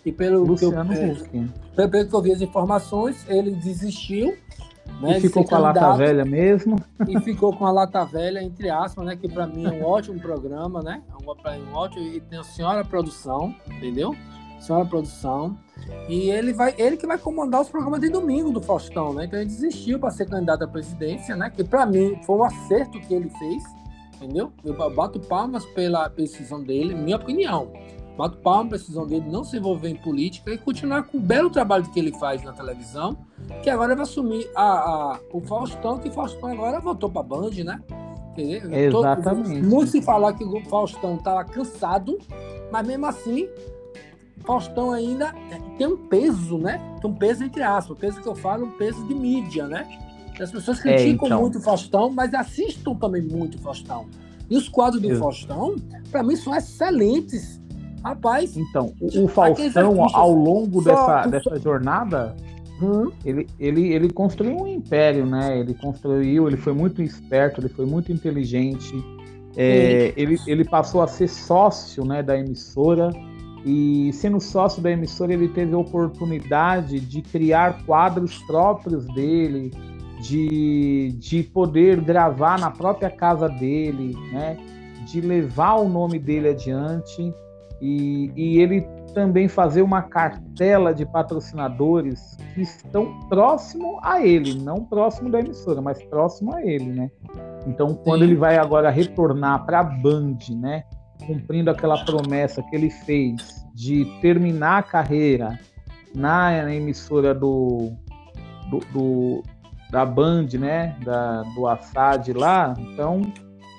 E 0.06 0.12
pelo 0.12 0.44
Luciano 0.44 0.90
que, 0.90 0.98
eu, 0.98 1.84
é, 1.84 1.88
pelo 1.88 2.10
que 2.10 2.16
eu 2.16 2.22
vi 2.22 2.32
as 2.34 2.42
informações, 2.42 3.26
ele 3.30 3.52
desistiu. 3.52 4.36
Né, 5.00 5.18
e 5.18 5.22
ficou 5.22 5.46
com 5.46 5.56
a 5.56 5.60
lata 5.60 5.94
velha 5.94 6.26
mesmo. 6.26 6.76
E 7.08 7.20
ficou 7.22 7.56
com 7.56 7.66
a 7.66 7.72
lata 7.72 8.04
velha, 8.04 8.44
entre 8.44 8.70
aspas, 8.70 9.06
né? 9.06 9.16
Que 9.16 9.28
para 9.28 9.48
mim 9.48 9.66
é 9.66 9.72
um 9.72 9.84
ótimo 9.84 10.20
programa, 10.20 10.82
né? 10.82 11.02
É 11.10 11.14
um, 11.14 11.70
um 11.70 11.74
ótimo. 11.74 12.04
E 12.08 12.20
tem 12.22 12.40
a 12.40 12.44
senhora 12.44 12.84
produção, 12.84 13.56
entendeu? 13.68 14.16
Senhora 14.62 14.86
produção. 14.86 15.58
E 16.08 16.30
ele 16.30 16.54
vai, 16.54 16.76
ele 16.78 16.96
que 16.96 17.08
vai 17.08 17.18
comandar 17.18 17.62
os 17.62 17.70
programas 17.70 18.00
de 18.00 18.10
domingo 18.10 18.52
do 18.52 18.62
Faustão, 18.62 19.14
né? 19.14 19.26
Então 19.26 19.40
ele 19.40 19.50
desistiu 19.50 20.00
para 20.00 20.12
ser 20.12 20.30
candidato 20.30 20.64
à 20.64 20.68
presidência, 20.68 21.36
né? 21.36 21.50
Que 21.50 21.64
para 21.64 21.86
mim 21.86 22.20
foi 22.24 22.38
um 22.38 22.44
acerto 22.44 23.00
que 23.00 23.14
ele 23.14 23.30
fez, 23.30 23.64
entendeu? 24.16 24.52
Eu 24.64 24.74
bato 24.92 25.20
palmas 25.20 25.66
pela 25.68 26.08
decisão 26.08 26.64
dele, 26.64 26.94
minha 26.94 27.18
opinião. 27.18 27.72
Bato 28.18 28.38
palma 28.38 28.70
para 28.70 28.76
a 28.76 28.80
decisão 28.80 29.08
dele 29.08 29.26
não 29.28 29.44
se 29.44 29.58
envolver 29.58 29.90
em 29.90 29.96
política 29.96 30.52
e 30.52 30.58
continuar 30.58 31.04
com 31.04 31.18
o 31.18 31.22
belo 31.22 31.50
trabalho 31.50 31.90
que 31.90 32.00
ele 32.00 32.12
faz 32.20 32.44
na 32.44 32.52
televisão, 32.52 33.18
que 33.64 33.70
agora 33.70 33.96
vai 33.96 34.04
assumir 34.04 34.48
a, 34.56 34.64
a 34.64 35.20
o 35.32 35.42
Faustão, 35.42 35.98
que 35.98 36.10
o 36.10 36.12
Faustão 36.12 36.52
agora 36.52 36.80
voltou 36.80 37.10
para 37.10 37.22
a 37.22 37.24
Band, 37.24 37.52
né? 37.64 37.82
Entendeu? 38.32 39.00
Exatamente. 39.00 39.66
Muito 39.66 39.92
se 39.92 40.02
falar 40.02 40.34
que 40.34 40.44
o 40.44 40.64
Faustão 40.66 41.16
estava 41.16 41.44
cansado, 41.46 42.20
mas 42.72 42.86
mesmo 42.86 43.06
assim, 43.06 43.50
Faustão 44.42 44.92
ainda 44.92 45.34
tem 45.78 45.88
um 45.88 45.98
peso, 45.98 46.58
né? 46.58 46.82
Tem 47.02 47.10
um 47.10 47.14
peso 47.14 47.44
entre 47.44 47.64
aspas. 47.64 47.92
O 47.92 48.00
peso 48.00 48.22
que 48.22 48.28
eu 48.28 48.36
falo, 48.36 48.66
um 48.66 48.72
peso 48.72 49.06
de 49.08 49.14
mídia, 49.14 49.68
né? 49.68 49.88
As 50.40 50.52
pessoas 50.52 50.80
é, 50.80 50.82
criticam 50.82 51.26
é, 51.26 51.30
então... 51.30 51.42
muito 51.42 51.58
o 51.60 51.62
Faustão, 51.62 52.10
mas 52.10 52.34
assistam 52.34 52.96
também 52.96 53.22
muito 53.22 53.56
o 53.56 53.62
Faustão. 53.62 54.08
E 54.50 54.58
os 54.58 54.68
quadros 54.68 55.02
do 55.02 55.16
Faustão, 55.16 55.76
para 56.12 56.24
mim, 56.24 56.36
são 56.36 56.56
excelentes. 56.56 57.62
Rapaz. 58.04 58.58
Então, 58.58 58.94
o, 59.00 59.26
o 59.26 59.28
Faustão, 59.28 60.04
ao 60.14 60.32
longo 60.32 60.82
dessa, 60.82 61.28
dessa 61.28 61.60
jornada, 61.60 62.36
hum? 62.82 63.12
ele, 63.24 63.48
ele, 63.60 63.94
ele 63.94 64.10
construiu 64.12 64.58
um 64.58 64.68
império, 64.68 65.26
né? 65.26 65.60
Ele 65.60 65.76
construiu, 65.76 66.48
ele 66.48 66.58
foi 66.58 66.74
muito 66.74 67.02
esperto, 67.02 67.62
ele 67.62 67.70
foi 67.70 67.86
muito 67.86 68.12
inteligente. 68.12 68.92
É, 69.56 70.14
ele, 70.18 70.38
ele 70.48 70.66
passou 70.66 71.02
a 71.02 71.08
ser 71.08 71.28
sócio 71.28 72.04
né, 72.06 72.24
da 72.24 72.38
emissora 72.38 73.12
e 73.66 74.12
sendo 74.14 74.40
sócio 74.40 74.82
da 74.82 74.92
emissora 74.92 75.34
ele 75.34 75.48
teve 75.48 75.74
a 75.74 75.78
oportunidade 75.78 77.00
de 77.00 77.22
criar 77.22 77.84
quadros 77.86 78.38
próprios 78.44 79.06
dele, 79.14 79.72
de, 80.22 81.16
de 81.18 81.44
poder 81.44 82.02
gravar 82.02 82.60
na 82.60 82.72
própria 82.72 83.10
casa 83.10 83.48
dele, 83.48 84.16
né? 84.32 84.58
de 85.06 85.20
levar 85.22 85.76
o 85.76 85.90
nome 85.90 86.20
dele 86.20 86.50
adiante 86.50 87.34
e, 87.82 88.32
e 88.36 88.60
ele 88.60 88.82
também 89.14 89.48
fazer 89.48 89.82
uma 89.82 90.04
cartela 90.04 90.94
de 90.94 91.06
patrocinadores 91.06 92.38
que 92.54 92.62
estão 92.62 93.20
próximo 93.28 94.00
a 94.02 94.26
ele, 94.26 94.56
não 94.62 94.86
próximo 94.86 95.30
da 95.30 95.40
emissora, 95.40 95.82
mas 95.82 96.02
próximo 96.04 96.56
a 96.56 96.62
ele, 96.66 96.86
né? 96.86 97.12
Então, 97.68 97.94
quando 97.94 98.22
Sim. 98.22 98.28
ele 98.28 98.36
vai 98.36 98.58
agora 98.58 98.90
retornar 98.90 99.66
para 99.66 99.82
a 99.82 99.84
Band, 99.84 100.38
né, 100.52 100.84
cumprindo 101.26 101.70
aquela 101.70 102.04
promessa 102.04 102.62
que 102.64 102.76
ele 102.76 102.90
fez 102.90 103.66
de 103.74 104.06
terminar 104.22 104.80
a 104.80 104.84
carreira 104.84 105.60
na 106.14 106.74
emissora 106.74 107.34
do, 107.34 107.92
do, 108.70 108.80
do 108.92 109.44
da 109.92 110.06
Band, 110.06 110.48
né, 110.58 110.96
da, 111.04 111.44
do 111.54 111.68
Assad 111.68 112.32
lá, 112.34 112.74
então 112.80 113.22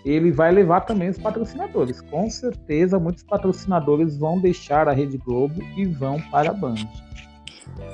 ele 0.04 0.30
vai 0.30 0.52
levar 0.52 0.82
também 0.82 1.08
os 1.08 1.18
patrocinadores. 1.18 2.00
Com 2.02 2.28
certeza, 2.28 2.98
muitos 2.98 3.22
patrocinadores 3.22 4.18
vão 4.18 4.38
deixar 4.38 4.88
a 4.88 4.92
Rede 4.92 5.16
Globo 5.16 5.62
e 5.76 5.86
vão 5.86 6.20
para 6.30 6.50
a 6.50 6.54
Band. 6.54 6.86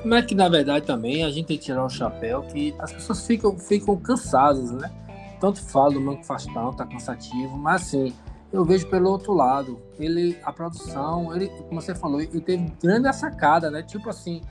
Mas 0.03 0.25
que 0.25 0.35
na 0.35 0.49
verdade 0.49 0.85
também 0.85 1.23
a 1.23 1.29
gente 1.29 1.45
tem 1.45 1.57
que 1.57 1.65
tirar 1.65 1.85
o 1.85 1.89
chapéu 1.89 2.41
que 2.41 2.73
as 2.79 2.91
pessoas 2.91 3.25
ficam, 3.25 3.57
ficam 3.57 3.95
cansadas, 3.95 4.71
né? 4.71 4.91
Tanto 5.39 5.63
fala 5.69 5.93
do 5.93 6.01
Manco 6.01 6.25
Fastão, 6.25 6.73
tá 6.73 6.85
cansativo, 6.85 7.57
mas 7.57 7.83
assim, 7.83 8.13
eu 8.51 8.65
vejo 8.65 8.87
pelo 8.87 9.09
outro 9.09 9.33
lado, 9.33 9.79
ele, 9.99 10.37
a 10.43 10.51
produção, 10.51 11.35
ele, 11.35 11.49
como 11.67 11.81
você 11.81 11.93
falou, 11.93 12.19
ele 12.19 12.41
teve 12.41 12.73
grande 12.81 13.11
sacada, 13.13 13.69
né? 13.69 13.83
Tipo 13.83 14.09
assim, 14.09 14.41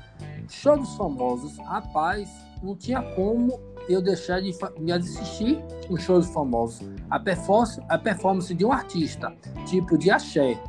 show 0.48 0.76
dos 0.76 0.94
famosos, 0.94 1.58
rapaz, 1.58 2.30
não 2.62 2.76
tinha 2.76 3.02
como 3.02 3.58
eu 3.88 4.00
deixar 4.00 4.40
de, 4.40 4.52
de 4.52 4.92
assistir 4.92 5.62
os 5.88 6.02
shows 6.02 6.26
famosos. 6.28 6.86
A 7.10 7.18
performance, 7.18 7.80
a 7.88 7.98
performance 7.98 8.54
de 8.54 8.64
um 8.64 8.72
artista, 8.72 9.34
tipo 9.66 9.96
de 9.98 10.10
axé, 10.10 10.60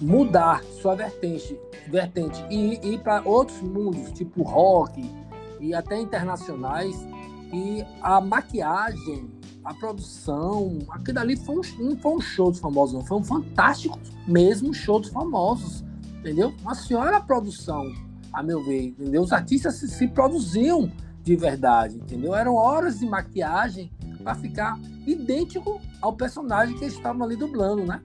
mudar 0.00 0.62
sua 0.80 0.94
vertente, 0.94 1.58
vertente 1.88 2.44
e 2.50 2.94
ir 2.94 3.00
para 3.00 3.22
outros 3.24 3.60
mundos, 3.60 4.12
tipo 4.12 4.42
rock 4.42 5.02
e 5.58 5.74
até 5.74 5.98
internacionais, 5.98 6.96
e 7.52 7.84
a 8.00 8.20
maquiagem, 8.20 9.30
a 9.64 9.74
produção, 9.74 10.78
aquilo 10.90 11.18
ali 11.18 11.36
foi 11.36 11.56
um, 11.56 11.84
não 11.84 11.96
foi 11.96 12.12
um 12.16 12.20
show 12.20 12.50
dos 12.50 12.60
famosos, 12.60 12.94
não, 12.94 13.04
foi 13.04 13.18
um 13.18 13.24
fantástico 13.24 13.98
mesmo 14.26 14.72
show 14.72 14.98
dos 14.98 15.10
famosos, 15.10 15.84
entendeu? 16.18 16.54
Uma 16.62 16.74
senhora 16.74 17.20
produção, 17.20 17.92
a 18.32 18.42
meu 18.42 18.64
ver, 18.64 18.88
entendeu? 18.88 19.22
Os 19.22 19.32
artistas 19.32 19.74
se, 19.74 19.88
se 19.88 20.08
produziam 20.08 20.90
de 21.22 21.36
verdade, 21.36 21.96
entendeu? 21.96 22.34
Eram 22.34 22.54
horas 22.54 23.00
de 23.00 23.06
maquiagem 23.06 23.90
para 24.22 24.34
ficar 24.34 24.78
idêntico 25.06 25.80
ao 26.00 26.14
personagem 26.14 26.76
que 26.76 26.84
eles 26.84 26.94
estavam 26.94 27.22
ali 27.24 27.36
dublando, 27.36 27.84
né? 27.84 28.00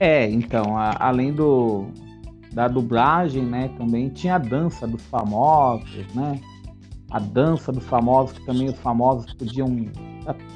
É, 0.00 0.28
então, 0.30 0.76
a, 0.76 0.96
além 0.98 1.32
do 1.32 1.86
da 2.52 2.68
dublagem, 2.68 3.44
né, 3.44 3.68
também 3.76 4.08
tinha 4.08 4.36
a 4.36 4.38
dança 4.38 4.86
dos 4.86 5.02
famosos, 5.02 6.06
né? 6.14 6.40
A 7.14 7.18
dança 7.18 7.70
dos 7.70 7.84
famosos, 7.84 8.38
que 8.38 8.44
também 8.44 8.68
os 8.68 8.78
famosos 8.78 9.32
podiam 9.34 9.86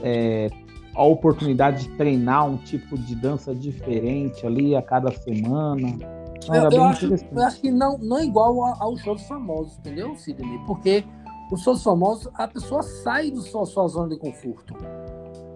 é, 0.03 0.51
a 0.95 1.05
oportunidade 1.05 1.85
de 1.85 1.91
treinar 1.97 2.47
um 2.47 2.57
tipo 2.57 2.99
de 2.99 3.15
dança 3.15 3.55
diferente 3.55 4.47
ali 4.47 4.75
a 4.75 4.83
cada 4.83 5.11
semana 5.13 6.19
eu, 6.47 6.71
eu, 6.71 6.85
acho, 6.85 7.07
eu, 7.07 7.43
acho, 7.43 7.61
que 7.61 7.71
não, 7.71 7.99
não 7.99 8.19
é 8.19 8.25
igual 8.25 8.65
ao 8.81 8.97
show 8.97 9.15
dos 9.15 9.27
famosos, 9.27 9.77
entendeu, 9.79 10.15
Sidney? 10.17 10.59
Porque 10.67 11.05
o 11.51 11.57
show 11.57 11.75
dos 11.75 11.83
famosos, 11.83 12.29
a 12.35 12.49
pessoa 12.49 12.83
sai 12.83 13.31
da 13.31 13.41
sua, 13.41 13.67
sua 13.67 13.87
zona 13.89 14.09
de 14.11 14.17
conforto. 14.17 14.75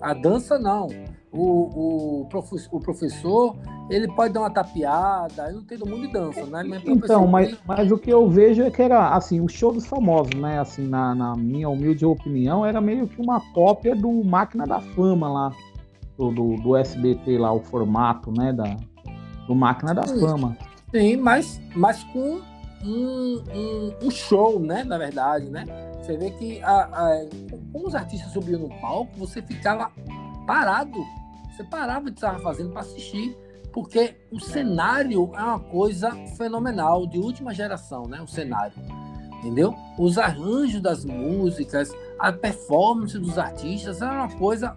A 0.01 0.13
dança, 0.13 0.59
não. 0.59 0.89
O, 1.33 2.23
o, 2.23 2.29
o 2.71 2.81
professor 2.81 3.57
ele 3.89 4.07
pode 4.09 4.35
dar 4.35 4.41
uma 4.41 4.51
tapeada, 4.51 5.49
eu 5.49 5.55
não 5.55 5.61
entendo 5.63 5.87
muito 5.87 6.07
de 6.07 6.13
dança, 6.13 6.45
né? 6.47 6.63
Mas 6.63 6.83
então, 6.87 7.27
mas, 7.27 7.59
mas 7.67 7.91
o 7.91 7.99
que 7.99 8.11
eu 8.11 8.29
vejo 8.29 8.63
é 8.63 8.71
que 8.71 8.83
era, 8.83 9.15
assim, 9.15 9.41
o 9.41 9.49
show 9.49 9.73
dos 9.73 9.87
famosos, 9.87 10.35
né? 10.35 10.61
Assim, 10.61 10.87
na, 10.87 11.15
na 11.15 11.35
minha 11.35 11.69
humilde 11.69 12.05
opinião, 12.05 12.65
era 12.65 12.81
meio 12.81 13.09
que 13.09 13.21
uma 13.21 13.41
cópia 13.53 13.97
do 13.97 14.23
Máquina 14.23 14.67
da 14.67 14.81
Fama 14.81 15.29
lá, 15.29 15.53
do, 16.19 16.31
do, 16.31 16.57
do 16.57 16.77
SBT 16.77 17.39
lá, 17.39 17.53
o 17.53 17.61
formato, 17.61 18.31
né? 18.31 18.53
Da, 18.53 18.77
do 19.47 19.55
Máquina 19.55 19.95
da 19.95 20.07
Sim. 20.07 20.21
Fama. 20.21 20.57
Sim, 20.91 21.17
mas, 21.17 21.61
mas 21.75 22.05
com 22.05 22.43
um, 22.85 23.43
um, 23.55 23.95
um, 24.07 24.11
show, 24.11 24.61
né? 24.61 24.85
Na 24.85 24.99
verdade, 24.99 25.49
né? 25.49 25.65
Você 26.01 26.17
vê 26.17 26.31
que 26.31 26.63
a, 26.63 26.83
a, 26.83 27.27
como 27.73 27.87
os 27.87 27.95
artistas 27.95 28.31
subiam 28.33 28.61
no 28.61 28.69
palco, 28.81 29.11
você 29.19 29.41
ficava 29.41 29.91
parado. 30.47 30.99
Você 31.63 31.65
parava 31.65 32.11
de 32.11 32.17
estar 32.17 32.39
fazendo 32.41 32.71
para 32.71 32.81
assistir 32.81 33.37
porque 33.73 34.17
o 34.31 34.41
cenário 34.41 35.31
é 35.35 35.43
uma 35.43 35.61
coisa 35.61 36.11
fenomenal, 36.37 37.07
de 37.07 37.19
última 37.19 37.55
geração, 37.55 38.07
né? 38.07 38.21
O 38.21 38.27
cenário, 38.27 38.75
entendeu? 39.39 39.75
Os 39.97 40.19
arranjos 40.19 40.81
das 40.83 41.05
músicas, 41.05 41.91
a 42.19 42.33
performance 42.33 43.19
dos 43.19 43.39
artistas 43.39 44.03
era 44.03 44.13
uma 44.13 44.31
coisa, 44.31 44.77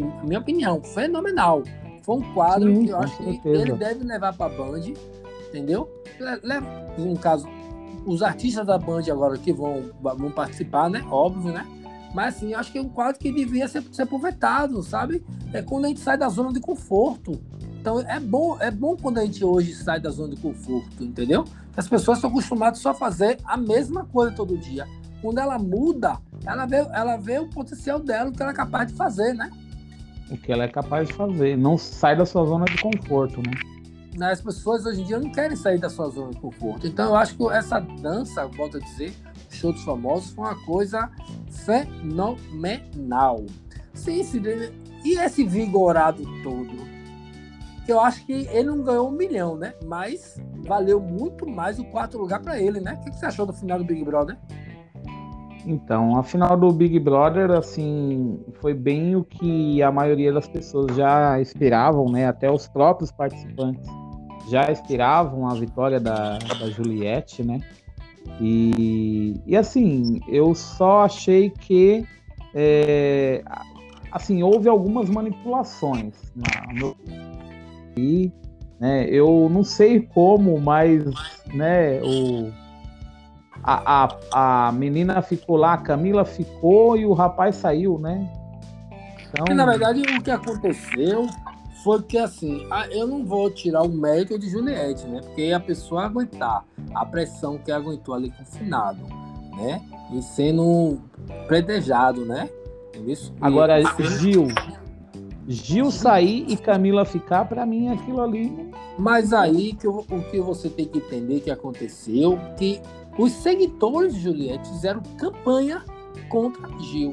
na 0.00 0.24
minha 0.24 0.38
opinião, 0.38 0.82
fenomenal. 0.82 1.64
Foi 2.02 2.16
um 2.16 2.32
quadro 2.32 2.72
Sim, 2.72 2.84
que 2.84 2.90
eu 2.90 2.98
acho 2.98 3.16
certeza. 3.16 3.40
que 3.42 3.48
ele 3.48 3.72
deve 3.72 4.04
levar 4.04 4.32
para 4.34 4.54
a 4.54 4.56
Band, 4.56 4.80
entendeu? 5.48 5.90
Leva, 6.42 6.66
no 6.96 7.18
caso, 7.18 7.46
os 8.06 8.22
artistas 8.22 8.66
da 8.66 8.78
Band 8.78 9.02
agora 9.10 9.36
que 9.36 9.52
vão, 9.52 9.90
vão 10.00 10.30
participar, 10.30 10.88
né? 10.88 11.04
Óbvio, 11.10 11.52
né? 11.52 11.66
Mas 12.14 12.36
assim, 12.36 12.54
acho 12.54 12.70
que 12.70 12.78
é 12.78 12.80
um 12.80 12.88
quadro 12.88 13.18
que 13.18 13.32
devia 13.32 13.66
ser, 13.66 13.82
ser 13.90 14.02
aproveitado, 14.02 14.80
sabe? 14.84 15.22
É 15.52 15.60
quando 15.60 15.86
a 15.86 15.88
gente 15.88 16.00
sai 16.00 16.16
da 16.16 16.28
zona 16.28 16.52
de 16.52 16.60
conforto. 16.60 17.40
Então 17.80 18.00
é 18.00 18.20
bom, 18.20 18.56
é 18.60 18.70
bom 18.70 18.96
quando 18.96 19.18
a 19.18 19.24
gente 19.24 19.44
hoje 19.44 19.74
sai 19.74 19.98
da 19.98 20.10
zona 20.10 20.34
de 20.34 20.40
conforto, 20.40 21.02
entendeu? 21.02 21.44
As 21.76 21.88
pessoas 21.88 22.18
estão 22.18 22.30
acostumadas 22.30 22.78
só 22.78 22.90
a 22.90 22.94
fazer 22.94 23.38
a 23.44 23.56
mesma 23.56 24.04
coisa 24.04 24.30
todo 24.30 24.56
dia. 24.56 24.86
Quando 25.20 25.38
ela 25.38 25.58
muda, 25.58 26.18
ela 26.46 26.66
vê, 26.66 26.76
ela 26.92 27.16
vê 27.16 27.40
o 27.40 27.48
potencial 27.48 27.98
dela, 27.98 28.30
o 28.30 28.32
que 28.32 28.40
ela 28.40 28.52
é 28.52 28.54
capaz 28.54 28.92
de 28.92 28.94
fazer, 28.94 29.34
né? 29.34 29.50
O 30.30 30.36
que 30.36 30.52
ela 30.52 30.64
é 30.64 30.68
capaz 30.68 31.08
de 31.08 31.14
fazer. 31.14 31.58
Não 31.58 31.76
sai 31.76 32.16
da 32.16 32.24
sua 32.24 32.44
zona 32.46 32.64
de 32.66 32.80
conforto, 32.80 33.42
né? 33.42 34.30
As 34.30 34.40
pessoas 34.40 34.86
hoje 34.86 35.00
em 35.00 35.04
dia 35.04 35.18
não 35.18 35.32
querem 35.32 35.56
sair 35.56 35.78
da 35.78 35.90
sua 35.90 36.08
zona 36.08 36.30
de 36.30 36.38
conforto. 36.38 36.86
Então 36.86 37.06
eu 37.06 37.16
acho 37.16 37.36
que 37.36 37.48
essa 37.50 37.80
dança, 37.80 38.46
volto 38.46 38.76
a 38.76 38.80
dizer, 38.80 39.12
show 39.54 39.72
dos 39.72 39.84
famosos, 39.84 40.32
foi 40.32 40.44
uma 40.44 40.64
coisa 40.64 41.10
fenomenal. 41.64 43.44
Sim, 43.92 44.22
sim. 44.24 44.42
E 45.04 45.18
esse 45.18 45.44
vigorado 45.44 46.22
todo? 46.42 46.94
eu 47.86 48.00
acho 48.00 48.24
que 48.24 48.32
ele 48.32 48.64
não 48.64 48.82
ganhou 48.82 49.08
um 49.08 49.12
milhão, 49.12 49.56
né? 49.56 49.74
Mas 49.84 50.40
valeu 50.66 51.00
muito 51.00 51.46
mais 51.48 51.78
o 51.78 51.84
quarto 51.84 52.18
lugar 52.18 52.40
para 52.40 52.58
ele, 52.58 52.80
né? 52.80 52.98
O 53.00 53.04
que 53.04 53.16
você 53.16 53.26
achou 53.26 53.44
do 53.44 53.52
final 53.52 53.78
do 53.78 53.84
Big 53.84 54.02
Brother? 54.04 54.38
Então, 55.66 56.18
a 56.18 56.22
final 56.22 56.56
do 56.56 56.70
Big 56.72 56.98
Brother, 56.98 57.50
assim, 57.50 58.38
foi 58.60 58.74
bem 58.74 59.16
o 59.16 59.24
que 59.24 59.82
a 59.82 59.90
maioria 59.90 60.32
das 60.32 60.46
pessoas 60.46 60.94
já 60.96 61.40
esperavam, 61.40 62.06
né? 62.06 62.26
Até 62.26 62.50
os 62.50 62.68
próprios 62.68 63.10
participantes 63.10 63.86
já 64.50 64.70
esperavam 64.70 65.48
a 65.48 65.54
vitória 65.54 65.98
da, 65.98 66.38
da 66.38 66.68
Juliette, 66.70 67.42
né? 67.42 67.60
E, 68.40 69.40
e 69.46 69.56
assim, 69.56 70.20
eu 70.28 70.54
só 70.54 71.04
achei 71.04 71.50
que 71.50 72.04
é, 72.54 73.42
assim, 74.10 74.42
houve 74.42 74.68
algumas 74.68 75.08
manipulações 75.08 76.14
na, 76.34 76.94
e 77.96 78.32
né, 78.78 79.06
eu 79.08 79.48
não 79.50 79.64
sei 79.64 80.00
como, 80.00 80.60
mas 80.60 81.04
né, 81.52 82.00
o, 82.02 82.52
a, 83.62 84.04
a, 84.32 84.68
a 84.68 84.72
menina 84.72 85.22
ficou 85.22 85.56
lá, 85.56 85.74
a 85.74 85.78
Camila 85.78 86.24
ficou 86.24 86.96
e 86.96 87.06
o 87.06 87.12
rapaz 87.12 87.56
saiu, 87.56 87.98
né? 87.98 88.30
Então... 89.28 89.54
na 89.54 89.66
verdade, 89.66 90.00
o 90.00 90.22
que 90.22 90.30
aconteceu 90.30 91.26
foi 91.84 92.02
que 92.02 92.16
assim, 92.16 92.66
eu 92.90 93.06
não 93.06 93.26
vou 93.26 93.50
tirar 93.50 93.82
o 93.82 93.88
mérito 93.90 94.38
de 94.38 94.48
Juliette, 94.48 95.06
né? 95.06 95.20
Porque 95.20 95.52
a 95.52 95.60
pessoa 95.60 96.06
aguentar 96.06 96.64
a 96.94 97.04
pressão 97.04 97.58
que 97.58 97.70
aguentou 97.70 98.14
ali 98.14 98.30
confinado, 98.30 99.02
né? 99.54 99.82
E 100.10 100.22
sendo 100.22 100.98
predejado, 101.46 102.24
né? 102.24 102.48
Isso. 103.06 103.34
Agora, 103.38 103.74
Gil, 104.18 104.48
Gil 105.46 105.90
sair 105.90 106.46
e 106.48 106.56
Camila 106.56 107.04
ficar, 107.04 107.44
para 107.44 107.66
mim 107.66 107.88
aquilo 107.90 108.22
ali. 108.22 108.72
Mas 108.98 109.34
aí 109.34 109.74
que 109.74 109.86
eu, 109.86 109.98
o 109.98 110.22
que 110.30 110.40
você 110.40 110.70
tem 110.70 110.86
que 110.86 110.98
entender 110.98 111.40
que 111.40 111.50
aconteceu, 111.50 112.38
que 112.56 112.80
os 113.18 113.30
seguidores 113.30 114.14
de 114.14 114.20
Juliette 114.20 114.66
fizeram 114.70 115.02
campanha 115.18 115.84
contra 116.30 116.66
Gil. 116.78 117.12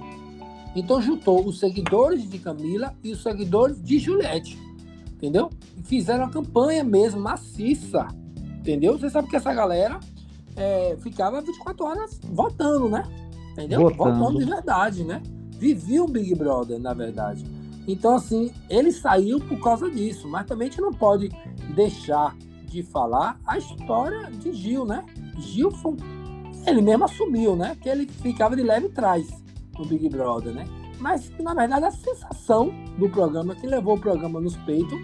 Então 0.76 1.02
juntou 1.02 1.46
os 1.46 1.60
seguidores 1.60 2.30
de 2.30 2.40
Camila 2.40 2.96
e 3.04 3.12
os 3.12 3.22
seguidores 3.22 3.82
de 3.82 4.00
Juliette. 4.00 4.58
Entendeu? 5.14 5.50
Fizeram 5.84 6.26
a 6.26 6.30
campanha 6.30 6.84
mesmo, 6.84 7.20
maciça. 7.20 8.08
Entendeu? 8.60 8.98
Você 8.98 9.10
sabe 9.10 9.28
que 9.28 9.36
essa 9.36 9.54
galera 9.54 10.00
é, 10.56 10.98
ficava 11.02 11.42
24 11.42 11.86
horas 11.86 12.20
votando, 12.24 12.90
né? 12.90 13.04
Entendeu? 13.54 13.82
Votando. 13.82 14.20
votando 14.20 14.40
de 14.40 14.46
verdade, 14.46 15.04
né? 15.04 15.22
Vivia 15.52 16.04
o 16.04 16.08
Big 16.08 16.34
Brother, 16.36 16.80
na 16.80 16.94
verdade. 16.94 17.46
Então, 17.88 18.16
assim, 18.16 18.52
ele 18.70 18.92
saiu 18.92 19.40
por 19.40 19.60
causa 19.60 19.90
disso, 19.90 20.28
mas 20.28 20.46
também 20.46 20.68
a 20.68 20.72
gente 20.72 20.82
não 20.82 20.94
pode 20.94 21.30
deixar 21.76 22.36
de 22.66 22.82
falar 22.84 23.40
a 23.46 23.58
história 23.58 24.32
de 24.32 24.54
Gil, 24.54 24.86
né? 24.86 25.04
Gil 25.38 25.72
foi, 25.72 25.98
ele 26.66 26.82
mesmo 26.82 27.04
assumiu, 27.04 27.56
né? 27.56 27.76
Que 27.82 27.90
ele 27.90 28.08
ficava 28.08 28.56
de 28.56 28.64
leve 28.64 28.90
trás 28.90 29.42
no 29.82 29.88
Big 29.88 30.08
Brother, 30.10 30.54
né? 30.54 30.66
Mas, 31.00 31.32
na 31.40 31.54
verdade, 31.54 31.86
a 31.86 31.92
sensação 31.92 32.72
do 32.98 33.10
programa 33.10 33.56
que 33.56 33.66
levou 33.66 33.96
o 33.96 34.00
programa 34.00 34.40
nos 34.40 34.56
peitos, 34.58 35.00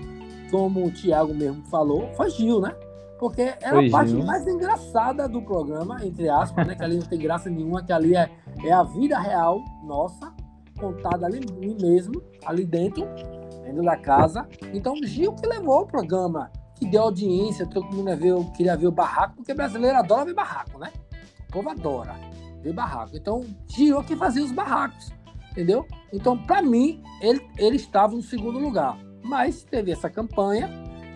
como 0.51 0.85
o 0.85 0.91
Thiago 0.91 1.33
mesmo 1.33 1.63
falou, 1.65 2.07
foi 2.13 2.29
Gil, 2.29 2.61
né? 2.61 2.75
Porque 3.19 3.41
era 3.41 3.71
foi 3.71 3.87
a 3.87 3.91
parte 3.91 4.11
Gil. 4.11 4.23
mais 4.23 4.47
engraçada 4.47 5.27
do 5.27 5.41
programa, 5.41 5.97
entre 6.05 6.29
aspas, 6.29 6.67
né? 6.67 6.75
Que 6.75 6.83
ali 6.83 6.97
não 6.97 7.07
tem 7.07 7.19
graça 7.19 7.49
nenhuma, 7.49 7.83
que 7.83 7.91
ali 7.91 8.15
é, 8.15 8.29
é 8.63 8.71
a 8.71 8.83
vida 8.83 9.17
real 9.17 9.59
nossa, 9.83 10.31
contada 10.79 11.25
ali 11.25 11.41
mesmo, 11.81 12.21
ali 12.45 12.63
dentro, 12.63 13.07
dentro 13.63 13.83
da 13.83 13.97
casa. 13.97 14.47
Então, 14.71 14.95
Gil 15.03 15.33
que 15.33 15.47
levou 15.47 15.81
o 15.81 15.87
programa, 15.87 16.51
que 16.75 16.85
deu 16.85 17.01
audiência, 17.01 17.65
todo 17.65 17.87
mundo 17.87 18.15
ver, 18.15 18.35
queria 18.55 18.77
ver 18.77 18.87
o 18.87 18.91
barraco, 18.91 19.37
porque 19.37 19.53
brasileiro 19.53 19.97
adora 19.97 20.25
ver 20.25 20.35
barraco, 20.35 20.77
né? 20.77 20.91
O 21.49 21.53
povo 21.53 21.69
adora 21.71 22.37
ver 22.67 22.73
barraco. 22.73 23.15
Então, 23.15 23.45
Gil 23.67 24.03
que 24.03 24.15
fazia 24.15 24.43
os 24.43 24.51
barracos, 24.51 25.11
entendeu? 25.51 25.85
Então, 26.11 26.37
para 26.37 26.61
mim, 26.61 27.01
ele, 27.21 27.41
ele 27.57 27.75
estava 27.75 28.15
no 28.15 28.21
segundo 28.21 28.59
lugar. 28.59 28.97
Mas 29.23 29.63
teve 29.63 29.91
essa 29.91 30.09
campanha, 30.09 30.69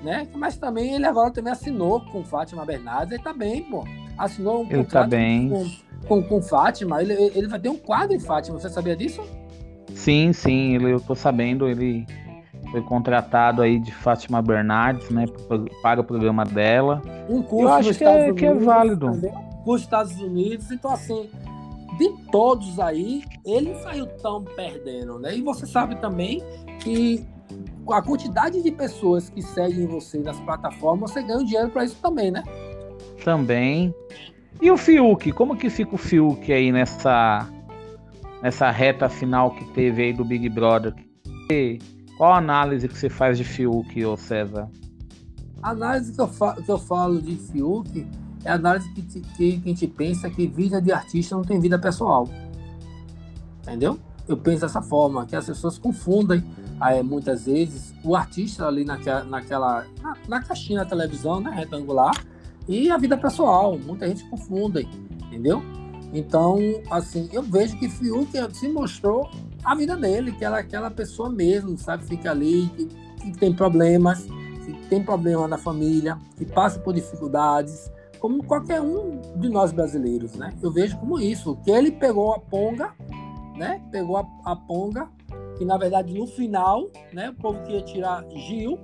né? 0.04 0.28
Mas 0.36 0.58
também 0.58 0.93
ele 0.93 1.06
agora 1.06 1.32
também 1.32 1.54
assinou 1.54 2.02
com 2.06 2.24
Fátima 2.24 2.66
Bernardes, 2.66 3.14
ele 3.14 3.24
tá 3.24 3.34
bem, 3.34 3.64
pô. 3.64 3.86
Assinou 4.18 4.64
um 4.64 4.70
ele 4.70 4.84
tá 4.84 5.06
bem. 5.06 5.49
Com, 5.49 6.08
com, 6.08 6.24
com 6.24 6.41
Fátima, 6.41 7.02
ele, 7.02 7.14
ele 7.14 7.47
vai 7.47 7.60
ter 7.60 7.70
um 7.70 7.78
quadro 7.78 8.16
em 8.16 8.20
Fátima, 8.20 8.60
você 8.60 8.70
sabia 8.70 8.95
disso? 8.95 9.24
Sim, 9.93 10.34
sim, 10.34 10.76
ele, 10.76 10.91
eu 10.91 10.99
tô 10.99 11.16
sabendo, 11.16 11.68
ele 11.68 12.06
foi 12.72 12.82
contratado 12.82 13.62
aí 13.62 13.80
de 13.80 13.91
Fátima 13.93 14.41
Bernardes, 14.41 15.10
né, 15.10 15.26
para 15.82 16.02
o 16.02 16.04
programa 16.04 16.45
dela. 16.45 17.02
Um 17.30 17.41
curso 17.41 17.66
eu 17.66 17.74
acho 17.74 17.93
que 17.93 18.04
é, 18.04 18.34
que 18.34 18.45
é 18.45 18.54
válido. 18.54 19.12
Também, 19.12 19.51
curso 19.64 19.72
nos 19.72 19.82
Estados 19.82 20.22
Unidos, 20.22 20.72
então 20.72 20.91
assim, 20.91 21.30
de 21.97 22.09
todos 22.32 22.80
aí, 22.80 23.24
ele 23.45 23.76
saiu 23.76 24.07
tão 24.22 24.43
perdendo, 24.43 25.20
né? 25.20 25.36
E 25.36 25.41
você 25.41 25.66
sabe 25.66 25.95
também 25.95 26.41
que 26.80 27.26
a 27.89 28.01
quantidade 28.01 28.62
de 28.62 28.72
pessoas 28.72 29.30
que 29.30 29.41
seguem 29.41 29.86
você 29.86 30.20
nas 30.20 30.39
plataformas, 30.41 31.12
você 31.12 31.22
ganha 31.22 31.43
dinheiro 31.43 31.70
para 31.70 31.86
isso 31.86 31.97
também, 32.01 32.32
né? 32.32 32.43
Também. 33.24 33.93
E 34.62 34.72
o 34.72 34.78
Fiuk, 34.78 35.32
como 35.32 35.55
que 35.55 35.70
fica 35.70 35.95
o 35.95 35.97
Fiuk 35.97 36.51
aí 36.51 36.72
nessa 36.72 37.47
nessa 38.41 38.72
reta 38.72 39.07
final 39.07 39.51
que 39.51 39.64
teve 39.74 40.03
aí 40.03 40.14
do 40.14 40.26
Big 40.26 40.49
Brother. 40.49 40.93
Qual 42.18 42.34
a 42.34 42.38
análise 42.38 42.88
que 42.88 42.97
você 42.97 43.09
faz 43.09 43.38
de 43.38 43.43
Fiuk, 43.43 44.05
ô 44.05 44.18
César? 44.18 44.70
A 45.62 45.72
análise 45.72 46.14
que 46.14 46.22
eu, 46.22 46.28
que 46.28 46.72
eu 46.72 46.78
falo 46.80 47.22
de 47.22 47.36
Fiuk 47.36 48.07
é 48.43 48.51
a 48.51 48.55
análise 48.55 48.89
que, 48.89 49.01
que, 49.01 49.21
que 49.21 49.61
a 49.63 49.67
gente 49.67 49.87
pensa 49.87 50.29
que 50.29 50.47
vida 50.47 50.81
de 50.81 50.91
artista 50.91 51.35
não 51.35 51.43
tem 51.43 51.59
vida 51.59 51.77
pessoal. 51.77 52.27
Entendeu? 53.61 53.99
Eu 54.27 54.37
penso 54.37 54.61
dessa 54.61 54.81
forma, 54.81 55.25
que 55.25 55.35
as 55.35 55.45
pessoas 55.45 55.77
confundem 55.77 56.43
é, 56.81 57.03
muitas 57.03 57.45
vezes 57.45 57.93
o 58.03 58.15
artista 58.15 58.65
ali 58.65 58.83
naquela, 58.83 59.23
naquela 59.23 59.85
na, 60.01 60.17
na 60.27 60.41
caixinha 60.41 60.79
da 60.79 60.85
televisão, 60.85 61.39
né, 61.39 61.51
retangular, 61.51 62.13
e 62.67 62.89
a 62.89 62.97
vida 62.97 63.17
pessoal. 63.17 63.77
Muita 63.77 64.07
gente 64.07 64.23
confunde, 64.29 64.87
entendeu? 65.25 65.61
Então, 66.13 66.57
assim, 66.89 67.29
eu 67.31 67.41
vejo 67.41 67.77
que 67.77 67.87
Fiuk 67.87 68.31
se 68.53 68.67
mostrou 68.67 69.29
a 69.63 69.75
vida 69.75 69.95
dele, 69.95 70.31
que 70.31 70.43
ela 70.43 70.59
aquela 70.59 70.89
pessoa 70.91 71.29
mesmo, 71.29 71.77
sabe? 71.77 72.03
Fica 72.05 72.31
ali, 72.31 72.69
que, 72.75 72.85
que 73.21 73.31
tem 73.37 73.53
problemas, 73.53 74.23
que 74.65 74.73
tem 74.89 75.03
problema 75.03 75.47
na 75.47 75.57
família, 75.57 76.17
que 76.37 76.45
passa 76.45 76.79
por 76.79 76.93
dificuldades, 76.93 77.91
como 78.22 78.43
qualquer 78.43 78.80
um 78.80 79.19
de 79.36 79.49
nós 79.49 79.72
brasileiros, 79.72 80.36
né? 80.36 80.53
Eu 80.61 80.72
vejo 80.72 80.95
como 80.99 81.19
isso, 81.19 81.57
que 81.65 81.72
ele 81.72 81.91
pegou 81.91 82.34
a 82.34 82.39
ponga, 82.39 82.93
né? 83.57 83.82
Pegou 83.91 84.15
a, 84.15 84.26
a 84.45 84.55
ponga, 84.55 85.09
que 85.57 85.65
na 85.65 85.76
verdade 85.76 86.13
no 86.13 86.28
final, 86.28 86.88
né? 87.11 87.32
O 87.32 87.34
povo 87.34 87.59
queria 87.63 87.82
tirar 87.82 88.24
Gil, 88.30 88.78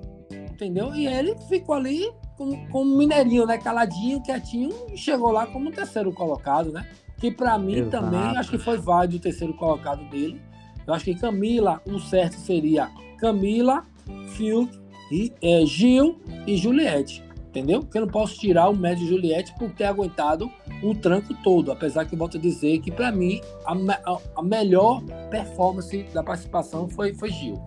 entendeu? 0.52 0.94
E 0.96 1.06
ele 1.06 1.38
ficou 1.48 1.76
ali 1.76 2.12
como, 2.36 2.68
como 2.70 2.98
mineirinho, 2.98 3.46
né? 3.46 3.60
Caladinho, 3.60 4.24
quietinho, 4.24 4.74
e 4.92 4.98
chegou 4.98 5.32
lá 5.32 5.46
como 5.46 5.72
terceiro 5.72 6.12
colocado, 6.12 6.72
né? 6.72 6.88
Que 7.18 7.30
para 7.30 7.60
mim 7.60 7.76
Exato. 7.76 7.92
também 7.92 8.38
acho 8.38 8.50
que 8.50 8.58
foi 8.58 8.80
válido 8.80 9.18
o 9.18 9.20
terceiro 9.20 9.54
colocado 9.54 10.04
dele. 10.10 10.42
Eu 10.88 10.96
acho 10.96 11.06
que 11.06 11.14
Camila, 11.14 11.80
o 11.86 12.00
certo 12.00 12.38
seria 12.38 12.90
Camila, 13.20 13.86
Fiuk, 14.30 14.76
e, 15.12 15.32
é, 15.44 15.64
Gil 15.64 16.20
e 16.48 16.58
Juliette. 16.58 17.27
Entendeu? 17.58 17.80
Porque 17.80 17.98
eu 17.98 18.04
não 18.04 18.12
posso 18.12 18.40
tirar 18.40 18.70
o 18.70 18.76
médio 18.76 19.08
Juliette 19.08 19.52
por 19.58 19.72
ter 19.72 19.86
aguentado 19.86 20.48
o 20.84 20.94
tranco 20.94 21.34
todo. 21.44 21.72
Apesar 21.72 22.06
que 22.06 22.14
eu 22.14 22.20
volto 22.20 22.38
a 22.38 22.40
dizer 22.40 22.80
que, 22.82 22.92
para 22.92 23.12
mim, 23.12 23.42
a, 23.66 23.74
a, 23.74 24.18
a, 24.36 24.44
melhor 24.44 25.02
performance 25.32 26.04
da 26.14 26.22
participação 26.22 26.88
foi, 26.88 27.16
foi 27.16 27.32
Gil. 27.32 27.60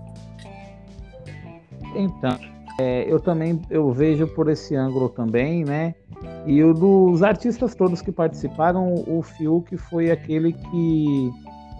Então, 1.96 2.38
é, 2.78 3.04
eu 3.12 3.18
também 3.18 3.60
eu 3.68 3.90
vejo 3.90 4.28
por 4.28 4.48
esse 4.48 4.76
ângulo 4.76 5.08
também, 5.08 5.64
né? 5.64 5.96
E 6.46 6.62
o 6.62 6.72
dos 6.72 7.24
artistas 7.24 7.74
todos 7.74 8.00
que 8.00 8.12
participaram, 8.12 8.94
o 9.08 9.22
Fiuk 9.22 9.76
foi 9.76 10.12
aquele 10.12 10.52
que 10.52 11.30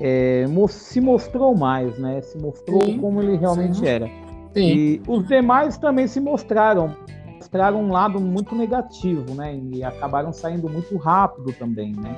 é, 0.01 0.47
se 0.69 1.01
mostrou 1.01 1.57
mais, 1.57 1.97
né? 1.97 2.21
Se 2.23 2.37
mostrou 2.39 2.83
sim, 2.83 2.99
como 2.99 3.23
ele 3.23 3.37
realmente 3.37 3.79
sim. 3.79 3.87
era. 3.87 4.07
Sim. 4.53 4.67
E 4.67 5.03
os 5.07 5.29
demais 5.29 5.79
também 5.79 6.09
se 6.09 6.21
mostraram, 6.21 6.97
mostraram 7.51 7.83
um 7.83 7.91
lado 7.91 8.21
muito 8.21 8.55
negativo, 8.55 9.35
né? 9.35 9.57
E 9.57 9.83
acabaram 9.83 10.33
saindo 10.33 10.69
muito 10.69 10.97
rápido 10.97 11.53
também, 11.53 11.93
né? 11.95 12.15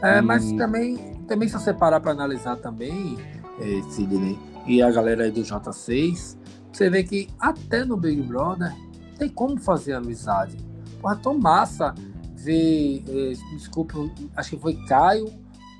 É, 0.00 0.18
e... 0.18 0.22
mas 0.22 0.52
também, 0.52 0.96
também 1.26 1.48
se 1.48 1.54
você 1.54 1.74
parar 1.74 1.98
para 1.98 2.12
analisar 2.12 2.56
também, 2.56 3.18
é, 3.60 3.82
Sidney, 3.90 4.38
e 4.66 4.80
a 4.80 4.90
galera 4.90 5.24
aí 5.24 5.32
do 5.32 5.40
J6, 5.40 6.36
você 6.72 6.88
vê 6.88 7.02
que 7.02 7.28
até 7.40 7.84
no 7.84 7.96
Big 7.96 8.22
Brother 8.22 8.72
tem 9.18 9.28
como 9.28 9.58
fazer 9.58 9.94
amizade. 9.94 10.56
Porra, 11.00 11.16
tão 11.16 11.36
massa 11.36 11.92
ver, 12.36 13.02
é, 13.08 13.32
desculpa, 13.56 13.94
acho 14.36 14.50
que 14.50 14.58
foi 14.58 14.74
Caio 14.86 15.26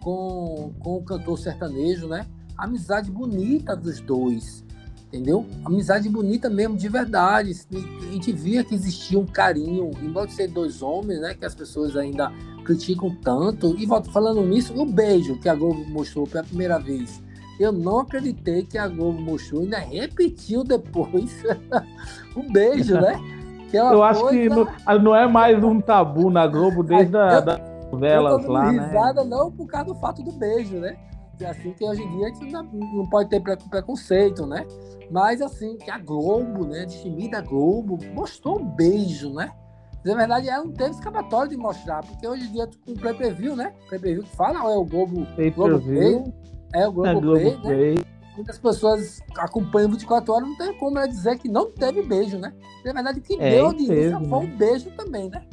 com, 0.03 0.72
com 0.80 0.96
o 0.96 1.05
cantor 1.05 1.38
sertanejo, 1.38 2.09
né? 2.09 2.26
Amizade 2.57 3.12
bonita 3.12 3.76
dos 3.76 4.01
dois, 4.01 4.64
entendeu? 5.09 5.44
Amizade 5.64 6.09
bonita 6.09 6.48
mesmo, 6.48 6.76
de 6.76 6.88
verdade. 6.88 7.52
A 7.72 8.12
gente 8.12 8.32
via 8.32 8.62
que 8.62 8.74
existia 8.74 9.18
um 9.18 9.26
carinho, 9.26 9.90
embora 10.02 10.30
ser 10.30 10.48
dois 10.48 10.82
homens, 10.82 11.20
né? 11.20 11.34
Que 11.34 11.44
as 11.44 11.54
pessoas 11.54 11.96
ainda 11.96 12.32
criticam 12.64 13.14
tanto. 13.22 13.74
E 13.78 13.86
falando 14.12 14.42
nisso, 14.42 14.74
o 14.78 14.84
beijo 14.84 15.38
que 15.38 15.48
a 15.48 15.54
Globo 15.54 15.84
mostrou 15.88 16.26
pela 16.26 16.44
primeira 16.44 16.78
vez. 16.78 17.22
Eu 17.59 17.72
não 17.72 18.00
acreditei 18.00 18.62
que 18.62 18.78
a 18.78 18.86
Globo 18.86 19.20
mostrou, 19.20 19.62
ainda 19.62 19.78
repetiu 19.78 20.62
depois 20.62 21.42
o 22.36 22.52
beijo, 22.52 22.94
né? 22.94 23.18
Aquela 23.66 23.92
eu 23.92 24.02
acho 24.02 24.20
coisa... 24.20 24.38
que 24.38 24.48
não, 24.48 24.98
não, 25.02 25.16
é 25.16 25.26
mais 25.26 25.62
um 25.62 25.80
tabu 25.80 26.30
na 26.30 26.46
Globo 26.46 26.82
desde 26.82 27.16
a, 27.18 27.40
das 27.40 27.61
novelas 27.90 28.46
lá, 28.46 28.72
né? 28.72 28.86
risada, 28.86 29.24
né? 29.24 29.30
não 29.30 29.50
por 29.50 29.66
causa 29.66 29.86
do 29.86 29.94
fato 29.96 30.22
do 30.22 30.32
beijo, 30.32 30.76
né? 30.76 30.96
Assim 31.47 31.72
que 31.72 31.84
hoje 31.84 32.03
em 32.03 32.16
dia 32.16 32.32
não 32.72 33.09
pode 33.09 33.30
ter 33.30 33.41
preconceito, 33.41 34.47
né? 34.47 34.66
Mas 35.11 35.41
assim, 35.41 35.76
que 35.76 35.91
a 35.91 35.99
Globo, 35.99 36.66
né? 36.66 36.84
De 36.84 37.30
da 37.30 37.41
Globo, 37.41 37.99
mostrou 38.14 38.61
um 38.61 38.64
beijo, 38.64 39.32
né? 39.32 39.51
Na 40.05 40.14
verdade, 40.14 40.49
ela 40.49 40.64
não 40.64 40.72
teve 40.72 40.91
escapatório 40.91 41.51
de 41.51 41.57
mostrar, 41.57 42.05
porque 42.05 42.26
hoje 42.26 42.49
em 42.49 42.53
dia 42.53 42.68
com 42.84 42.93
o 42.93 42.99
pay-per-view, 42.99 43.57
né? 43.57 43.74
Pay-per-view 43.91 44.22
que 44.22 44.36
fala, 44.36 44.62
ou 44.64 44.70
é 44.70 44.76
o 44.78 44.84
Globo, 44.84 45.26
Globo 45.55 45.80
Play, 45.80 46.24
é 46.74 46.86
o 46.86 46.93
Globo, 46.93 47.09
é 47.09 47.14
Globo 47.14 47.61
Play, 47.62 47.97
né? 47.97 48.05
muitas 48.39 48.59
pessoas 48.59 49.20
acompanham 49.36 49.91
24 49.91 50.32
horas, 50.32 50.49
não 50.49 50.57
tem 50.57 50.72
como 50.78 50.97
ela 50.97 51.09
dizer 51.09 51.39
que 51.39 51.49
não 51.49 51.70
teve 51.70 52.03
beijo, 52.03 52.39
né? 52.39 52.53
Na 52.84 52.93
verdade, 52.93 53.20
que 53.20 53.34
é, 53.39 53.51
deu 53.51 53.66
audiência 53.66 54.20
foi 54.20 54.39
um 54.39 54.57
beijo 54.57 54.91
também, 54.93 55.28
né? 55.28 55.45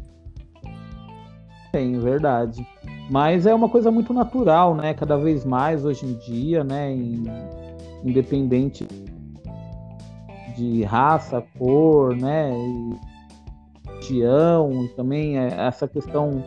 Tem, 1.72 2.00
verdade. 2.00 2.66
Mas 3.10 3.46
é 3.46 3.54
uma 3.54 3.70
coisa 3.70 3.92
muito 3.92 4.14
natural, 4.14 4.76
né? 4.76 4.94
Cada 4.94 5.18
vez 5.18 5.46
mais 5.46 5.86
hoje 5.86 6.06
em 6.06 6.14
dia, 6.14 6.64
né? 6.64 6.92
Independente 8.04 8.88
de 10.56 10.84
raça, 10.84 11.44
cor, 11.58 12.16
né? 12.16 12.52
E 14.12 14.90
também 14.96 15.38
é, 15.38 15.48
essa 15.68 15.88
questão 15.88 16.44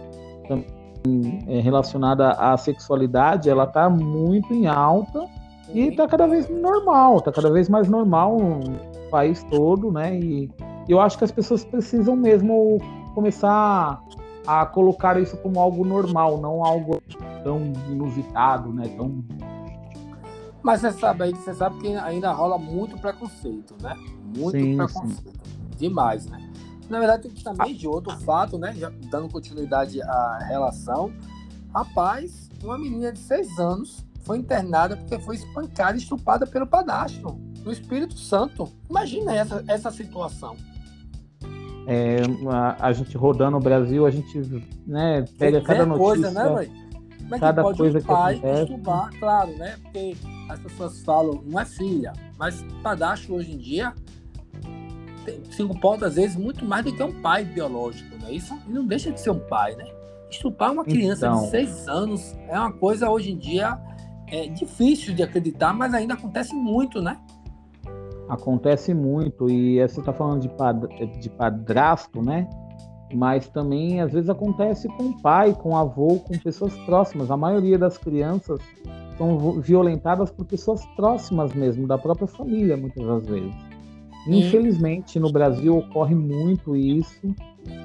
é, 1.49 1.61
relacionada 1.61 2.31
à 2.31 2.57
sexualidade, 2.57 3.51
ela 3.51 3.65
está 3.65 3.91
muito 3.91 4.53
em 4.55 4.67
alta 4.67 5.27
e 5.75 5.91
tá 5.93 6.07
cada 6.07 6.27
vez 6.27 6.49
normal, 6.49 7.21
tá 7.21 7.33
cada 7.33 7.51
vez 7.51 7.69
mais 7.69 7.89
normal 7.89 8.37
no 8.39 9.11
país 9.11 9.43
todo, 9.45 9.91
né? 9.91 10.19
E 10.19 10.51
eu 10.89 11.01
acho 11.01 11.19
que 11.19 11.25
as 11.25 11.33
pessoas 11.33 11.65
precisam 11.65 12.17
mesmo 12.17 12.79
começar 13.15 14.01
a 14.49 14.65
colocar 14.65 15.21
isso 15.21 15.37
como 15.37 15.61
algo 15.61 15.85
normal, 15.85 16.41
não 16.41 16.65
algo 16.65 17.03
tão 17.45 17.71
inusitado, 17.91 18.73
né? 18.73 18.89
Tão 18.97 19.23
mas 20.63 20.81
você 20.81 20.93
sabe 20.93 21.25
aí, 21.25 21.35
você 21.35 21.55
sabe 21.55 21.79
que 21.79 21.95
ainda 21.95 22.33
rola 22.33 22.57
muito 22.59 22.97
preconceito, 22.99 23.77
né? 23.81 23.95
Muito 24.37 24.59
sim, 24.59 24.77
preconceito. 24.77 25.33
Sim. 25.45 25.77
Demais, 25.77 26.27
né? 26.27 26.51
Na 26.89 26.99
verdade, 26.99 27.29
também 27.45 27.75
de 27.75 27.87
outro 27.87 28.19
fato, 28.21 28.59
né? 28.59 28.75
Já 28.75 28.91
dando 29.11 29.31
continuidade 29.31 30.01
à 30.03 30.39
relação. 30.49 31.13
Rapaz, 31.73 32.51
uma 32.63 32.79
menina 32.79 33.13
de 33.13 33.19
seis 33.19 33.59
anos 33.59 34.05
foi 34.23 34.39
internada 34.39 34.97
porque 34.97 35.19
foi 35.19 35.37
espancada 35.37 35.97
e 35.97 36.01
estuprada 36.01 36.47
pelo 36.47 36.67
padastro 36.67 37.39
no 37.65 37.71
Espírito 37.71 38.19
Santo. 38.19 38.69
Imagina 38.89 39.35
essa, 39.35 39.63
essa 39.69 39.91
situação. 39.91 40.57
É, 41.91 42.19
a, 42.51 42.89
a, 42.89 42.93
gente 42.93 43.17
rodando 43.17 43.57
o 43.57 43.61
Brasil, 43.61 44.05
a 44.05 44.11
gente 44.11 44.39
né, 44.87 45.25
pega 45.39 45.59
cada 45.63 45.87
notícia. 45.87 46.05
Coisa, 46.05 46.31
né, 46.31 46.49
mãe? 46.51 46.89
Como 47.19 47.35
é 47.35 47.39
cada 47.39 47.63
pode 47.63 47.79
coisa 47.79 47.99
um 47.99 48.03
pai 48.03 48.39
que 48.39 48.47
estuprar, 48.47 49.11
claro, 49.19 49.57
né? 49.57 49.77
Porque 49.83 50.15
as 50.51 50.61
pessoas 50.61 51.03
falam, 51.03 51.43
não 51.47 51.59
é 51.59 51.65
filha, 51.65 52.13
mas 52.39 52.63
padastro 52.83 53.37
hoje 53.37 53.53
em 53.53 53.57
dia 53.57 53.95
tem, 55.25 55.67
comporta 55.67 56.07
às 56.07 56.17
vezes 56.17 56.37
muito 56.37 56.63
mais 56.65 56.85
do 56.85 56.95
que 56.95 57.03
um 57.03 57.23
pai 57.23 57.43
biológico, 57.45 58.17
né? 58.23 58.33
Isso 58.33 58.55
não 58.67 58.87
deixa 58.87 59.11
de 59.11 59.19
ser 59.19 59.31
um 59.31 59.41
pai, 59.41 59.75
né? 59.75 59.87
Estuprar 60.31 60.73
uma 60.73 60.85
criança 60.85 61.27
então... 61.27 61.43
de 61.43 61.51
seis 61.51 61.89
anos 61.89 62.37
é 62.49 62.59
uma 62.59 62.73
coisa 62.73 63.09
hoje 63.09 63.33
em 63.33 63.39
dia 63.39 63.79
é 64.31 64.47
difícil 64.47 65.15
de 65.15 65.23
acreditar, 65.23 65.73
mas 65.73 65.95
ainda 65.95 66.15
acontece 66.15 66.55
muito, 66.55 67.01
né? 67.01 67.19
Acontece 68.29 68.93
muito, 68.93 69.49
e 69.51 69.81
você 69.81 70.01
está 70.01 70.13
falando 70.13 70.43
de, 70.43 70.49
pad 70.51 70.87
de 71.21 71.31
padrasto, 71.31 72.23
né? 72.23 72.49
Mas 73.15 73.49
também 73.49 74.01
às 74.01 74.13
vezes 74.13 74.29
acontece 74.29 74.87
com 74.89 75.15
pai, 75.21 75.55
com 75.55 75.77
avô, 75.77 76.19
com 76.21 76.39
pessoas 76.39 76.77
próximas. 76.81 77.31
A 77.31 77.37
maioria 77.37 77.79
das 77.79 77.97
crianças 77.97 78.61
são 79.17 79.61
violentadas 79.61 80.31
por 80.31 80.45
pessoas 80.45 80.85
próximas 80.95 81.55
mesmo, 81.55 81.87
da 81.87 81.97
própria 81.97 82.27
família, 82.27 82.77
muitas 82.77 83.05
das 83.07 83.27
vezes. 83.27 83.55
Infelizmente, 84.27 85.19
no 85.19 85.33
Brasil 85.33 85.79
ocorre 85.79 86.15
muito 86.15 86.77
isso, 86.77 87.35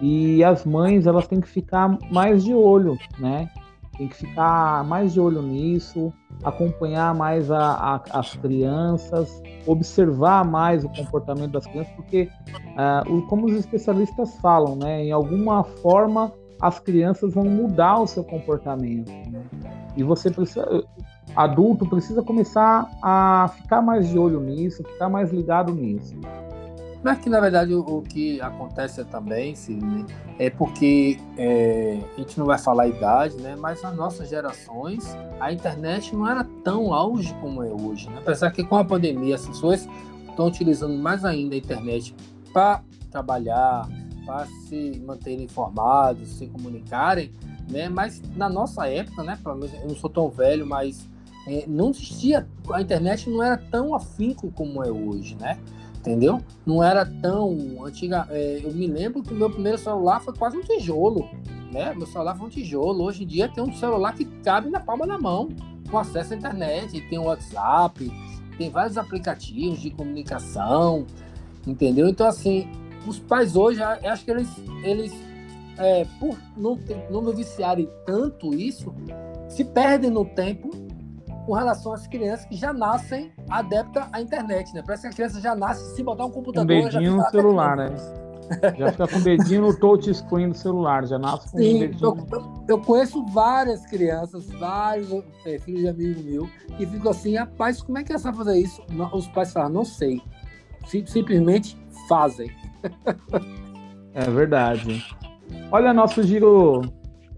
e 0.01 0.43
as 0.43 0.65
mães 0.65 1.07
elas 1.07 1.25
têm 1.25 1.39
que 1.39 1.47
ficar 1.47 1.97
mais 2.11 2.43
de 2.43 2.53
olho, 2.53 2.97
né? 3.17 3.49
Tem 3.97 4.07
que 4.07 4.15
ficar 4.15 4.83
mais 4.85 5.13
de 5.13 5.19
olho 5.19 5.41
nisso, 5.41 6.11
acompanhar 6.43 7.13
mais 7.13 7.51
a, 7.51 7.73
a, 7.73 8.01
as 8.19 8.35
crianças, 8.35 9.29
observar 9.67 10.43
mais 10.43 10.83
o 10.83 10.89
comportamento 10.89 11.51
das 11.51 11.65
crianças, 11.67 11.93
porque, 11.95 12.27
uh, 12.75 13.21
como 13.27 13.45
os 13.45 13.53
especialistas 13.53 14.35
falam, 14.37 14.75
né, 14.75 15.05
em 15.05 15.11
alguma 15.11 15.63
forma 15.63 16.33
as 16.59 16.79
crianças 16.79 17.33
vão 17.33 17.43
mudar 17.43 17.99
o 17.99 18.07
seu 18.07 18.23
comportamento. 18.23 19.11
Né? 19.11 19.43
E 19.97 20.03
você 20.03 20.31
precisa, 20.31 20.65
adulto 21.35 21.85
precisa 21.85 22.23
começar 22.23 22.89
a 23.01 23.51
ficar 23.57 23.81
mais 23.81 24.07
de 24.07 24.17
olho 24.17 24.39
nisso, 24.39 24.83
ficar 24.83 25.09
mais 25.09 25.31
ligado 25.31 25.73
nisso. 25.73 26.15
Mas 27.03 27.19
que 27.19 27.29
na 27.29 27.39
verdade 27.39 27.73
o, 27.73 27.81
o 27.81 28.01
que 28.01 28.39
acontece 28.39 29.03
também, 29.05 29.53
Sidney, 29.55 30.05
é 30.39 30.49
porque 30.49 31.19
é, 31.37 31.99
a 32.15 32.19
gente 32.19 32.39
não 32.39 32.45
vai 32.45 32.57
falar 32.57 32.83
a 32.83 32.87
idade, 32.87 33.35
né? 33.37 33.55
Mas 33.57 33.81
nas 33.81 33.95
nossas 33.95 34.29
gerações 34.29 35.15
a 35.39 35.51
internet 35.51 36.15
não 36.15 36.27
era 36.27 36.45
tão 36.63 36.93
auge 36.93 37.33
como 37.41 37.61
é 37.61 37.69
hoje. 37.69 38.09
Né? 38.09 38.15
Apesar 38.19 38.51
que 38.51 38.63
com 38.63 38.77
a 38.77 38.85
pandemia 38.85 39.35
as 39.35 39.45
pessoas 39.45 39.87
estão 40.29 40.47
utilizando 40.47 40.97
mais 40.97 41.25
ainda 41.25 41.55
a 41.55 41.57
internet 41.57 42.15
para 42.53 42.81
trabalhar, 43.11 43.87
para 44.25 44.45
se 44.67 45.01
manterem 45.05 45.43
informados, 45.43 46.29
se 46.29 46.47
comunicarem, 46.47 47.31
né? 47.69 47.89
Mas 47.89 48.21
na 48.35 48.47
nossa 48.47 48.87
época, 48.87 49.23
né? 49.23 49.37
Pelo 49.43 49.55
menos 49.55 49.73
eu 49.73 49.87
não 49.87 49.95
sou 49.95 50.09
tão 50.09 50.29
velho, 50.29 50.65
mas 50.65 51.05
é, 51.47 51.65
não 51.67 51.89
existia, 51.89 52.47
a 52.71 52.81
internet 52.81 53.29
não 53.29 53.43
era 53.43 53.57
tão 53.57 53.93
afinco 53.93 54.49
como 54.51 54.81
é 54.81 54.89
hoje, 54.89 55.35
né? 55.35 55.59
Entendeu? 56.03 56.41
Não 56.65 56.83
era 56.83 57.05
tão 57.05 57.81
antiga. 57.85 58.27
É, 58.29 58.59
eu 58.61 58.73
me 58.73 58.87
lembro 58.87 59.23
que 59.23 59.33
o 59.33 59.35
meu 59.37 59.49
primeiro 59.49 59.77
celular 59.77 60.19
foi 60.19 60.35
quase 60.35 60.57
um 60.57 60.61
tijolo, 60.61 61.29
né? 61.71 61.93
Meu 61.95 62.05
celular 62.05 62.35
foi 62.35 62.47
um 62.47 62.49
tijolo. 62.49 63.05
Hoje 63.05 63.23
em 63.23 63.27
dia 63.27 63.47
tem 63.47 63.63
um 63.63 63.73
celular 63.73 64.13
que 64.13 64.25
cabe 64.43 64.69
na 64.69 64.81
palma 64.81 65.07
da 65.07 65.17
mão, 65.17 65.47
com 65.89 65.97
acesso 65.97 66.33
à 66.33 66.35
internet, 66.35 66.99
tem 67.09 67.17
o 67.17 67.23
WhatsApp, 67.23 68.11
tem 68.57 68.69
vários 68.69 68.97
aplicativos 68.97 69.79
de 69.79 69.91
comunicação, 69.91 71.05
entendeu? 71.65 72.09
Então, 72.09 72.27
assim, 72.27 72.67
os 73.07 73.17
pais 73.17 73.55
hoje, 73.55 73.81
acho 73.81 74.25
que 74.25 74.31
eles, 74.31 74.49
eles 74.83 75.13
é, 75.77 76.05
por 76.19 76.37
não, 76.57 76.75
ter, 76.75 77.09
não 77.09 77.23
viciarem 77.31 77.89
tanto 78.05 78.53
isso, 78.53 78.93
se 79.47 79.63
perdem 79.63 80.09
no 80.09 80.25
tempo 80.25 80.69
com 81.45 81.53
relação 81.53 81.93
às 81.93 82.07
crianças 82.07 82.45
que 82.45 82.55
já 82.55 82.73
nascem 82.73 83.31
adeptas 83.49 84.05
à 84.11 84.21
internet, 84.21 84.73
né? 84.73 84.81
Parece 84.85 85.03
que 85.03 85.07
a 85.09 85.11
criança 85.11 85.41
já 85.41 85.55
nasce 85.55 85.95
se 85.95 86.03
botar 86.03 86.25
um 86.25 86.31
computador. 86.31 86.75
Um 86.75 86.83
dedinho 86.83 87.17
no 87.17 87.29
celular, 87.29 87.77
né? 87.77 87.95
Já 88.77 88.91
fica 88.91 89.07
com 89.07 89.17
o 89.17 89.21
dedinho 89.21 89.61
no 89.61 89.77
touch 89.77 90.13
screen 90.13 90.49
do 90.49 90.57
celular, 90.57 91.05
já 91.05 91.17
nasce 91.17 91.51
com 91.51 91.57
Sim, 91.57 91.75
um 91.75 91.79
dedinho. 91.79 92.27
Eu, 92.31 92.65
eu, 92.67 92.81
conheço 92.81 93.25
várias 93.27 93.85
crianças, 93.85 94.45
vários 94.51 95.09
é, 95.45 95.57
filhos 95.59 95.81
de 95.81 95.87
amigo 95.87 96.23
meu, 96.23 96.49
que 96.77 96.85
ficam 96.85 97.11
assim, 97.11 97.35
rapaz, 97.35 97.81
como 97.81 97.97
é 97.97 98.03
que 98.03 98.17
sabe 98.17 98.37
fazer 98.37 98.57
isso? 98.57 98.81
Os 99.13 99.27
pais 99.29 99.53
falam, 99.53 99.69
não 99.69 99.85
sei. 99.85 100.21
Simplesmente 100.85 101.77
fazem. 102.07 102.51
É 104.13 104.29
verdade. 104.29 105.03
Olha 105.71 105.93
nosso 105.93 106.21
giro 106.21 106.81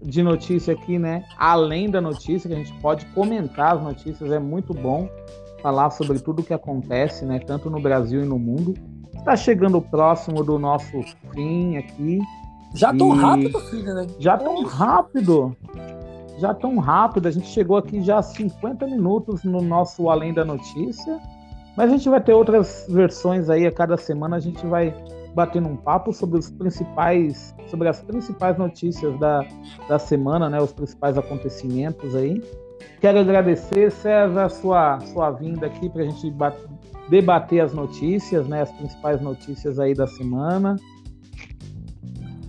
de 0.02 0.22
notícia 0.22 0.74
aqui, 0.74 0.98
né? 0.98 1.24
Além 1.38 1.90
da 1.90 2.00
notícia, 2.00 2.48
que 2.48 2.54
a 2.54 2.58
gente 2.58 2.72
pode 2.80 3.04
comentar 3.06 3.76
as 3.76 3.82
notícias, 3.82 4.30
é 4.30 4.38
muito 4.38 4.72
bom 4.72 5.08
falar 5.62 5.90
sobre 5.90 6.18
tudo 6.18 6.40
o 6.40 6.44
que 6.44 6.54
acontece, 6.54 7.24
né? 7.24 7.38
Tanto 7.38 7.68
no 7.70 7.80
Brasil 7.80 8.22
e 8.22 8.26
no 8.26 8.38
mundo. 8.38 8.74
Está 9.14 9.36
chegando 9.36 9.80
próximo 9.80 10.44
do 10.44 10.58
nosso 10.58 11.02
fim 11.32 11.76
aqui. 11.76 12.20
Já 12.74 12.94
tão 12.94 13.10
rápido, 13.10 13.58
filho, 13.60 13.94
né? 13.94 14.06
Já 14.18 14.36
tão 14.36 14.64
rápido. 14.64 15.56
Já 16.38 16.54
tão 16.54 16.78
rápido. 16.78 17.26
A 17.26 17.30
gente 17.30 17.48
chegou 17.48 17.76
aqui 17.76 18.02
já 18.02 18.20
50 18.22 18.86
minutos 18.86 19.42
no 19.42 19.60
nosso 19.60 20.08
Além 20.10 20.32
da 20.32 20.44
Notícia. 20.44 21.18
Mas 21.76 21.90
a 21.90 21.96
gente 21.96 22.08
vai 22.08 22.20
ter 22.20 22.32
outras 22.32 22.86
versões 22.88 23.50
aí 23.50 23.66
a 23.66 23.72
cada 23.72 23.96
semana. 23.96 24.36
A 24.36 24.40
gente 24.40 24.64
vai 24.66 24.94
batendo 25.36 25.68
um 25.68 25.76
papo 25.76 26.14
sobre 26.14 26.38
os 26.38 26.48
principais, 26.48 27.54
sobre 27.68 27.88
as 27.88 28.00
principais 28.00 28.56
notícias 28.56 29.20
da, 29.20 29.46
da 29.86 29.98
semana, 29.98 30.48
né? 30.48 30.58
Os 30.58 30.72
principais 30.72 31.18
acontecimentos 31.18 32.14
aí. 32.14 32.42
Quero 33.02 33.18
agradecer, 33.18 33.92
César, 33.92 34.46
a 34.46 34.48
sua, 34.48 34.98
sua 35.00 35.30
vinda 35.32 35.66
aqui 35.66 35.90
para 35.90 36.04
a 36.04 36.06
gente 36.06 36.34
debater 37.10 37.60
as 37.60 37.74
notícias, 37.74 38.48
né? 38.48 38.62
As 38.62 38.72
principais 38.72 39.20
notícias 39.20 39.78
aí 39.78 39.92
da 39.92 40.06
semana. 40.06 40.76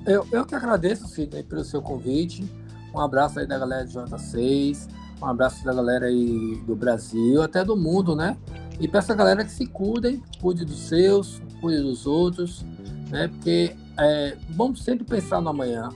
Eu, 0.05 0.25
eu 0.31 0.45
que 0.45 0.55
agradeço, 0.55 1.09
Sidney, 1.09 1.43
pelo 1.43 1.65
seu 1.65 1.81
convite. 1.81 2.49
Um 2.95 3.01
abraço 3.01 3.37
aí 3.37 3.45
da 3.45 3.59
galera 3.59 3.85
de 3.85 3.93
J6, 3.93 4.87
um 5.21 5.25
abraço 5.25 5.65
da 5.65 5.73
galera 5.73 6.05
aí 6.05 6.55
do 6.65 6.73
Brasil, 6.73 7.41
até 7.41 7.65
do 7.65 7.75
mundo, 7.75 8.15
né? 8.15 8.37
E 8.79 8.87
para 8.87 8.99
essa 8.99 9.15
galera 9.15 9.43
que 9.43 9.51
se 9.51 9.65
cuidem, 9.65 10.21
cuide 10.41 10.63
dos 10.63 10.87
seus, 10.87 11.41
cuide 11.59 11.81
dos 11.81 12.05
outros, 12.05 12.65
né? 13.09 13.27
Porque 13.27 13.75
é, 13.97 14.37
vamos 14.51 14.83
sempre 14.83 15.05
pensar 15.05 15.41
no 15.41 15.49
amanhã. 15.49 15.89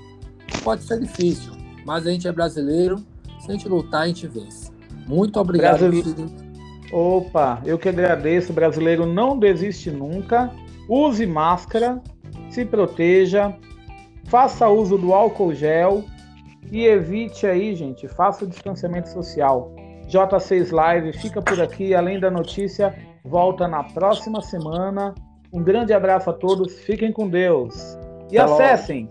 Pode 0.63 0.83
ser 0.83 0.99
difícil, 0.99 1.53
mas 1.85 2.05
a 2.07 2.11
gente 2.11 2.27
é 2.27 2.31
brasileiro, 2.31 2.97
se 3.39 3.49
a 3.49 3.53
gente 3.53 3.67
lutar, 3.67 4.01
a 4.01 4.07
gente 4.07 4.27
vence. 4.27 4.71
Muito 5.07 5.39
obrigado. 5.39 5.79
Brasil... 5.79 6.15
Opa, 6.91 7.61
eu 7.65 7.77
que 7.77 7.89
agradeço. 7.89 8.51
Brasileiro 8.51 9.05
não 9.05 9.37
desiste 9.37 9.89
nunca. 9.89 10.51
Use 10.89 11.25
máscara, 11.25 12.01
se 12.49 12.65
proteja, 12.65 13.55
faça 14.25 14.67
uso 14.67 14.97
do 14.97 15.13
álcool 15.13 15.53
gel 15.53 16.03
e 16.71 16.85
evite 16.85 17.45
aí, 17.45 17.75
gente, 17.75 18.07
faça 18.07 18.45
o 18.45 18.47
distanciamento 18.47 19.09
social. 19.09 19.73
J6 20.11 20.71
Live 20.71 21.13
fica 21.13 21.41
por 21.41 21.59
aqui. 21.61 21.95
Além 21.95 22.19
da 22.19 22.29
notícia, 22.29 22.93
volta 23.23 23.65
na 23.67 23.83
próxima 23.83 24.41
semana. 24.41 25.15
Um 25.53 25.63
grande 25.63 25.93
abraço 25.93 26.29
a 26.29 26.33
todos, 26.33 26.79
fiquem 26.81 27.11
com 27.11 27.27
Deus. 27.29 27.97
E 28.31 28.37
Até 28.37 28.53
acessem 28.53 29.09